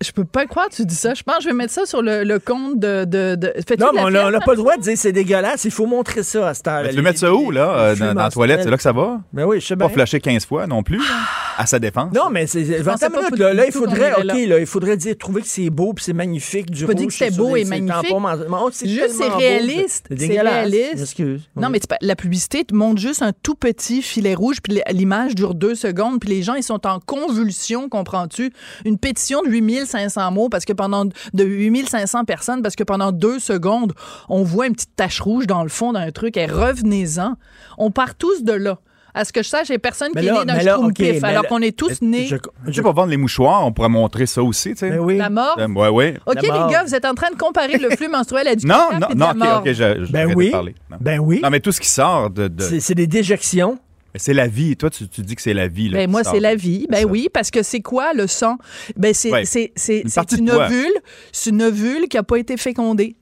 [0.00, 1.14] Je peux pas croire que tu dis ça.
[1.14, 3.04] Je pense que je vais mettre ça sur le, le compte de.
[3.04, 3.36] de,
[3.78, 5.64] Non, mais on n'a pas le droit de dire c'est dégueulasse.
[5.64, 6.88] Il faut montrer ça à cette heure.
[6.88, 8.62] Tu veux mettre ça où, là, euh, dans, dans la toilette?
[8.62, 9.20] C'est là que ça va?
[9.32, 9.94] Ben oui, je sais Pas bien.
[9.94, 11.00] flasher 15 fois non plus,
[11.60, 12.12] à sa défense.
[12.14, 12.62] Non, mais c'est.
[12.82, 14.34] pensais Attends une pas minute, du là, là, il faudrait, OK, là.
[14.46, 17.12] là, il faudrait dire, trouver que c'est beau puis c'est magnifique, du pas dit rouge
[17.12, 18.14] que c'était sur beau et magnifique.
[18.14, 20.06] oh, c'est Juste, c'est réaliste.
[20.08, 21.00] C'est C'est réaliste.
[21.00, 21.42] Excuse.
[21.56, 24.80] Non, mais c'est pas- la publicité te montre juste un tout petit filet rouge, puis
[24.90, 28.52] l'image dure deux secondes, puis les gens, ils sont en convulsion, comprends-tu?
[28.86, 33.38] Une pétition de 8500 mots, parce que pendant, de 8500 personnes, parce que pendant deux
[33.38, 33.92] secondes,
[34.30, 37.34] on voit une petite tache rouge dans le fond d'un truc, et revenez-en.
[37.76, 38.78] On part tous de là.
[39.12, 40.60] À ce que je sache, il n'y a personne Mais qui là- est né d'un
[40.60, 42.26] schtroumpif, mais alors qu'on est tous nés.
[42.26, 42.36] Je-
[42.66, 44.90] Tu sais, pour vendre les mouchoirs, on pourrait montrer ça aussi, tu sais.
[44.90, 45.16] Ben oui.
[45.16, 45.56] La mort?
[45.58, 46.16] Euh, Ouais, ouais.
[46.26, 46.70] OK, La les mort.
[46.70, 49.14] gars, vous êtes en train de comparer le flux menstruel à du Non, non, de
[49.14, 49.58] non, la ok, mort.
[49.60, 50.50] ok, je, je Ben oui.
[50.50, 50.74] parler.
[50.90, 50.96] Non.
[51.00, 51.40] Ben oui.
[51.42, 52.48] Non, mais tout ce qui sort de.
[52.48, 53.78] de- C'est des déjections.
[54.16, 54.76] C'est la vie.
[54.76, 55.88] Toi, tu, tu dis que c'est la vie.
[55.88, 56.86] Là, Ben moi, c'est la vie.
[56.90, 58.58] Ben oui, parce que c'est quoi le sang?
[58.96, 59.44] Ben c'est Ouais.
[59.44, 60.02] c'est c'est
[60.36, 60.92] Une ovule,
[61.32, 63.14] c'est une ovule qui a pas été fécondée.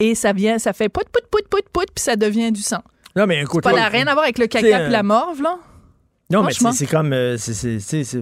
[0.00, 2.80] Et ça vient, ça fait pout pout pout pout pout, puis ça devient du sang.
[3.16, 3.62] Non, mais écoute.
[3.64, 5.56] Pas la rien à voir avec le caca puis la morve là?
[6.30, 7.12] Non, mais c'est comme.
[7.12, 8.16] euh, c'est-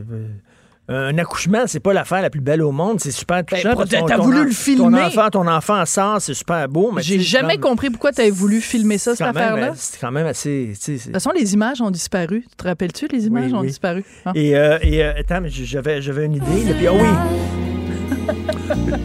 [0.90, 2.98] euh, un accouchement, c'est pas l'affaire la plus belle au monde.
[3.00, 3.74] C'est super touchant.
[3.76, 5.00] Ben, que ton- t'as ton voulu le Ton filmer.
[5.02, 6.90] enfant, ton enfant sort, c'est super beau.
[6.92, 9.68] mais J'ai jamais comme- compris pourquoi tu avais voulu filmer ça, cette affaire-là.
[9.68, 10.72] euh, C'est quand même assez.
[10.86, 12.44] De toute façon, les images ont disparu.
[12.50, 13.68] Tu te rappelles-tu, les images Oui, ont oui.
[13.68, 14.04] disparu?
[14.26, 14.32] Ah.
[14.34, 16.74] Et, euh, et euh, attends, mais j'avais, j'avais une idée.
[16.76, 17.08] puis, ah oui!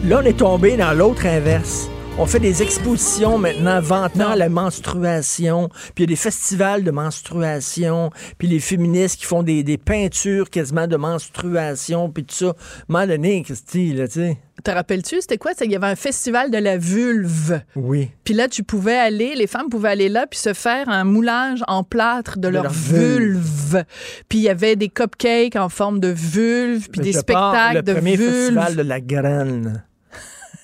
[0.08, 1.88] là, on est tombé dans l'autre inverse.
[2.20, 6.90] On fait des expositions maintenant vantant la menstruation, puis il y a des festivals de
[6.90, 12.54] menstruation, puis les féministes qui font des, des peintures quasiment de menstruation, puis tout ça.
[12.92, 14.38] À un donné, Christy, là, tu sais.
[14.64, 15.52] Te rappelles-tu, c'était quoi?
[15.56, 17.60] C'est qu'il y avait un festival de la vulve.
[17.76, 18.10] Oui.
[18.24, 21.62] Puis là, tu pouvais aller, les femmes pouvaient aller là puis se faire un moulage
[21.68, 23.84] en plâtre de, leur, leur vulve.
[24.28, 27.76] Puis il y avait des cupcakes en forme de vulve, puis des Je pars spectacles
[27.76, 28.32] le de premier vulve.
[28.32, 29.84] festival de la graine.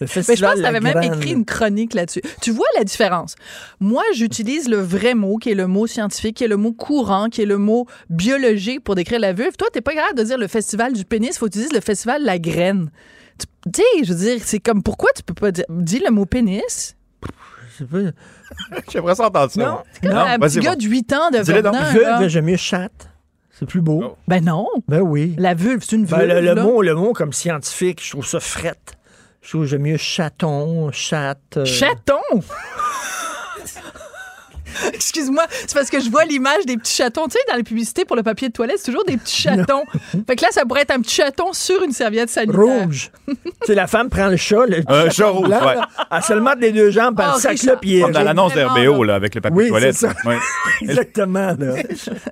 [0.01, 2.23] Le Mais je pense que tu avais même écrit une chronique là-dessus.
[2.41, 3.37] Tu vois la différence?
[3.81, 7.29] Moi, j'utilise le vrai mot, qui est le mot scientifique, qui est le mot courant,
[7.29, 9.57] qui est le mot biologique pour décrire la vulve.
[9.57, 11.81] Toi, t'es pas capable de dire le festival du pénis, faut que tu dises le
[11.81, 12.91] festival de la graine.
[13.39, 15.65] Tu sais, je veux dire, c'est comme pourquoi tu peux pas dire.
[15.69, 16.97] Dis le mot pénis?
[18.91, 19.61] J'aimerais ça entendre ça.
[19.61, 19.79] Non.
[20.03, 23.11] Comme un petit gars de 8 ans de Vulve, j'aime mieux chatte.
[23.51, 24.03] C'est plus beau.
[24.05, 24.17] Oh.
[24.27, 24.67] Ben non.
[24.89, 25.35] Ben oui.
[25.39, 26.27] La vulve, c'est une vulve.
[26.27, 28.95] Ben, le, le mot, le mot comme scientifique, je trouve ça frette.
[29.45, 31.59] Je trouve que j'aime mieux chaton, chatte.
[31.59, 32.17] euh, Chaton!
[34.93, 37.25] Excuse-moi, c'est parce que je vois l'image des petits chatons.
[37.27, 39.85] Tu sais, dans les publicités pour le papier de toilette, c'est toujours des petits chatons.
[40.27, 42.59] fait que là, ça pourrait être un petit chaton sur une serviette sanitaire.
[42.61, 43.11] Rouge.
[43.29, 44.67] tu sais, la femme prend le chat.
[44.67, 45.75] Le Un chaton chat rouge, blanc, ouais.
[45.77, 48.13] là, Elle se le met les deux jambes, puis Oh, elle sac là, puis Comme
[48.13, 49.15] dans l'annonce d'RBO, là.
[49.17, 49.95] avec le papier Oui, de toilette.
[49.95, 50.15] c'est ça.
[50.83, 51.75] Exactement, là.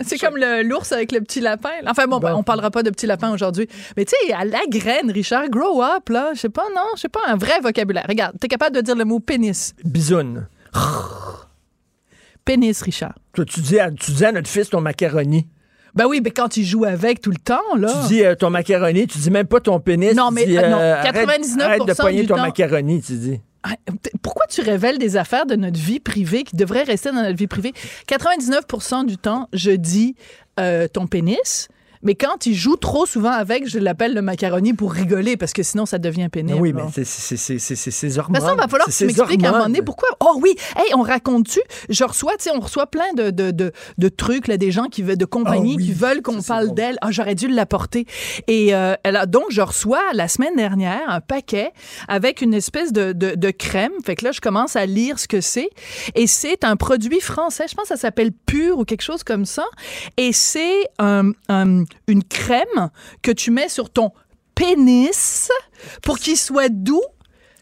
[0.05, 1.71] C'est comme le- l'ours avec le petit lapin.
[1.87, 3.69] Enfin bon, ben, on parlera pas de petit lapin aujourd'hui.
[3.97, 6.31] Mais tu sais, à la graine, Richard, grow up, là.
[6.35, 8.05] Je sais pas, non, je sais pas, un vrai vocabulaire.
[8.09, 9.75] Regarde, t'es capable de dire le mot pénis.
[9.85, 10.47] Bisoune.
[12.45, 13.15] Pénis, Richard.
[13.35, 15.47] Toi, tu dis, à, tu dis à notre fils ton macaroni.
[15.95, 17.93] Ben oui, mais quand il joue avec tout le temps, là.
[18.03, 20.15] Tu dis euh, ton macaroni, tu dis même pas ton pénis.
[20.15, 23.03] Non, tu mais, dis, euh, non, euh, arrête- 99% arrête de poigner ton temps- macaroni,
[23.03, 23.41] tu dis.
[23.63, 23.75] Ah,
[24.23, 27.47] Pourquoi tu révèles des affaires de notre vie privée qui devraient rester dans notre vie
[27.47, 27.73] privée?
[28.09, 30.17] 99% du temps, je dis
[30.59, 31.69] euh, ton pénis.
[32.03, 35.63] Mais quand il joue trop souvent avec, je l'appelle le macaroni pour rigoler parce que
[35.63, 36.59] sinon ça devient pénible.
[36.61, 38.35] oui, mais c'est- c'est c'est- c'est- c'est ses De hormones.
[38.41, 40.09] toute façon, il va falloir que tu m'expliques à un moment donné pourquoi.
[40.21, 41.61] Oh oui, hey, on raconte-tu?
[41.89, 44.87] Je reçois, tu sais, on reçoit plein de, de, de, de trucs, là, des gens
[44.87, 46.97] qui veulent, de compagnies Ah oui, qui veulent qu'on parle d'elles.
[47.03, 48.07] Ah, j'aurais dû l'apporter.
[48.49, 51.71] Et euh, elle a- donc, je reçois la semaine dernière un paquet
[52.09, 53.93] avec une espèce de, de, de crème.
[54.05, 55.71] Fait que là, je commence à lire ce que c'est.
[56.15, 57.65] Et c'est un produit français.
[57.69, 59.65] Je pense que ça s'appelle Pur ou quelque chose comme ça.
[60.17, 62.91] Et c'est un- un- une crème
[63.23, 64.13] que tu mets sur ton
[64.55, 65.51] pénis
[66.03, 67.03] pour qu'il soit doux.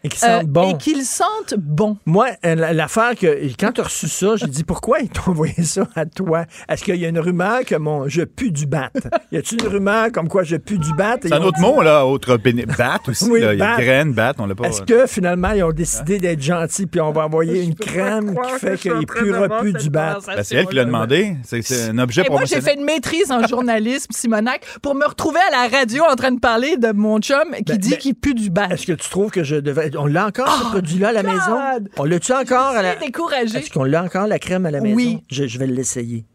[0.03, 0.71] Et qu'il sente euh, bon.
[0.73, 1.97] Et qu'il sente bon.
[2.05, 3.27] Moi, euh, la- l'affaire que
[3.59, 6.45] quand tu as reçu ça, j'ai dit pourquoi ils t'ont envoyé ça à toi?
[6.67, 8.89] Est-ce qu'il y a une rumeur que mon je pue du bat?
[9.31, 11.17] Y a-t-il une rumeur comme quoi je pue du bat?
[11.21, 13.29] C'est un autre mot, là, autre bat aussi.
[13.29, 13.53] Oui, là.
[13.53, 14.67] Il y a graine, bat, on l'a pas.
[14.67, 18.59] Est-ce que finalement ils ont décidé d'être gentils puis on va envoyer une crème qui
[18.59, 20.17] fait qu'il puera plus du bat?
[20.25, 21.35] Ben, c'est elle qui l'a demandé.
[21.43, 25.05] C'est c'est un objet Et moi, j'ai fait une maîtrise en journalisme, Simonac, pour me
[25.05, 27.97] retrouver à la radio en train de parler de mon chum qui Ben, dit ben,
[27.97, 28.67] qu'il pue du bat.
[28.71, 31.23] Est-ce que tu trouves que je devais on l'a encore ce produit-là à la Oh
[31.23, 31.33] God!
[31.83, 31.89] maison?
[31.97, 33.57] On l'a-tu encore à la Je suis découragée.
[33.59, 34.95] Est-ce qu'on l'a encore la crème à la maison?
[34.95, 35.21] Oui.
[35.29, 36.25] Je, je vais l'essayer.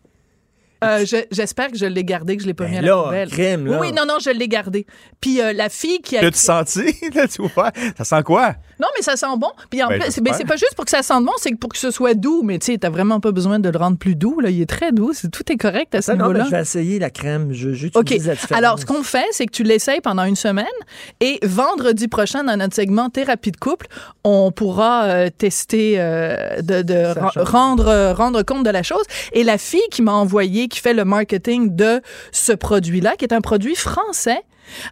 [0.85, 2.89] Euh, je- J'espère que je l'ai gardé, que je l'ai pas Ben mis à là,
[2.97, 3.29] la poubelle.
[3.31, 3.79] crème, là.
[3.81, 4.87] Oui, oui, non, non, je l'ai gardé.
[5.21, 6.23] Puis euh, la fille qui a...
[6.23, 6.95] L'as-tu senti?
[7.15, 7.73] Là, tu vois?
[7.97, 8.55] Ça sent quoi?
[8.81, 9.51] Non, mais ça sent bon.
[9.71, 11.57] Puis en Ben, plus, mais c'est pas juste pour que ça sente bon, c'est que
[11.57, 12.43] pour que ce soit doux.
[12.43, 14.41] Mais tu sais, t'as vraiment pas besoin de le rendre plus doux.
[14.41, 14.51] Là.
[14.51, 15.13] Il est très doux.
[15.33, 16.45] Tout est correct à ce niveau-là.
[16.45, 17.53] je vais essayer la crème.
[17.53, 18.27] Je, j'utilise OK.
[18.27, 18.53] la différence.
[18.53, 20.67] Alors, ce qu'on fait, c'est que tu l'essayes pendant une semaine
[21.21, 23.87] et vendredi prochain, dans notre segment Thérapie de couple,
[24.25, 29.05] on pourra euh, tester, euh, de, de rendre, euh, rendre compte de la chose.
[29.33, 32.01] Et la fille qui m'a envoyé, qui fait le marketing de
[32.33, 34.43] ce produit-là, qui est un produit français,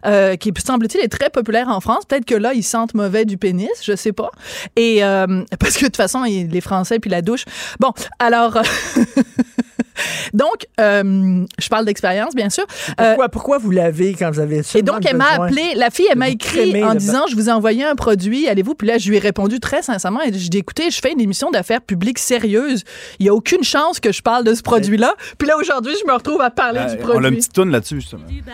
[0.05, 2.05] euh, qui semble-t-il est très populaire en France.
[2.05, 4.31] Peut-être que là, ils sentent mauvais du pénis, je sais pas.
[4.75, 7.45] Et euh, parce que de toute façon, les Français puis la douche.
[7.79, 8.59] Bon, alors.
[10.33, 12.65] Donc, euh, je parle d'expérience, bien sûr.
[12.99, 15.89] Euh, pourquoi, pourquoi vous l'avez quand vous avez ça et donc, elle m'a appelé, la
[15.89, 18.75] fille, elle m'a écrit en disant, je vous ai envoyé un produit, allez-vous?
[18.75, 21.21] Puis là, je lui ai répondu très sincèrement, et je dis, écoutez, je fais une
[21.21, 22.83] émission d'affaires publiques sérieuse.
[23.19, 25.13] Il n'y a aucune chance que je parle de ce produit-là.
[25.37, 27.37] Puis là, aujourd'hui, je me retrouve à parler Euh, du on a une produit.
[27.37, 28.25] petite toune là-dessus, justement.
[28.27, 28.51] Du bas,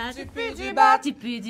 [0.56, 1.42] du bas, tu pues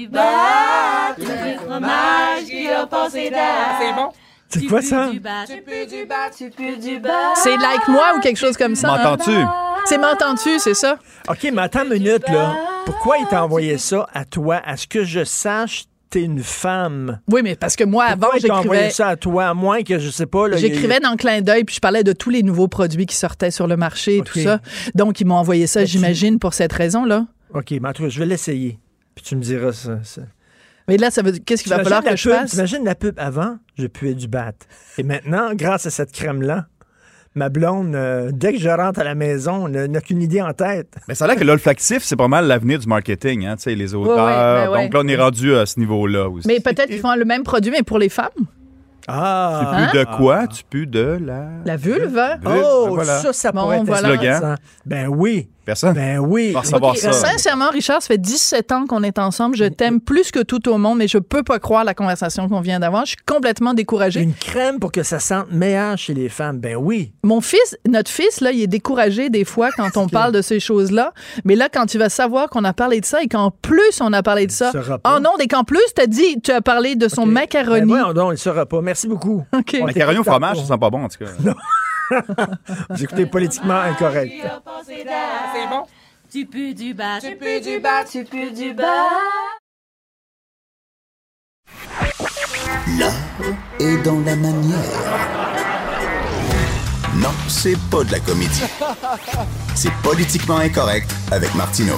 [1.65, 3.77] fromage qui a passé d'air.
[3.79, 4.09] C'est bon.
[4.49, 5.09] C'est quoi ça?
[7.35, 8.89] C'est Like Moi ou quelque chose comme ça.
[8.93, 8.97] hein?
[9.85, 10.97] C'est M'entends-tu, c'est ça?
[11.29, 12.55] OK, mais attends une minute, là.
[12.85, 14.61] Pourquoi il t'a envoyé ça à toi?
[14.65, 17.19] À ce que je sache, t'es une femme?
[17.29, 18.89] Oui, mais parce que moi, avant, j'écrivais.
[18.89, 19.47] ça à toi?
[19.47, 22.13] À moins que, je sais pas, J'écrivais dans le clin d'œil, puis je parlais de
[22.13, 24.59] tous les nouveaux produits qui sortaient sur le marché et tout ça.
[24.95, 27.27] Donc, ils m'ont envoyé ça, j'imagine, pour cette raison-là.
[27.53, 28.79] OK, mais en tout cas, je vais l'essayer.
[29.15, 29.99] Puis tu me diras ça.
[30.03, 30.21] ça.
[30.87, 32.51] Mais là, ça veut dire, qu'est-ce qu'il va falloir que je fasse?
[32.51, 34.53] T'imagines la pub avant, je puais du bat.
[34.97, 36.67] Et maintenant, grâce à cette crème-là,
[37.35, 40.53] ma blonde, euh, dès que je rentre à la maison, n'a n'a qu'une idée en
[40.53, 40.93] tête.
[41.07, 43.75] Mais ça a l'air que l'olfactif, c'est pas mal l'avenir du marketing, hein, tu sais,
[43.75, 44.25] les odeurs.
[44.25, 44.83] ouais, ben.
[44.83, 46.47] Donc là, on est rendu à ce niveau-là aussi.
[46.47, 48.29] Mais peut-être qu'ils font le même produit, mais pour les femmes.
[49.07, 49.61] Ah!
[49.61, 50.47] Tu pues de quoi?
[50.47, 51.45] Tu pues de la...
[51.65, 52.17] La vulve.
[52.17, 52.37] hein?
[52.41, 53.17] Vulve, Oh, voilà.
[53.19, 54.07] ça, ça Bon, pourrait être voilà.
[54.09, 54.55] Slogan.
[54.85, 55.49] Ben oui.
[55.65, 55.93] Personne?
[55.93, 56.55] Ben oui.
[56.95, 57.11] ça.
[57.11, 59.55] Sincèrement, Richard, ça fait 17 ans qu'on est ensemble.
[59.55, 62.61] Je t'aime plus que tout au monde, mais je peux pas croire la conversation qu'on
[62.61, 63.05] vient d'avoir.
[63.05, 64.21] Je suis complètement découragée.
[64.21, 66.59] Une crème pour que ça sente meilleur chez les femmes.
[66.59, 67.13] Ben oui.
[67.23, 70.59] Mon fils, notre fils, là, il est découragé des fois quand on parle de ces
[70.59, 71.13] choses-là.
[71.45, 74.11] Mais là, quand tu vas savoir qu'on a parlé de ça et qu'en plus on
[74.13, 74.71] a parlé de ça.
[74.73, 75.15] Il saura pas.
[75.15, 77.85] Oh non, et qu'en plus, t'as dit, tu as parlé de son Ben macaroni.
[77.87, 78.81] voyons donc, il ne saura pas.
[78.81, 79.43] Merci beaucoup.
[79.51, 81.53] Macaroni au fromage, ça sent pas bon, en tout cas.
[82.89, 84.33] Vous écoutez politiquement incorrect.
[84.85, 85.83] C'est bon?
[86.31, 89.09] Tu pues du bas, tu pues du bas, tu pues du bas.
[92.97, 93.13] L'art
[93.79, 94.77] est dans la manière.
[97.15, 98.63] Non, c'est pas de la comédie.
[99.75, 101.97] C'est politiquement incorrect avec Martineau.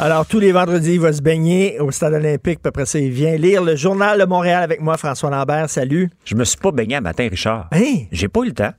[0.00, 2.60] Alors, tous les vendredis, il va se baigner au stade olympique.
[2.62, 5.68] Puis après ça, il vient lire le journal de Montréal avec moi, François Lambert.
[5.68, 6.08] Salut.
[6.24, 7.68] Je me suis pas baigné un matin, Richard.
[7.72, 8.04] Hein?
[8.12, 8.72] J'ai pas eu le temps.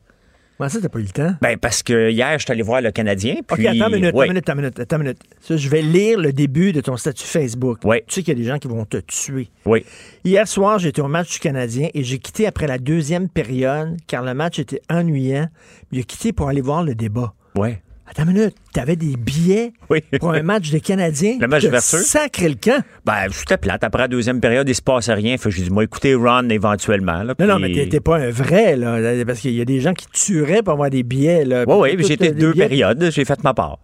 [0.60, 1.34] Comment ça, t'as pas eu le temps?
[1.41, 3.36] Ben, parce que hier, je suis allé voir le Canadien.
[3.48, 4.26] Puis, OK, attends une minute, Ouais.
[4.38, 5.19] attends une minute, attends une minute.
[5.40, 7.80] Ça, je vais lire le début de ton statut Facebook.
[7.86, 8.02] Oui.
[8.07, 9.48] Tu sais qu'il y a des gens qui vont te tuer.
[9.65, 9.86] Oui.
[10.26, 14.22] Hier soir, j'étais au match du Canadien et j'ai quitté après la deuxième période car
[14.22, 15.48] le match était ennuyant.
[15.94, 17.34] J'ai quitté pour aller voir le débat.
[17.56, 17.81] Ouais.
[18.10, 19.72] Attends une minute, t'avais des billets
[20.19, 21.38] pour un match des Canadiens.
[21.40, 21.99] Le match d'ouverture.
[21.99, 22.81] Sacré le camp.
[23.06, 23.84] Ben, c'était plate.
[23.84, 25.38] Après la deuxième période, il se passait rien.
[25.38, 27.22] Fait j'ai dit, moi, écoutez Ron éventuellement.
[27.22, 29.23] Là, Non, non, mais t'es pas un vrai, là.
[29.26, 31.65] Parce qu'il y a des gens qui tueraient pour avoir des billets, là.
[31.68, 33.10] Oui, oui, j'ai été deux billets- périodes.
[33.11, 33.77] J'ai fait ma part.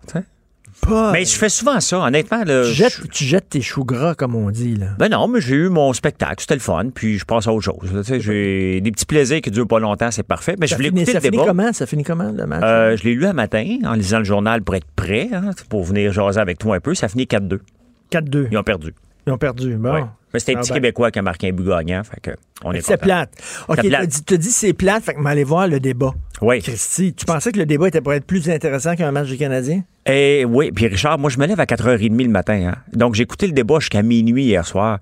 [0.88, 2.44] Pas- Mais je fais souvent ça, honnêtement.
[2.44, 4.88] là, Tu je- jettes, tu jettes tes choux gras, comme on dit, là.
[4.99, 7.64] Ben non, mais j'ai eu mon spectacle, c'était le fun, puis je passe à autre
[7.66, 8.03] chose.
[8.20, 10.56] J'ai des petits plaisirs qui durent pas longtemps, c'est parfait.
[10.60, 11.45] Mais ça je voulais écouter ça le finit débat.
[11.48, 11.74] comment?
[11.74, 12.62] Ça finit comment, le match?
[12.64, 15.84] Euh, je l'ai lu un matin en lisant le journal pour être prêt, hein, pour
[15.84, 16.94] venir jaser avec toi un peu.
[16.94, 17.60] Ça finit 4-2.
[18.12, 18.48] 4-2.
[18.52, 18.94] Ils ont perdu.
[19.28, 19.76] Ils ont perdu.
[19.76, 19.94] Bon.
[19.94, 20.03] Ouais.
[20.36, 20.76] Mais c'était un Ah petit ben.
[20.76, 22.02] Québécois qui a marqué un but gagnant.
[22.03, 22.32] Fait que
[22.64, 23.32] on est C'est plate.
[23.68, 26.14] OK, t'as dit, dit c'est plate, fait que m'aller voir le débat.
[26.41, 26.62] Oui.
[26.62, 29.84] Christy, tu pensais que le débat était pour être plus intéressant qu'un match des Canadiens?
[30.06, 32.72] Et oui, puis Richard, moi je me lève à 4h30 le matin.
[32.74, 32.76] hein.
[32.94, 34.99] Donc j'ai écouté le débat jusqu'à minuit hier soir.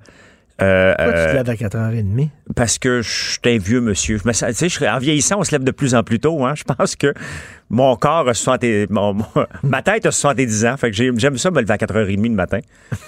[0.62, 2.30] Euh, Pourquoi tu euh, te lèves à 4h30?
[2.56, 4.18] parce que je suis un vieux monsieur.
[4.18, 6.46] Je me sens- tu sais, en vieillissant, on se lève de plus en plus tôt.
[6.46, 6.54] Hein.
[6.56, 7.12] Je pense que
[7.72, 8.88] mon corps a 70...
[8.92, 9.26] mon- mon-
[9.64, 10.78] ma tête a 70 ans.
[10.78, 12.60] Fait que j'ai- j'aime ça me lever à 4h30 le matin.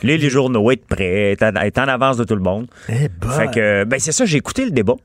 [0.01, 2.65] Lire les journaux, être prêt, être en, être en avance de tout le monde.
[2.89, 2.93] Eh
[3.37, 4.95] Fait que, ben c'est ça, j'ai écouté le débat.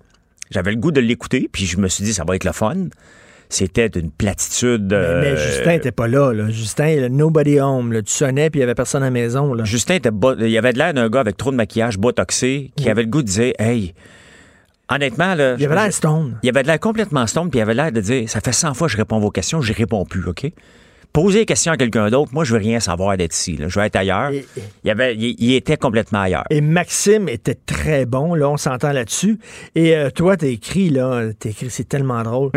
[0.50, 2.74] J'avais le goût de l'écouter, puis je me suis dit, ça va être le fun.
[3.50, 4.86] C'était une platitude.
[4.90, 6.48] Mais, euh, mais Justin était pas là, là.
[6.50, 7.92] Justin, nobody home.
[7.92, 8.00] là.
[8.02, 9.52] Tu sonnais, puis il y avait personne à la maison.
[9.54, 9.64] Là.
[9.64, 10.10] Justin était
[10.40, 13.22] il avait de l'air d'un gars avec trop de maquillage, botoxé, qui avait le goût
[13.22, 13.94] de dire Hey,
[14.88, 15.56] honnêtement, là.
[15.58, 16.38] Il avait l'air stone.
[16.42, 18.74] Il avait de l'air complètement stone, puis il avait l'air de dire Ça fait 100
[18.74, 20.50] fois que je réponds à vos questions, je réponds plus, OK?
[21.12, 23.56] Poser des questions à quelqu'un d'autre, moi, je veux rien savoir d'être ici.
[23.56, 23.66] là.
[23.68, 24.30] Je veux être ailleurs.
[24.84, 26.44] Il, avait, il, il était complètement ailleurs.
[26.50, 29.38] Et Maxime était très bon, là, on s'entend là-dessus.
[29.74, 32.50] Et euh, toi, t'as écrit, là, t'as écrit, c'est tellement drôle,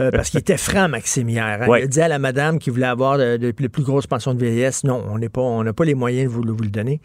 [0.00, 1.44] euh, parce qu'il était franc, Maxime, hier.
[1.62, 1.66] hein.
[1.68, 1.80] Ouais.
[1.80, 4.32] Il a dit à la madame qui voulait avoir de, de- les plus grosses pensions
[4.34, 6.62] de vieillesse, non, on n'est pas, on n'a pas les moyens de vous, le- vous
[6.62, 7.00] le donner.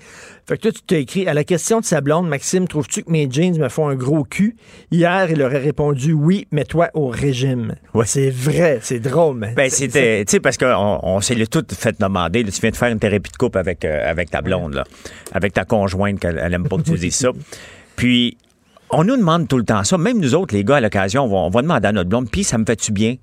[0.48, 3.12] Fait que toi, tu t'as écrit, à la question de sa blonde, Maxime, trouves-tu que
[3.12, 4.56] mes jeans me font un gros cul?
[4.92, 7.76] Hier, il aurait répondu, oui, mais toi au régime.
[8.06, 9.50] C'est vrai, c'est drôle.
[9.56, 12.44] Ben, c'était, tu sais, parce qu'on on, s'est le tout fait demander.
[12.44, 14.84] là, tu viens de faire une thérapie de couple avec, euh, avec ta blonde, là,
[15.32, 17.30] avec ta conjointe, qu'elle elle aime pas que tu dises ça.
[17.96, 18.38] Puis,
[18.90, 19.98] on nous demande tout le temps ça.
[19.98, 22.30] Même nous autres, les gars, à l'occasion, on va, on va demander à notre blonde,
[22.30, 23.16] puis ça me fait-tu bien?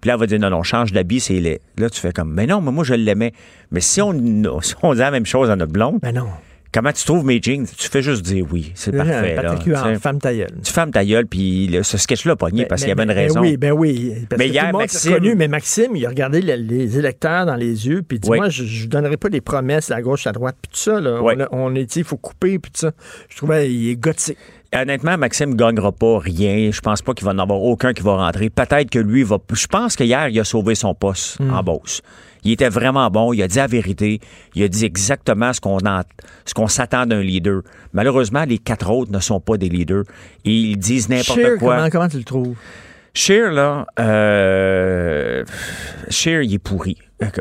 [0.00, 1.60] Puis là, elle va dire, non, non, change d'habit, c'est laid.
[1.78, 3.32] Là, tu fais comme, mais non, mais moi, je l'aimais.
[3.70, 4.12] Mais si on,
[4.60, 6.28] si on dit la même chose à notre blonde, ben non.
[6.72, 7.66] Comment tu trouves mes jeans?
[7.66, 9.34] Tu fais juste dire oui, c'est Euh, parfait.
[9.36, 10.50] là, Huard, femme ta gueule.
[10.62, 13.08] Tu fermes ta gueule, puis là, ce sketch-là a pogné parce qu'il y avait une
[13.08, 13.40] Ben raison.
[13.40, 14.14] oui, ben oui.
[14.28, 16.54] Parce Mais que hier, tout le monde Maxime- reconnu, mais Maxime, il a regardé le-
[16.56, 18.38] les électeurs dans les yeux, puis il dit Oui.
[18.38, 21.00] Moi, je ne donnerai pas des promesses à gauche, à droite, puis tout ça.
[21.00, 21.20] Là.
[21.22, 21.34] Oui.
[21.50, 22.92] On, on est il faut couper, puis tout ça.
[23.28, 24.38] Je trouvais qu'il est gothique.
[24.74, 26.70] Honnêtement, Maxime ne gagnera pas rien.
[26.72, 28.50] Je pense pas qu'il va en avoir aucun qui va rentrer.
[28.50, 29.38] Peut-être que lui va.
[29.52, 31.52] Je pense qu'hier, il a sauvé son poste Hmm.
[31.54, 32.02] en Beauce.
[32.46, 33.32] Il était vraiment bon.
[33.32, 34.20] Il a dit la vérité.
[34.54, 36.02] Il a dit exactement ce qu'on en-
[36.44, 37.62] ce qu'on s'attend d'un leader.
[37.92, 40.04] Malheureusement, les quatre autres ne sont pas des leaders.
[40.44, 41.76] Ils disent n'importe quoi.
[41.76, 42.54] Comment, comment tu le trouves?
[43.14, 45.42] Scheer, là, euh,
[46.26, 46.96] il est pourri.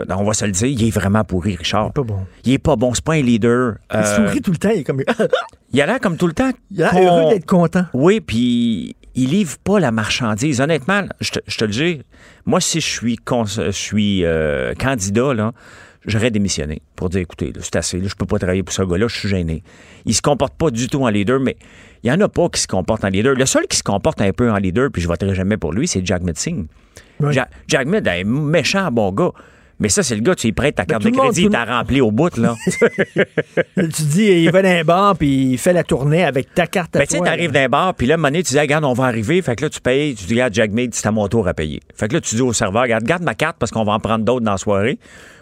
[0.10, 1.88] On va se le dire, il est vraiment pourri, Richard.
[1.88, 2.20] Il est pas bon.
[2.46, 3.76] Il est pas bon, c'est pas un leader.
[3.94, 5.02] Il Euh, sourit tout le temps, il est comme.
[5.74, 6.50] il a l'air comme tout le temps.
[6.72, 7.86] Il a l'air heureux d'être content.
[7.94, 10.62] Oui, puis il livre pas la marchandise.
[10.62, 12.02] Honnêtement, je te, je te le dis,
[12.46, 15.54] moi, si je suis, je suis euh, candidat, là,
[16.06, 19.08] j'aurais démissionné pour dire, écoutez, c'est assez, là, je peux pas travailler pour ce gars-là,
[19.08, 19.64] je suis gêné.
[20.06, 21.58] Il se comporte pas du tout en leader, mais
[22.04, 23.34] il y en a pas qui se comportent en leader.
[23.36, 25.88] Le seul qui se comporte un peu en leader, puis je voterai jamais pour lui,
[25.88, 26.22] c'est Jack.
[27.32, 29.32] Ja- Jack Mitt est un méchant bon gars.
[29.80, 31.66] Mais ça, c'est le gars, tu lui prêtes ta carte tout de crédit, il t'a
[31.66, 32.56] rempli au bout, là.
[33.76, 37.00] tu dis, il va d'un bar, puis il fait la tournée avec ta carte à
[37.00, 37.26] Ben, tu toi.
[37.26, 39.42] t'arrives d'un bar, puis là, à un moment donné, tu dis, regarde, on va arriver.
[39.42, 41.54] Fait que là, tu payes, tu dis, regarde, Jack Mead, c'est à mon tour à
[41.54, 41.82] payer.
[41.94, 44.00] Fait que là, tu dis au serveur, regarde, garde ma carte parce qu'on va en
[44.00, 44.98] prendre d'autres dans la soirée.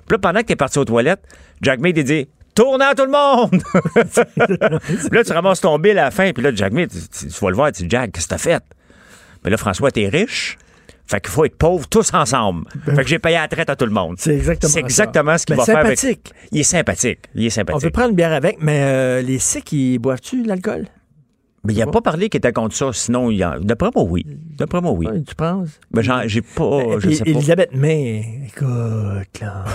[0.08, 1.22] Puis là, pendant que t'es parti aux toilettes,
[1.62, 3.62] Jack Mead, il dit, tourne à tout le monde!
[5.10, 7.40] puis là, tu ramasses ton bill à la fin, puis là, Jack Mead, tu, tu
[7.40, 8.64] vas le voir, tu dis, Jack, qu'est-ce que t'as fait?
[9.44, 10.58] Mais là, François, t'es riche.
[11.14, 12.64] Fait qu'il faut être pauvre tous ensemble.
[12.86, 14.16] Fait que j'ai payé la traite à tout le monde.
[14.18, 16.00] C'est exactement C'est exactement ce qu'il Mais va faire avec...
[16.00, 16.32] sympathique.
[16.52, 17.20] Il est sympathique.
[17.36, 17.82] Il est On sympathique.
[17.84, 20.88] peut prendre une bière avec, mais euh, les Sikhs, ils boivent-tu de l'alcool?
[21.66, 24.26] Mais il n'a pas parlé qu'il était contre ça, sinon, il en- d'après moi, oui.
[24.58, 25.06] D'après moi, oui.
[25.28, 25.80] Tu penses?
[25.92, 26.80] Ben, j'en- j'ai pas.
[26.82, 27.30] Et je puis, sais pas.
[27.30, 29.66] Elisabeth May, écoute, là.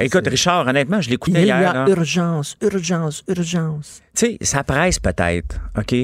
[0.00, 1.70] Écoute, Richard, honnêtement, je Il l'écoutais y hier.
[1.70, 1.84] a là.
[1.88, 4.00] urgence, urgence, urgence.
[4.16, 5.94] Tu sais, ça presse peut-être, OK?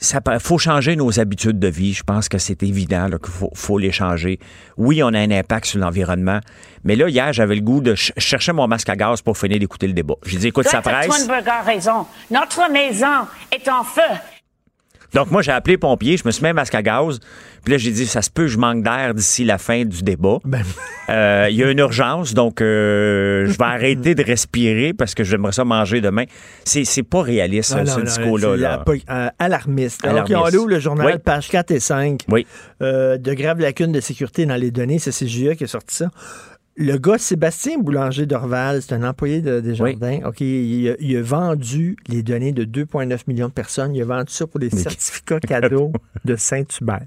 [0.00, 1.92] Ça faut changer nos habitudes de vie.
[1.92, 4.38] Je pense que c'est évident qu'il faut, faut les changer.
[4.76, 6.38] Oui, on a un impact sur l'environnement.
[6.84, 9.36] Mais là, hier, j'avais le goût de ch- je cherchais mon masque à gaz pour
[9.36, 10.14] finir d'écouter le débat.
[10.24, 11.08] J'ai dit, écoute, ça presse.
[11.26, 12.06] Thunberg a raison.
[12.30, 14.02] Notre maison est en feu.
[15.14, 17.18] Donc, moi, j'ai appelé les pompiers, je me suis mis un masque à gaz.
[17.64, 20.38] Puis là, j'ai dit, ça se peut, je manque d'air d'ici la fin du débat.
[20.44, 20.62] Ben.
[21.08, 25.24] Euh, Il y a une urgence, donc euh, je vais arrêter de respirer parce que
[25.24, 26.24] j'aimerais ça manger demain.
[26.64, 28.56] C'est c'est pas réaliste, Non, ce discours-là.
[28.56, 28.84] là.
[29.10, 30.02] euh, alarmiste.
[30.02, 30.54] Donc, Alarmiste.
[30.54, 31.12] on ouvre le journal, Oui.
[31.24, 32.20] page 4 et 5.
[32.28, 32.46] Oui.
[32.82, 34.98] Euh, de graves lacunes de sécurité dans les données.
[34.98, 36.10] C'est CGE qui a sorti ça.
[36.80, 40.20] Le gars Sébastien Boulanger d'Orval, c'est un employé de Desjardins.
[40.24, 43.94] OK, il a, il a vendu les données de 2,9 millions de personnes.
[43.96, 45.92] Il a vendu ça pour des certificats cadeaux
[46.24, 47.06] de Saint-Hubert.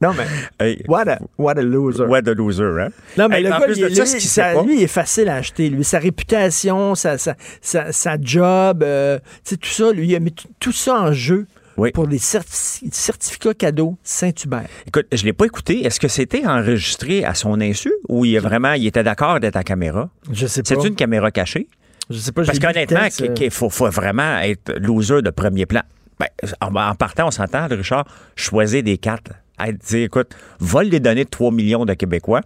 [0.00, 2.04] Non, mais what, a, what a loser.
[2.06, 2.88] What a loser, hein?
[3.18, 5.68] Non, mais Hey, le gars, lui, ça, lui, ça- il est facile à acheter.
[5.68, 9.18] Lui, sa réputation, sa, sa, sa, sa job, euh,
[9.48, 11.46] tout ça, lui, il a mis tout ça en jeu
[11.94, 14.68] pour des certi- certificats cadeaux Saint-Hubert.
[14.86, 15.84] Écoute, je l'ai pas écouté.
[15.84, 19.64] Est-ce que c'était enregistré à son insu ou il, vraiment, il était d'accord d'être à
[19.64, 20.10] caméra?
[20.30, 20.68] Je sais pas.
[20.68, 21.68] C'est une caméra cachée?
[22.10, 22.44] Je sais pas.
[22.44, 23.50] Parce qu'honnêtement, texte, euh.
[23.50, 25.82] faut, faut vraiment être loser de premier plan.
[26.18, 26.26] Ben,
[26.60, 28.04] en, partant, on s'entend, Richard,
[28.36, 29.30] choisir des cartes.
[29.58, 32.42] Être, dire, écoute, vole les données de 3 millions de Québécois.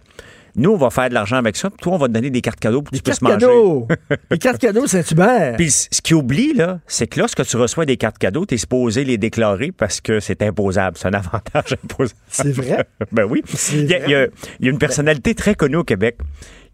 [0.57, 1.69] Nous, on va faire de l'argent avec ça.
[1.69, 3.45] puis Toi, on va te donner des cartes cadeaux pour que tu puisses cartes manger.
[3.45, 3.87] cadeaux.
[4.31, 5.55] Les cartes cadeaux Saint-Hubert.
[5.57, 8.57] Puis ce qui oublie, là, c'est que lorsque tu reçois des cartes cadeaux, tu es
[8.57, 10.97] supposé les déclarer parce que c'est imposable.
[10.97, 12.19] C'est un avantage imposable.
[12.29, 12.85] C'est vrai?
[13.11, 13.43] ben oui.
[13.73, 14.27] Il y, a, il y a-
[14.59, 16.17] il y a une personnalité très connue au Québec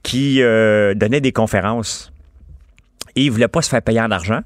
[0.03, 2.11] qui euh, donnait des conférences
[3.15, 4.41] et il voulait pas se faire payer en argent.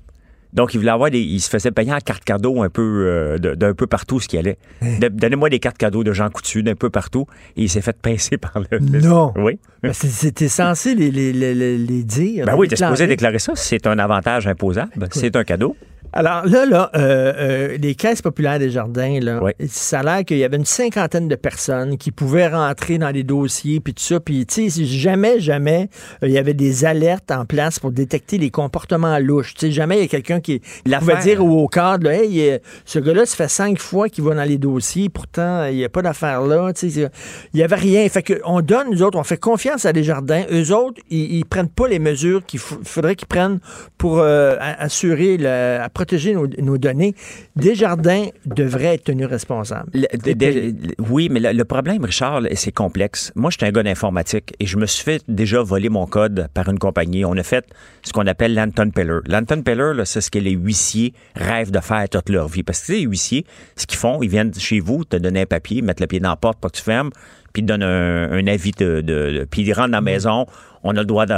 [0.56, 1.20] Donc, il voulait avoir des.
[1.20, 4.40] Il se faisait payer en cartes cadeaux un peu euh, d'un peu partout ce qu'il
[4.40, 4.58] allait.
[4.82, 5.00] Hein?
[5.00, 7.26] De- Donnez-moi des cartes cadeaux de Jean Coutu d'un peu partout.
[7.58, 8.80] Et il s'est fait pincer par le.
[8.80, 9.34] Non.
[9.36, 9.60] Oui.
[9.92, 12.46] C'est- C'était censé les, les, les, dire.
[12.46, 13.54] Ben oui, t'es supposé déclarer ça.
[13.56, 14.92] C'est un avantage imposable.
[15.12, 15.76] C'est un cadeau.
[16.18, 20.38] Alors là, là, euh, euh, les caisses populaires des jardins, là, ça a l'air qu'il
[20.38, 24.22] y avait une cinquantaine de personnes qui pouvaient rentrer dans les dossiers, puis tout ça.
[24.22, 25.90] Puis, tu sais, jamais, jamais,
[26.24, 29.56] euh, il y avait des alertes en place pour détecter les comportements louches.
[29.56, 30.62] Tu sais, jamais il y a quelqu'un qui,
[31.00, 34.24] pouvait dire au, au cadre, là, hey, euh, ce gars-là, ça fait cinq fois qu'il
[34.24, 36.72] va dans les dossiers, pourtant, il n'y a pas d'affaire là.
[36.72, 37.10] Tu sais,
[37.54, 38.08] il n'y avait rien.
[38.08, 40.44] Fait que on donne, nous autres, on fait confiance à des jardins.
[40.50, 43.60] Eux autres, ils, ils prennent pas les mesures qu'il faudrait qu'ils prennent
[43.98, 47.16] pour assurer, le- à protéger nos, nos données.
[47.56, 49.90] Desjardins devraient être tenus responsables.
[49.94, 53.32] Le- de- de- oui, mais le, le problème, Richard, c'est complexe.
[53.36, 56.48] Moi, je suis un gars d'informatique et je me suis fait déjà voler mon code
[56.54, 57.26] par une compagnie.
[57.26, 57.66] On a fait
[58.04, 59.20] ce qu'on appelle l'Anton Peller.
[59.28, 62.62] L'Anton Peller, c'est ce que les huissiers rêvent de faire toute leur vie.
[62.64, 63.46] Parce que les huissiers,
[63.76, 66.30] ce qu'ils font, ils viennent chez vous, te donner un papier, mettre le pied dans
[66.30, 67.10] la porte pour que tu fermes,
[67.54, 70.02] puis ils te donnent un, un avis de, de- de- Puis ils rentrent dans la
[70.02, 70.46] maison,
[70.84, 71.34] on a le droit de...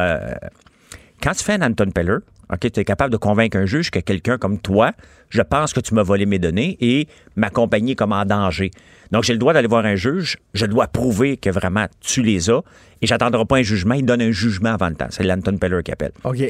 [1.24, 2.18] Quand tu fais un Anton Peller,
[2.52, 4.94] OK, tu es capable de convaincre un juge que quelqu'un comme toi,
[5.30, 8.72] je pense que tu m'as volé mes données et ma compagnie est comme en danger.
[9.12, 10.38] Donc, j'ai le droit d'aller voir un juge.
[10.54, 12.62] Je dois prouver que vraiment tu les as
[13.02, 13.96] et j'attendrai pas un jugement.
[13.96, 15.08] Il donne un jugement avant le temps.
[15.10, 16.12] C'est l'Anton Peller qui appelle.
[16.24, 16.42] OK.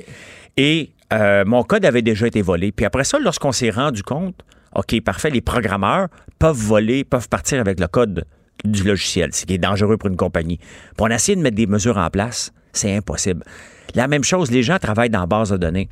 [0.58, 2.72] Et euh, mon code avait déjà été volé.
[2.72, 4.44] Puis après ça, lorsqu'on s'est rendu compte,
[4.76, 6.08] OK, parfait, les programmeurs
[6.40, 8.26] peuvent voler, peuvent partir avec le code
[8.64, 10.58] du logiciel, ce qui est dangereux pour une compagnie.
[10.58, 12.52] Puis on a essayé de mettre des mesures en place.
[12.78, 13.44] C'est impossible.
[13.96, 15.90] La même chose, les gens travaillent dans la base de données.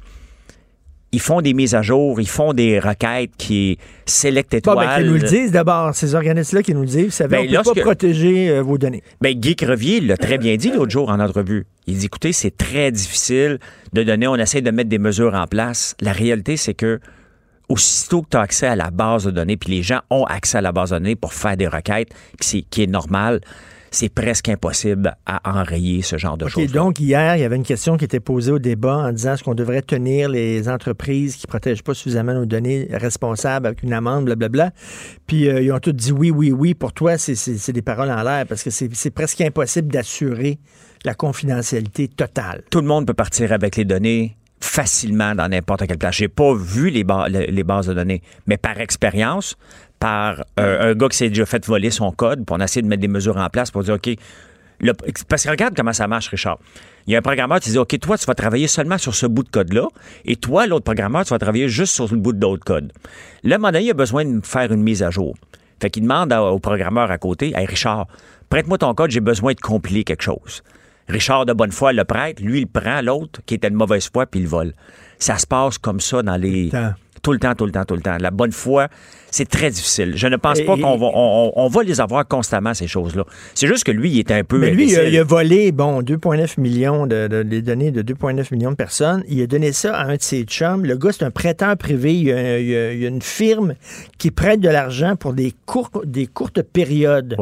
[1.11, 4.77] Ils font des mises à jour, ils font des requêtes qui select Bon, étoiles.
[4.87, 7.05] ben, qu'ils nous le disent d'abord, ces organismes-là qui nous le disent.
[7.05, 9.01] Vous savez, Ben, on ne peut lorsque- pas protéger euh, vos données.
[9.21, 11.65] Ben, Guy Crevier l'a très bien dit l'autre jour en entrevue.
[11.87, 13.59] Il dit, écoutez, c'est très difficile
[13.93, 15.95] de donner, on essaie de mettre des mesures en place.
[16.01, 16.99] La réalité, c'est que
[17.69, 20.57] aussitôt que tu as accès à la base de données, puis les gens ont accès
[20.57, 22.09] à la base de données pour faire des requêtes,
[22.41, 23.39] qui, qui est normal,
[23.95, 26.71] c'est presque impossible à enrayer ce genre de OK, choses.
[26.71, 29.43] donc hier, il y avait une question qui était posée au débat en disant est-ce
[29.43, 33.93] qu'on devrait tenir les entreprises qui ne protègent pas suffisamment nos données responsables avec une
[33.93, 34.71] amende, blablabla?
[35.27, 36.73] Puis euh, ils ont tous dit oui, oui, oui.
[36.73, 40.59] Pour toi, c'est- des paroles en l'air parce que c'est presque impossible d'assurer
[41.03, 42.63] la confidentialité totale.
[42.69, 46.15] Tout le monde peut partir avec les données facilement dans n'importe quelle place.
[46.15, 49.55] J'ai pas vu les, ba- les bases de données, mais par expérience,
[49.99, 53.01] par euh, un gars qui s'est déjà fait voler son code, puis on de mettre
[53.01, 54.09] des mesures en place pour dire, OK,
[55.29, 56.59] parce que regarde comment ça marche, Richard.
[57.07, 59.25] Il y a un programmeur qui dit, OK, toi, tu vas travailler seulement sur ce
[59.25, 59.87] bout de code-là,
[60.25, 62.91] et toi, l'autre programmeur, tu vas travailler juste sur le bout de l'autre code.
[63.43, 65.35] Là, à un a besoin de faire une mise à jour.
[65.81, 68.07] Fait qu'il demande au programmeur à côté, Hey, Richard,
[68.49, 70.63] prête-moi ton code, j'ai besoin de compiler quelque chose.
[71.07, 74.25] Richard de bonne foi le prête, lui il prend l'autre qui était de mauvaise foi
[74.25, 74.73] puis il le vole.
[75.19, 76.71] Ça se passe comme ça dans les
[77.25, 78.17] tout le temps, tout le temps, tout le temps.
[78.19, 78.87] La bonne foi,
[79.31, 80.13] c'est très difficile.
[80.15, 82.87] Je ne pense Et- pas qu'on va on, on- on va les avoir constamment ces
[82.87, 83.23] choses-là.
[83.55, 85.13] C'est juste que lui il est un peu Mais lui, il a, imbécile.
[85.15, 87.27] il a volé, bon, 2,9 millions de,
[87.61, 89.23] données de 2,9 millions de personnes.
[89.27, 90.85] Il a donné ça à un de ses chums.
[90.85, 92.13] Le gars, c'est un prêteur privé.
[92.13, 93.73] Il y a, il y a- il y a une firme
[94.19, 97.35] qui prête de l'argent pour des, courts, des courtes périodes.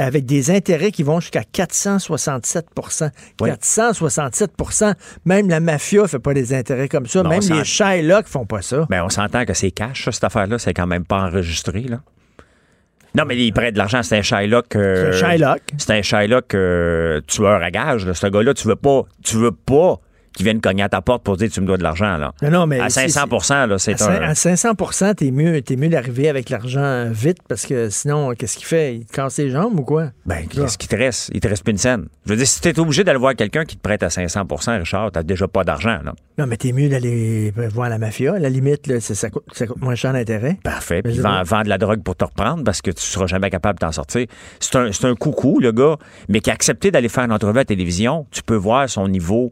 [0.00, 3.10] Avec des intérêts qui vont jusqu'à 467%
[3.40, 4.94] 467%
[5.24, 7.22] Même la mafia fait pas des intérêts comme ça.
[7.22, 8.86] Même les Shylock font pas ça.
[8.90, 10.58] Ben, on s'entend que c'est cash, ça, cette affaire-là.
[10.58, 12.00] C'est quand même pas enregistré, là.
[13.16, 14.76] Non, mais il prête de l'argent, c'est un Shylock.
[14.76, 15.60] euh, C'est un Shylock.
[15.78, 18.06] C'est un Shylock euh, tueur à gage.
[18.06, 18.14] là.
[18.14, 19.98] Ce gars-là, tu veux pas, tu veux pas
[20.34, 22.16] qui viennent cogner à ta porte pour dire tu me dois de l'argent.
[22.16, 22.32] Là.
[22.42, 24.22] Non, non, mais à c'est- 500 là, c'est un.
[24.22, 24.74] à 500
[25.16, 28.96] t'es mieux, t'es mieux d'arriver avec l'argent vite parce que sinon, qu'est-ce qu'il fait?
[28.96, 30.10] Il te casse les jambes ou quoi?
[30.26, 31.30] Ben, qu'est-ce qui te reste?
[31.34, 32.06] Il te reste plus une scène.
[32.26, 35.10] Je veux dire, si t'es obligé d'aller voir quelqu'un qui te prête à 500% Richard,
[35.12, 36.14] t'as déjà pas d'argent, là.
[36.38, 38.34] Non, mais t'es mieux d'aller voir la mafia.
[38.34, 40.58] À la limite, là, c'est- ça, coûte, ça coûte moins cher d'intérêt.
[40.64, 41.02] Parfait.
[41.02, 41.42] Puis je vend, vois.
[41.42, 43.92] vend de la drogue pour te reprendre parce que tu seras jamais capable de t'en
[43.92, 44.26] sortir.
[44.58, 45.96] C'est un, c'est un coucou, le gars,
[46.28, 48.26] mais qui a accepté d'aller faire une entrevue à la télévision.
[48.30, 49.50] Tu peux voir son niveau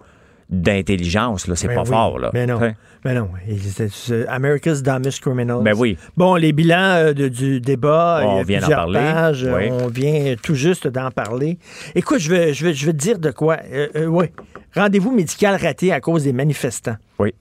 [0.50, 1.56] d'intelligence, là.
[1.56, 1.88] C'est Ben pas oui.
[1.88, 2.30] fort, là.
[2.32, 2.56] Mais non.
[2.58, 2.74] T'sais.
[3.04, 3.28] Mais non.
[3.48, 5.62] Il- c'est- c'est America's Dumbest Criminals.
[5.62, 5.96] Ben oui.
[6.16, 8.98] Bon, les bilans euh, de- du débat, On il y a vient plusieurs parler.
[9.00, 9.68] pages, euh, Oui.
[9.70, 11.58] On vient tout juste d'en parler.
[11.94, 13.58] Écoute, je vais, je vais, je vais te dire de quoi.
[13.70, 14.26] Euh, euh, oui.
[14.74, 16.96] Rendez-vous médical raté à cause des manifestants.
[17.18, 17.34] Oui.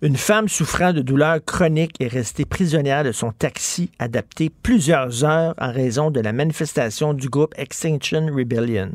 [0.00, 5.54] Une femme souffrant de douleurs chroniques est restée prisonnière de son taxi adapté plusieurs heures
[5.58, 8.90] en raison de la manifestation du groupe Extinction Rebellion.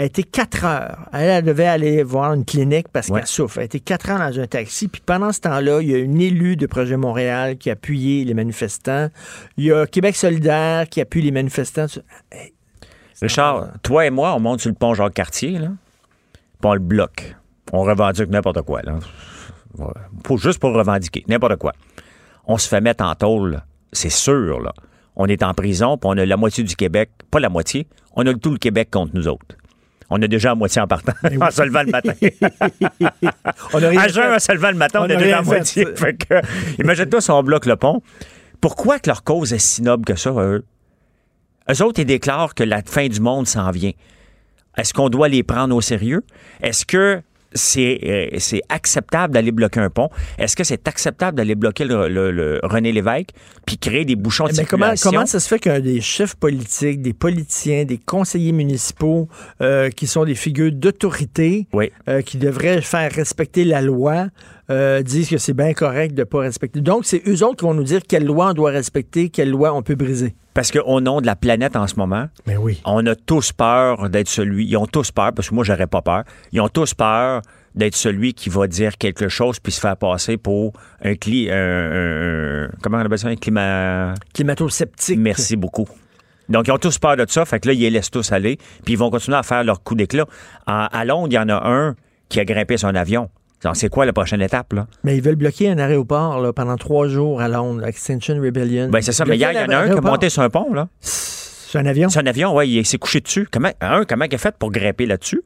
[0.00, 1.10] Elle a été quatre heures.
[1.12, 3.58] Elle, elle devait aller voir une clinique parce qu'elle souffre.
[3.58, 4.88] Elle a été quatre heures dans un taxi.
[4.88, 8.24] Puis pendant ce temps-là, il y a une élue de Projet Montréal qui a appuyé
[8.24, 9.08] les manifestants.
[9.58, 11.84] Il y a Québec solidaire qui appuie les manifestants.
[13.20, 17.36] Richard, toi et moi, on monte sur le pont Jacques-Cartier, là, puis on le bloque.
[17.74, 18.98] On revendique n'importe quoi, là.
[20.26, 21.74] Faut- juste pour revendiquer, n'importe quoi.
[22.46, 23.62] On se fait mettre en tôle,
[23.92, 24.72] c'est sûr, là.
[25.14, 27.86] On est en prison, puis on a la moitié du Québec, pas la moitié,
[28.16, 29.56] on a tout le Québec contre nous autres.
[30.10, 32.12] On a déjà la moitié en partant, en se levant le matin.
[33.72, 35.86] On a à jeun, en se levant le matin, on, a déjà la moitié.
[36.78, 38.02] imagine-toi si on bloque le pont.
[38.60, 40.64] Pourquoi que leur cause est si noble que ça, eux?
[41.70, 43.92] Eux autres, ils déclarent que la fin du monde s'en vient.
[44.76, 46.22] Est-ce qu'on doit les prendre au sérieux?
[46.60, 47.22] Est-ce que
[47.52, 50.08] c'est euh, c'est acceptable d'aller bloquer un pont?
[50.38, 53.30] Est-ce que c'est acceptable d'aller bloquer le, le- le René Lévesque
[53.66, 55.10] puis créer des bouchons de Mais comment, circulation?
[55.10, 59.28] comment ça se fait qu'un des chefs politiques, des politiciens, des conseillers municipaux,
[59.60, 61.66] euh, qui sont des figures d'autorité,
[62.08, 64.26] euh, qui devraient faire respecter la loi,
[64.70, 66.80] euh, disent que c'est bien correct de ne pas respecter.
[66.80, 69.72] Donc, c'est eux autres qui vont nous dire quelle loi on doit respecter, quelle loi
[69.74, 70.34] on peut briser.
[70.54, 72.80] Parce qu'au nom de la planète en ce moment, Mais oui.
[72.84, 74.66] on a tous peur d'être celui.
[74.66, 76.24] Ils ont tous peur, parce que moi, j'aurais pas peur.
[76.52, 77.42] Ils ont tous peur
[77.74, 80.72] d'être celui qui va dire quelque chose puis se faire passer pour
[81.04, 81.46] un cli,
[82.82, 84.14] comment on appelle ça, un climat.
[84.34, 85.18] Climato-sceptique.
[85.18, 85.86] Merci beaucoup.
[86.48, 87.44] Donc, ils ont tous peur de ça.
[87.44, 88.56] Fait que là, ils les laissent tous aller.
[88.84, 90.26] Puis ils vont continuer à faire leur coup d'éclat.
[90.66, 91.94] En- à Londres, il y en a un
[92.28, 93.30] qui a grimpé son avion.
[93.74, 94.86] C'est quoi la prochaine étape, là?
[95.04, 98.88] Mais ils veulent bloquer un aéroport là, pendant trois jours à Londres, Extinction Rebellion.
[98.88, 99.24] Ben, c'est ça.
[99.24, 100.88] Mais hier, il y en a un qui a monté sur un pont, là.
[101.00, 102.08] C'est un avion?
[102.08, 102.68] C'est un avion, oui.
[102.68, 103.46] Il s'est couché dessus.
[103.50, 105.42] Comment, un, comment il a fait pour grimper là-dessus?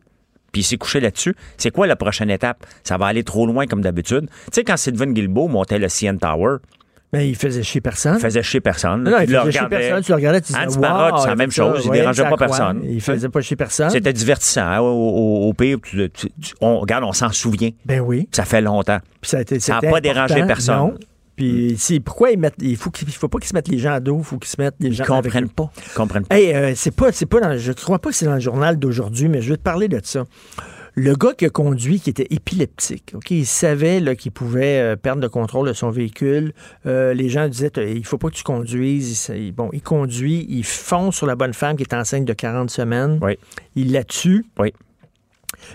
[0.52, 1.34] Puis il s'est couché là-dessus.
[1.58, 2.64] C'est quoi la prochaine étape?
[2.84, 4.28] Ça va aller trop loin comme d'habitude.
[4.28, 6.58] Tu sais, quand Sylvain Guilbeault montait le CN Tower,
[7.14, 8.16] Mais il faisait chier personne.
[8.18, 9.04] il faisait chier personne.
[9.04, 10.02] Non, il faisait chier personne.
[10.02, 11.82] Tu le regardais, tu disais, wow, c'est la même chose.
[11.84, 12.80] Il ouais, dérangeait pas personne.
[12.84, 13.90] Il faisait pas chier personne.
[13.90, 14.62] C'était divertissant.
[14.66, 15.78] hein, Au, pire,
[16.60, 17.70] on, regarde, on s'en souvient.
[17.86, 18.28] Ben oui.
[18.32, 18.98] Ça fait longtemps.
[19.22, 19.38] Ça
[19.68, 20.76] n'a pas dérangé personne.
[20.76, 20.94] non.
[21.36, 22.54] Puis si, pourquoi ils mettent.
[22.60, 24.38] Il faut, qu'il- il faut pas qu'ils se mettent les gens à dos, il faut
[24.38, 25.02] qu'ils se mettent les gens.
[25.02, 25.68] Ils comprennent pas.
[25.84, 26.36] Ils comprennent pas.
[26.36, 28.78] Hey, euh, c'est pas, c'est pas dans, je crois pas que c'est dans le journal
[28.78, 30.22] d'aujourd'hui, mais je vais te parler de ça.
[30.96, 34.96] Le gars qui a conduit, qui était épileptique, ok, il savait là, qu'il pouvait euh,
[34.96, 36.52] perdre le contrôle de son véhicule.
[36.86, 39.32] Euh, les gens disaient, il faut pas que tu conduises.
[39.34, 42.70] Il, bon, il conduit, il fonce sur la bonne femme qui est enceinte de 40
[42.70, 43.18] semaines.
[43.74, 44.46] Il la tue.
[44.60, 44.72] Oui.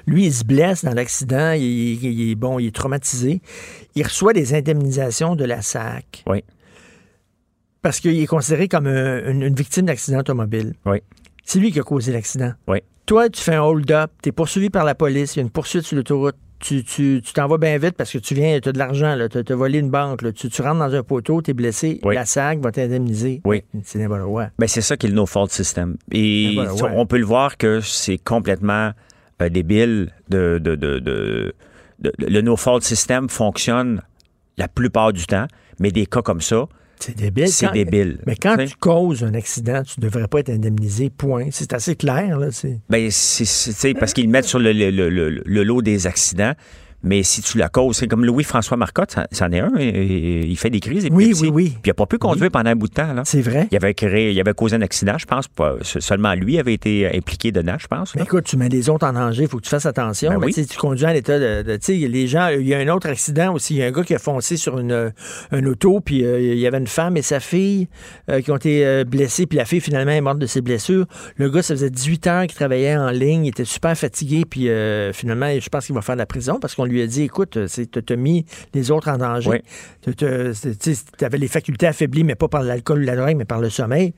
[0.08, 1.52] Lui, il se blesse dans l'accident.
[1.52, 1.62] Il,
[2.04, 3.42] il- bon, il est traumatisé.
[3.96, 6.24] Il reçoit des indemnisations de la SAC.
[6.28, 6.44] Oui.
[7.82, 10.76] Parce qu'il est considéré comme un- une, une victime d'accident automobile.
[10.86, 11.00] Oui.
[11.44, 12.54] C'est lui qui a causé l'accident.
[12.68, 12.80] Oui.
[13.10, 15.50] Toi, tu fais un hold-up, tu es poursuivi par la police, il y a une
[15.50, 16.36] poursuite sur l'autoroute.
[16.60, 19.18] Tu tu- tu t'en vas bien vite parce que tu viens, tu as de l'argent,
[19.32, 20.22] tu as, volé une banque.
[20.22, 20.32] là.
[20.32, 22.14] Tu, tu rentres dans un poteau, tu es blessé, Oui.
[22.14, 23.42] la SAC va t'indemniser.
[23.46, 23.64] Oui.
[23.84, 24.50] C'est n'importe quoi.
[24.60, 25.98] Ben, c'est ça qui est le no-fault system.
[26.12, 26.56] Et
[26.96, 28.92] on peut le voir que c'est complètement
[29.42, 31.56] euh, débile de, de, de, de-
[31.98, 34.04] de- le no-fault system fonctionne
[34.58, 35.48] la plupart du temps,
[35.80, 36.68] mais des cas comme ça,
[37.00, 37.48] c'est débile.
[37.48, 38.20] C'est débile.
[38.28, 41.46] Mais quand Tu causes un accident, tu ne devrais pas être indemnisé, point.
[41.52, 42.38] C'est assez clair.
[42.38, 46.08] Là, c'est- Ben, c'est, parce qu'ils mettent sur le, le- le- le- le lot des
[46.08, 46.54] accidents.
[47.04, 50.46] Mais si tu la causes, c'est comme Louis-François Marcotte, ça- c'en est un, et- et
[50.46, 51.08] il fait des crises.
[51.12, 51.44] Oui, épilepsie.
[51.44, 51.70] oui, oui.
[51.70, 53.14] Puis il n'a pas pu conduire pendant un bout de temps.
[53.24, 53.68] C'est vrai.
[53.72, 55.48] Il avait, créé, il avait causé un accident, je pense.
[55.48, 58.16] Pas, seulement lui avait été impliqué dedans, je pense.
[58.16, 58.26] Mais là.
[58.26, 60.32] écoute, tu mets les autres en danger, il faut que tu fasses attention.
[60.32, 60.54] Ben oui.
[60.54, 61.62] tu conduis en état de.
[61.64, 63.76] de- tu sais, les gens, il y a un autre accident aussi.
[63.76, 65.14] Il y a un gars qui a foncé sur une,
[65.52, 67.88] une auto, puis euh, il y avait une femme et sa fille
[68.30, 71.06] euh, qui ont été euh, blessées, puis la fille finalement est morte de ses blessures.
[71.38, 74.68] Le gars, ça faisait 18 heures qu'il travaillait en ligne, il était super fatigué, puis
[75.14, 77.58] finalement, je pense qu'il va faire de la prison parce qu'on lui a dit écoute,
[77.68, 79.50] tu as mis les autres en danger.
[79.50, 80.14] Oui.
[80.18, 80.26] Tu
[81.26, 84.14] avais les facultés affaiblies, mais pas par l'alcool ou la drogue, mais par le sommeil.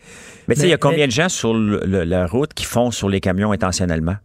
[0.48, 2.54] Mais tu sais, il y a combien mais- de gens sur le- le- la route
[2.54, 4.16] qui font sur les camions intentionnellement?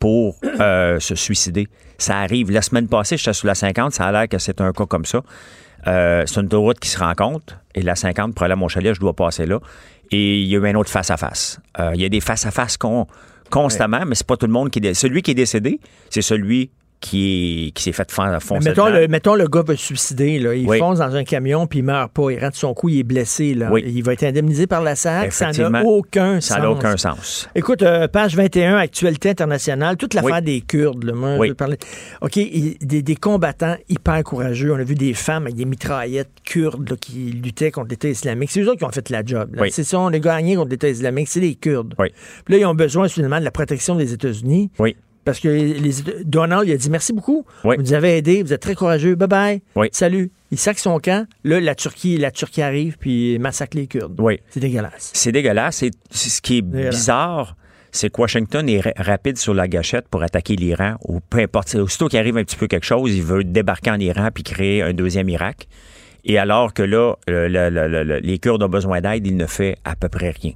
[0.00, 1.66] pour euh, se suicider?
[1.98, 2.52] Ça arrive.
[2.52, 5.04] La semaine passée, j'étais sur la 50, ça a l'air que c'est un cas comme
[5.04, 5.22] ça.
[5.88, 8.94] Euh, c'est une autoroute qui se rencontre, et la 50, pour aller à mon chalet,
[8.94, 9.58] je dois passer là.
[10.12, 11.58] Et il y a eu un autre face-à-face.
[11.80, 13.08] Euh, il y a des face-à-face con-
[13.50, 14.94] constamment, mais c'est pas tout le monde qui est...
[14.94, 15.80] Celui qui est décédé,
[16.10, 19.76] c'est celui qui, qui s'est fait fa- Mais foncer mettons, le, mettons, le gars va
[19.76, 20.38] se suicider.
[20.38, 20.54] Là.
[20.54, 20.78] Il Oui.
[20.78, 22.30] fonce dans un camion puis il meurt pas.
[22.30, 23.54] Il rate son coup, il est blessé.
[23.54, 23.68] Là.
[23.70, 23.84] Oui.
[23.86, 25.32] Il va être indemnisé par la SAC.
[25.32, 26.62] Ça n'a aucun ça sens.
[26.62, 27.48] n'a aucun sens.
[27.54, 30.42] Écoute, euh, page 21, actualité internationale, toute l'affaire Oui.
[30.42, 31.04] des Kurdes.
[31.04, 31.46] Là, moi, Oui.
[31.46, 31.78] je veux parler-
[32.20, 34.72] OK, il- des, des combattants hyper courageux.
[34.72, 38.50] On a vu des femmes avec des mitraillettes kurdes là, qui luttaient contre l'État islamique.
[38.50, 39.56] C'est eux autres qui ont fait la job.
[39.70, 41.28] C'est ça, on a gagné contre l'État islamique.
[41.28, 41.94] C'est les Kurdes.
[41.96, 44.70] Puis là, ils ont besoin finalement de la protection des États-Unis.
[44.78, 44.96] Oui.
[45.28, 47.44] Parce que les, Donald, il a dit merci beaucoup.
[47.64, 47.76] Oui.
[47.76, 49.14] Vous nous avez aidés, vous êtes très courageux.
[49.14, 49.62] Bye bye.
[49.76, 49.88] Oui.
[49.92, 50.30] Salut.
[50.50, 51.26] Il sac son camp.
[51.44, 54.18] Là, la Turquie, la Turquie arrive puis massacre les Kurdes.
[54.18, 54.40] Oui.
[54.48, 55.10] C'est dégueulasse.
[55.12, 55.82] C'est dégueulasse.
[55.82, 57.56] Et ce qui est bizarre,
[57.92, 61.74] c'est que Washington est ra- rapide sur la gâchette pour attaquer l'Iran, ou peu importe.
[61.74, 64.82] Aussitôt qu'il arrive un petit peu quelque chose, il veut débarquer en Iran puis créer
[64.82, 65.66] un deuxième Irak.
[66.24, 67.68] Et alors que là, le- le-
[68.04, 70.52] le- les Kurdes ont besoin d'aide, il ne fait à peu près rien.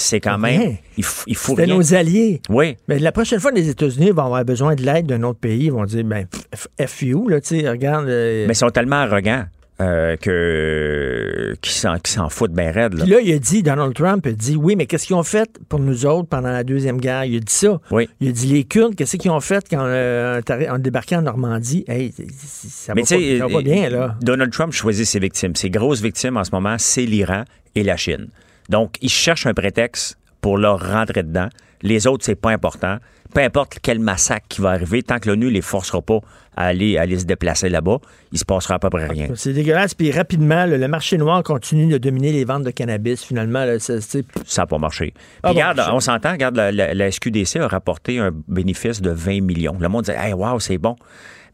[0.00, 0.60] C'est quand même.
[0.60, 0.76] Rien.
[0.96, 1.74] Il, f- il faut C'était rien.
[1.76, 2.40] nos alliés.
[2.48, 2.76] Oui.
[2.86, 5.64] Mais la prochaine fois, les États-Unis vont avoir besoin de l'aide d'un autre pays.
[5.64, 8.06] Ils vont dire, ben, F, F you, là, tu sais, regarde.
[8.08, 9.44] euh, Mais ils sont tellement arrogants
[9.80, 12.94] euh, que qu'ils s'en, foutent bien raide.
[12.94, 13.04] là.
[13.04, 15.50] Puis là, il a dit, Donald Trump a dit, oui, mais qu'est-ce qu'ils ont fait
[15.68, 17.24] pour nous autres pendant la Deuxième Guerre?
[17.24, 17.80] Il a dit ça.
[17.90, 18.08] Oui.
[18.20, 21.22] Il a dit, les Kurdes, qu'est-ce qu'ils ont fait quand euh, on est débarqué en
[21.22, 21.84] Normandie?
[21.88, 24.16] Hey, ça va, Mais pas, tu sais, ça va pas bien, là.
[24.20, 25.54] Donald Trump choisit ses victimes.
[25.56, 27.44] Ses grosses victimes en ce moment, c'est l'Iran
[27.74, 28.28] et la Chine.
[28.68, 31.48] Donc, il cherche un prétexte pour leur rentrer dedans.
[31.82, 32.98] Les autres, c'est pas important.
[33.34, 36.20] Peu importe quel massacre qui va arriver, tant que l'ONU les forcera pas
[36.56, 37.98] à aller, à aller se déplacer là-bas,
[38.32, 39.28] il se passera à peu près rien.
[39.34, 39.94] C'est dégueulasse.
[39.94, 43.22] Puis rapidement, le marché noir continue de dominer les ventes de cannabis.
[43.22, 45.12] Finalement, là, Ça n'a pas marché.
[45.42, 49.42] Ah regarde, on s'entend, regarde, la, la- la SQDC a rapporté un bénéfice de 20
[49.42, 49.76] millions.
[49.78, 50.96] Le monde dit, hey, wow, c'est bon.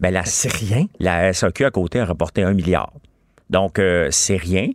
[0.01, 0.87] Ben, la, c'est rien.
[1.01, 2.93] La SAQ à côté a rapporté un milliard.
[3.51, 4.69] Donc, euh, c'est rien.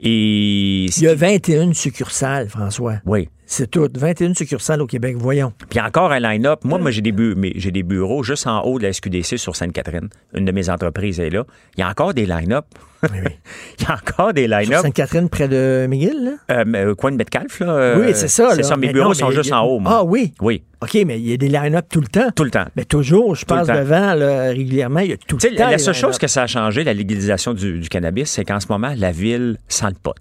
[0.00, 0.86] Et.
[0.86, 2.96] il y a 21 succursales, François.
[3.06, 3.28] Oui.
[3.48, 3.88] C'est tout.
[3.94, 5.14] 21 succursales au Québec.
[5.18, 5.52] Voyons.
[5.70, 6.64] Puis encore un line-up.
[6.64, 9.38] Moi, moi j'ai des, bu- mais j'ai des bureaux juste en haut de la SQDC
[9.38, 10.08] sur Sainte-Catherine.
[10.34, 11.44] Une de mes entreprises est là.
[11.76, 12.64] Il y a encore des line-up.
[13.14, 14.82] Il y a encore des line-up.
[14.82, 16.56] Sainte-Catherine, près de McGill, là?
[16.56, 17.68] Euh, euh, coin de Metcalf, là.
[17.70, 18.50] euh, oui, c'est ça.
[18.56, 18.76] C'est ça.
[18.76, 19.92] Mes Mais bureaux non, sont juste a- en haut, moi.
[19.98, 20.32] Ah oui?
[20.40, 20.64] Oui.
[20.82, 22.30] OK, mais il y a des line-up tout le temps.
[22.34, 22.64] Tout le temps.
[22.74, 25.70] Mais toujours, je Tout passe devant là, régulièrement, il y a tout le temps.
[25.70, 28.66] la, seule chose que ça a changé, la légalisation du, du cannabis, c'est qu'en ce
[28.68, 30.14] moment, la ville sent le pot.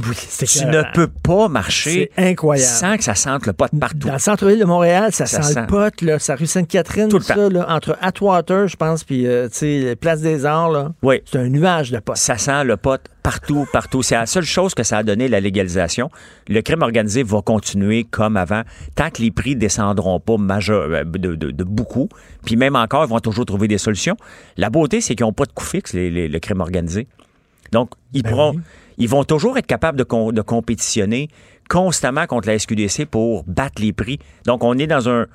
[0.00, 2.68] Oui, c'est Tu ne peux pas marcher incroyable.
[2.70, 4.06] sans que ça sente le pot partout.
[4.06, 5.60] Dans le centre-ville de Montréal, ça, Ça sent, sent.
[5.62, 9.48] le pot, là, ça rue Sainte-Catherine, Tout ça, là, entre Atwater, je pense, puis euh,
[9.48, 10.92] tu sais, Place des Arts, là.
[11.02, 11.20] Oui.
[11.24, 12.16] C'est un nuage de pot.
[12.16, 14.02] Ça sent le pot partout, partout.
[14.02, 16.10] C'est la seule chose que ça a donné, la légalisation.
[16.48, 18.62] Le crime organisé va continuer comme avant,
[18.94, 22.08] tant que les prix descendront pas majeur, euh, de, de- de beaucoup.
[22.44, 24.16] Puis même encore, ils vont toujours trouver des solutions.
[24.56, 27.08] La beauté, c'est qu'ils n'ont pas de coût fixe, les- les- le crime organisé.
[27.72, 28.54] Donc, ils Ben pourront,
[28.98, 31.28] ils vont toujours être capables de, com- de compétitionner
[31.68, 34.18] constamment contre la SQDC pour battre les prix.
[34.46, 35.26] Donc, on est dans un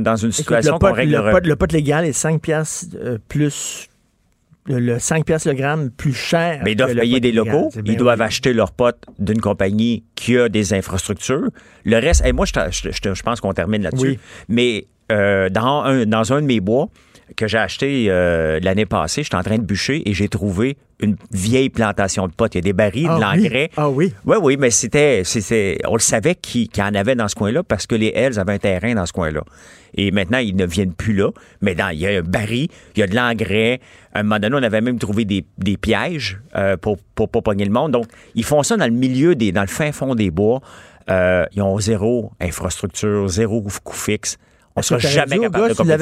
[0.00, 3.88] dans une situation qu'on règle le, pot, le pot légal est 5 piastres euh, plus...
[4.66, 6.60] Le, le 5 piastres le gramme plus cher.
[6.64, 7.70] Mais ils doivent payer des locaux.
[7.84, 8.24] Ils doivent oui.
[8.26, 11.48] acheter leurs potes d'une compagnie qui a des infrastructures.
[11.84, 14.06] Le reste, et moi, je, je- je- je pense qu'on termine là-dessus.
[14.10, 14.18] Oui.
[14.48, 16.88] Mais euh, dans, un, dans un de mes bois
[17.36, 21.16] que j'ai acheté euh, l'année passée, j'étais en train de bûcher et j'ai trouvé une
[21.32, 22.54] vieille plantation de potes.
[22.54, 23.42] Il y a des barils, de Ah oui?
[23.42, 23.70] l'engrais.
[23.76, 24.12] Ah oui?
[24.26, 27.34] Oui, oui, mais c'était, c'était, on le savait qu'il qu'il y en avait dans ce
[27.34, 29.42] coin-là parce que les Hells avaient un terrain dans ce coin-là.
[29.94, 31.30] Et maintenant, ils ne viennent plus là.
[31.62, 33.80] Mais dans, il y a un baril, il y a de l'engrais.
[34.14, 37.40] À un moment donné, on avait même trouvé des, des pièges euh, pour pour pas
[37.42, 37.92] pogner le monde.
[37.92, 40.60] Donc, ils font ça dans le milieu des, dans le fin fond des bois.
[41.10, 44.36] Euh, ils ont zéro infrastructure, zéro coût fixe.
[44.90, 45.98] On Est-ce que jamais dit au capable gars, de tu compétir.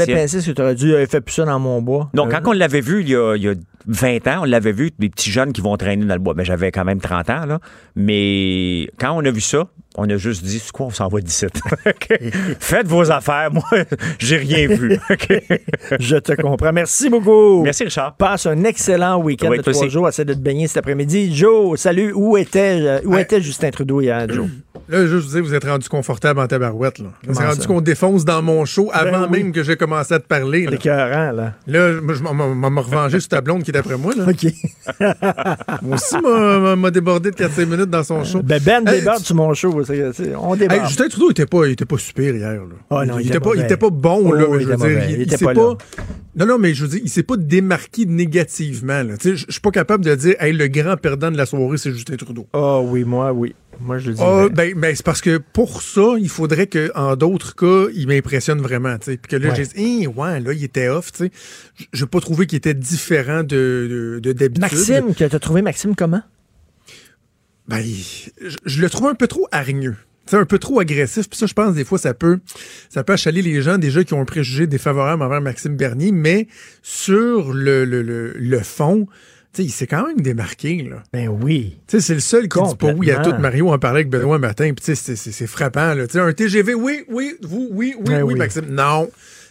[0.55, 2.11] que aurais dû faire plus ça dans mon bois?
[2.15, 3.55] Donc, Euh, quand on l'avait vu il y, a, il y a
[3.87, 6.35] 20 ans, on l'avait vu, des petits jeunes qui vont traîner dans le bois.
[6.37, 7.59] Mais j'avais quand même 30 ans, là.
[7.97, 9.65] Mais quand on a vu ça,
[10.01, 11.47] on a juste dit, c'est quoi, on s'en va d'ici.
[12.61, 13.51] Faites vos affaires.
[13.53, 13.63] Moi,
[14.19, 14.99] j'ai rien vu.
[15.11, 15.43] OK.
[15.99, 16.73] Je te comprends.
[16.73, 17.63] Merci beaucoup.
[17.63, 18.15] Merci, Richard.
[18.17, 19.91] Passe un excellent week-end Oui, de trois aussi.
[19.91, 20.09] jours.
[20.09, 21.35] Essaie de te baigner cet après-midi.
[21.35, 22.13] Joe, salut.
[22.15, 23.23] Où était, euh, où Ouais.
[23.23, 24.47] était Justin Trudeau hier, Joe?
[24.89, 26.99] Là, juste vous dire, vous êtes rendu confortable en tabarouette.
[27.01, 27.07] Là.
[27.27, 29.43] Comment C'est rendu qu'on défonce dans mon show avant Ben oui.
[29.43, 30.65] même que j'ai commencé à te parler.
[30.65, 31.53] C'est Là, écœurant, là.
[31.67, 34.15] là moi, je m'en- revenger sur ta blonde qui est après moi.
[34.17, 34.25] Là.
[34.31, 34.47] OK.
[35.83, 36.17] Moi aussi,
[36.77, 38.41] m'a- débordé de 4-5 minutes dans son show.
[38.43, 39.85] Ben, Ben Hey, déborde sur mon show.
[39.85, 40.81] c'est- Hey.
[40.89, 42.53] Justin Trudeau, il était pas, il était pas super hier.
[42.53, 42.61] Là.
[42.91, 43.65] Ah non, il il, était était pas, il mauvais.
[43.65, 44.23] était pas bon.
[44.25, 45.55] Oh, là, je veux dire, il, Il s'est pas.
[45.55, 49.03] Non, non, mais je veux dire, il s'est pas démarqué négativement.
[49.23, 52.17] Je suis pas capable de dire, hey, le grand perdant de la soirée, c'est Justin
[52.17, 52.47] Trudeau.
[52.53, 53.55] Ah oui, moi, oui.
[53.81, 54.21] Moi, je le dis.
[54.25, 58.61] Ah, ben, ben, c'est parce que pour ça, il faudrait qu'en d'autres cas, il m'impressionne
[58.61, 58.97] vraiment.
[58.99, 59.17] tu sais.
[59.17, 59.55] Puis que là, Ouais.
[59.57, 61.13] j'ai dit, Hein, ouais, là, il était off.
[61.13, 61.31] tu sais.
[61.77, 64.61] J- Je n'ai pas trouvé qu'il était différent de, de, de d'habitude.
[64.63, 66.23] Maxime, que t'as trouvé Maxime comment?
[67.69, 69.97] Ben, je, je le trouve un peu trop hargneux.
[70.27, 71.29] Sais, un peu trop agressif.
[71.31, 72.39] Puis ça, je pense, des fois, ça peut,
[72.91, 76.13] ça peut achaler les gens déjà qui ont un préjugé défavorable envers Maxime Bernier.
[76.13, 76.49] Mais
[76.83, 79.07] sur le, le, le, le fond,
[79.55, 80.87] tu sais, il s'est quand même démarqué.
[80.89, 81.03] Là.
[81.15, 81.79] Ben oui.
[81.87, 83.33] Tu sais, c'est le seul qui dit pas oui à tout.
[83.41, 84.67] Mario en parlait avec Benoît matin.
[84.75, 85.95] Puis tu sais, c'est- c'est c'est frappant.
[85.95, 86.07] Là.
[86.07, 88.39] Tu sais, un TGV, oui, oui, vous, oui, oui, Ben oui, oui.
[88.39, 89.09] Maxime, non.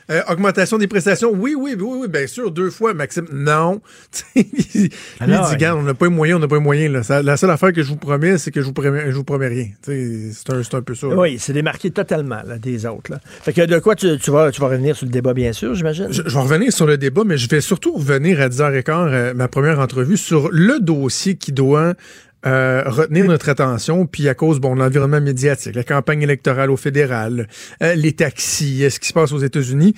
[0.10, 3.82] Euh, augmentation des prestations, oui, oui, oui, oui, bien sûr, deux fois, Maxime, non.
[4.36, 4.90] Lui, il
[5.20, 6.94] Alors, dit, regarde, on n'a pas les moyens, on n'a pas les moyens.
[6.94, 7.04] Là.
[7.04, 9.24] Ça- la seule affaire que je vous promets, c'est que je vous promets, je vous
[9.26, 9.68] promets rien.
[9.82, 11.08] C'est un, un peu ça.
[11.08, 11.16] là.
[11.16, 13.12] Oui, c'est démarqué totalement là, des autres.
[13.12, 13.20] Là.
[13.42, 15.76] Fait que de quoi tu, tu vas, tu vas revenir sur le débat, bien sûr,
[15.76, 16.08] j'imagine?
[16.10, 19.34] Je, je vais revenir sur le débat, mais je vais surtout revenir à 10h15, euh,
[19.34, 21.96] ma première entrevue, sur le dossier qui doit
[22.46, 26.78] euh, retenir notre attention, puis à cause bon, de l'environnement médiatique, la campagne électorale au
[26.78, 27.48] fédéral,
[27.82, 29.96] euh, les taxis, euh, ce qui se passe aux États-Unis.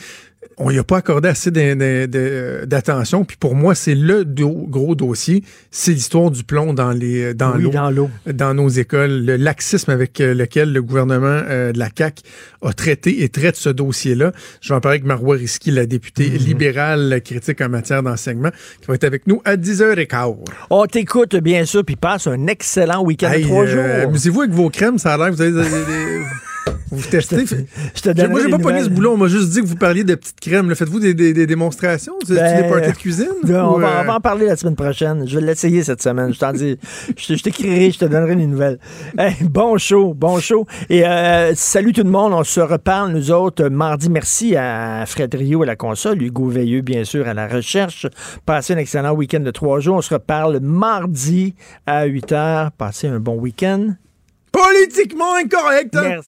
[0.58, 3.26] On n'y a pas accordé assez d'attention.
[3.26, 5.44] Puis pour moi, c'est le do- gros dossier.
[5.72, 10.20] C'est l'histoire du plomb dans les dans Oui, l'eau, dans nos écoles, le laxisme avec
[10.22, 12.24] euh, lequel le gouvernement euh, de la CAQ
[12.62, 14.32] a traité et traite ce dossier-là.
[14.62, 16.38] Je vais en parler avec Marois Risky, la députée Mhm.
[16.38, 18.52] libérale critique en matière d'enseignement,
[18.82, 20.38] qui va être avec nous à 10h15.
[20.70, 23.68] On t'écoute, bien sûr, puis passe un excellent week-end Hey, de trois euh,
[24.02, 24.08] jours.
[24.10, 25.52] Amusez-vous avec vos crèmes, ça a l'air que vous avez...
[25.52, 26.24] des-
[26.92, 27.46] Vous testez.
[27.46, 29.14] je te Moi, j'ai pas pogné ce boulot.
[29.14, 30.74] On m'a juste dit que vous parliez de petites crèmes.
[30.74, 32.14] Faites-vous des, des- des démonstrations?
[32.26, 33.30] C'est Ben, des parties de cuisine?
[33.44, 35.28] Ben, on, va, euh, on va en parler la semaine prochaine.
[35.28, 36.34] Je vais l'essayer cette semaine.
[36.34, 36.78] Je t'en dis.
[37.18, 38.80] Je, t'écrirai, je te donnerai des nouvelles.
[39.20, 40.66] Hey, bon show, bon show.
[40.90, 42.34] Et euh, salut tout le monde.
[42.34, 44.10] On se reparle, nous autres, mardi.
[44.10, 48.08] Merci à Fred Rio à la console, Hugo Veilleux, bien sûr, à la recherche.
[48.48, 49.98] Passez un excellent week-end de trois jours.
[49.98, 51.54] On se reparle mardi
[51.86, 52.70] à 8 h.
[52.78, 53.94] Passez un bon week-end.
[54.52, 55.96] Politiquement incorrect!
[55.96, 56.02] hein?
[56.08, 56.28] Merci.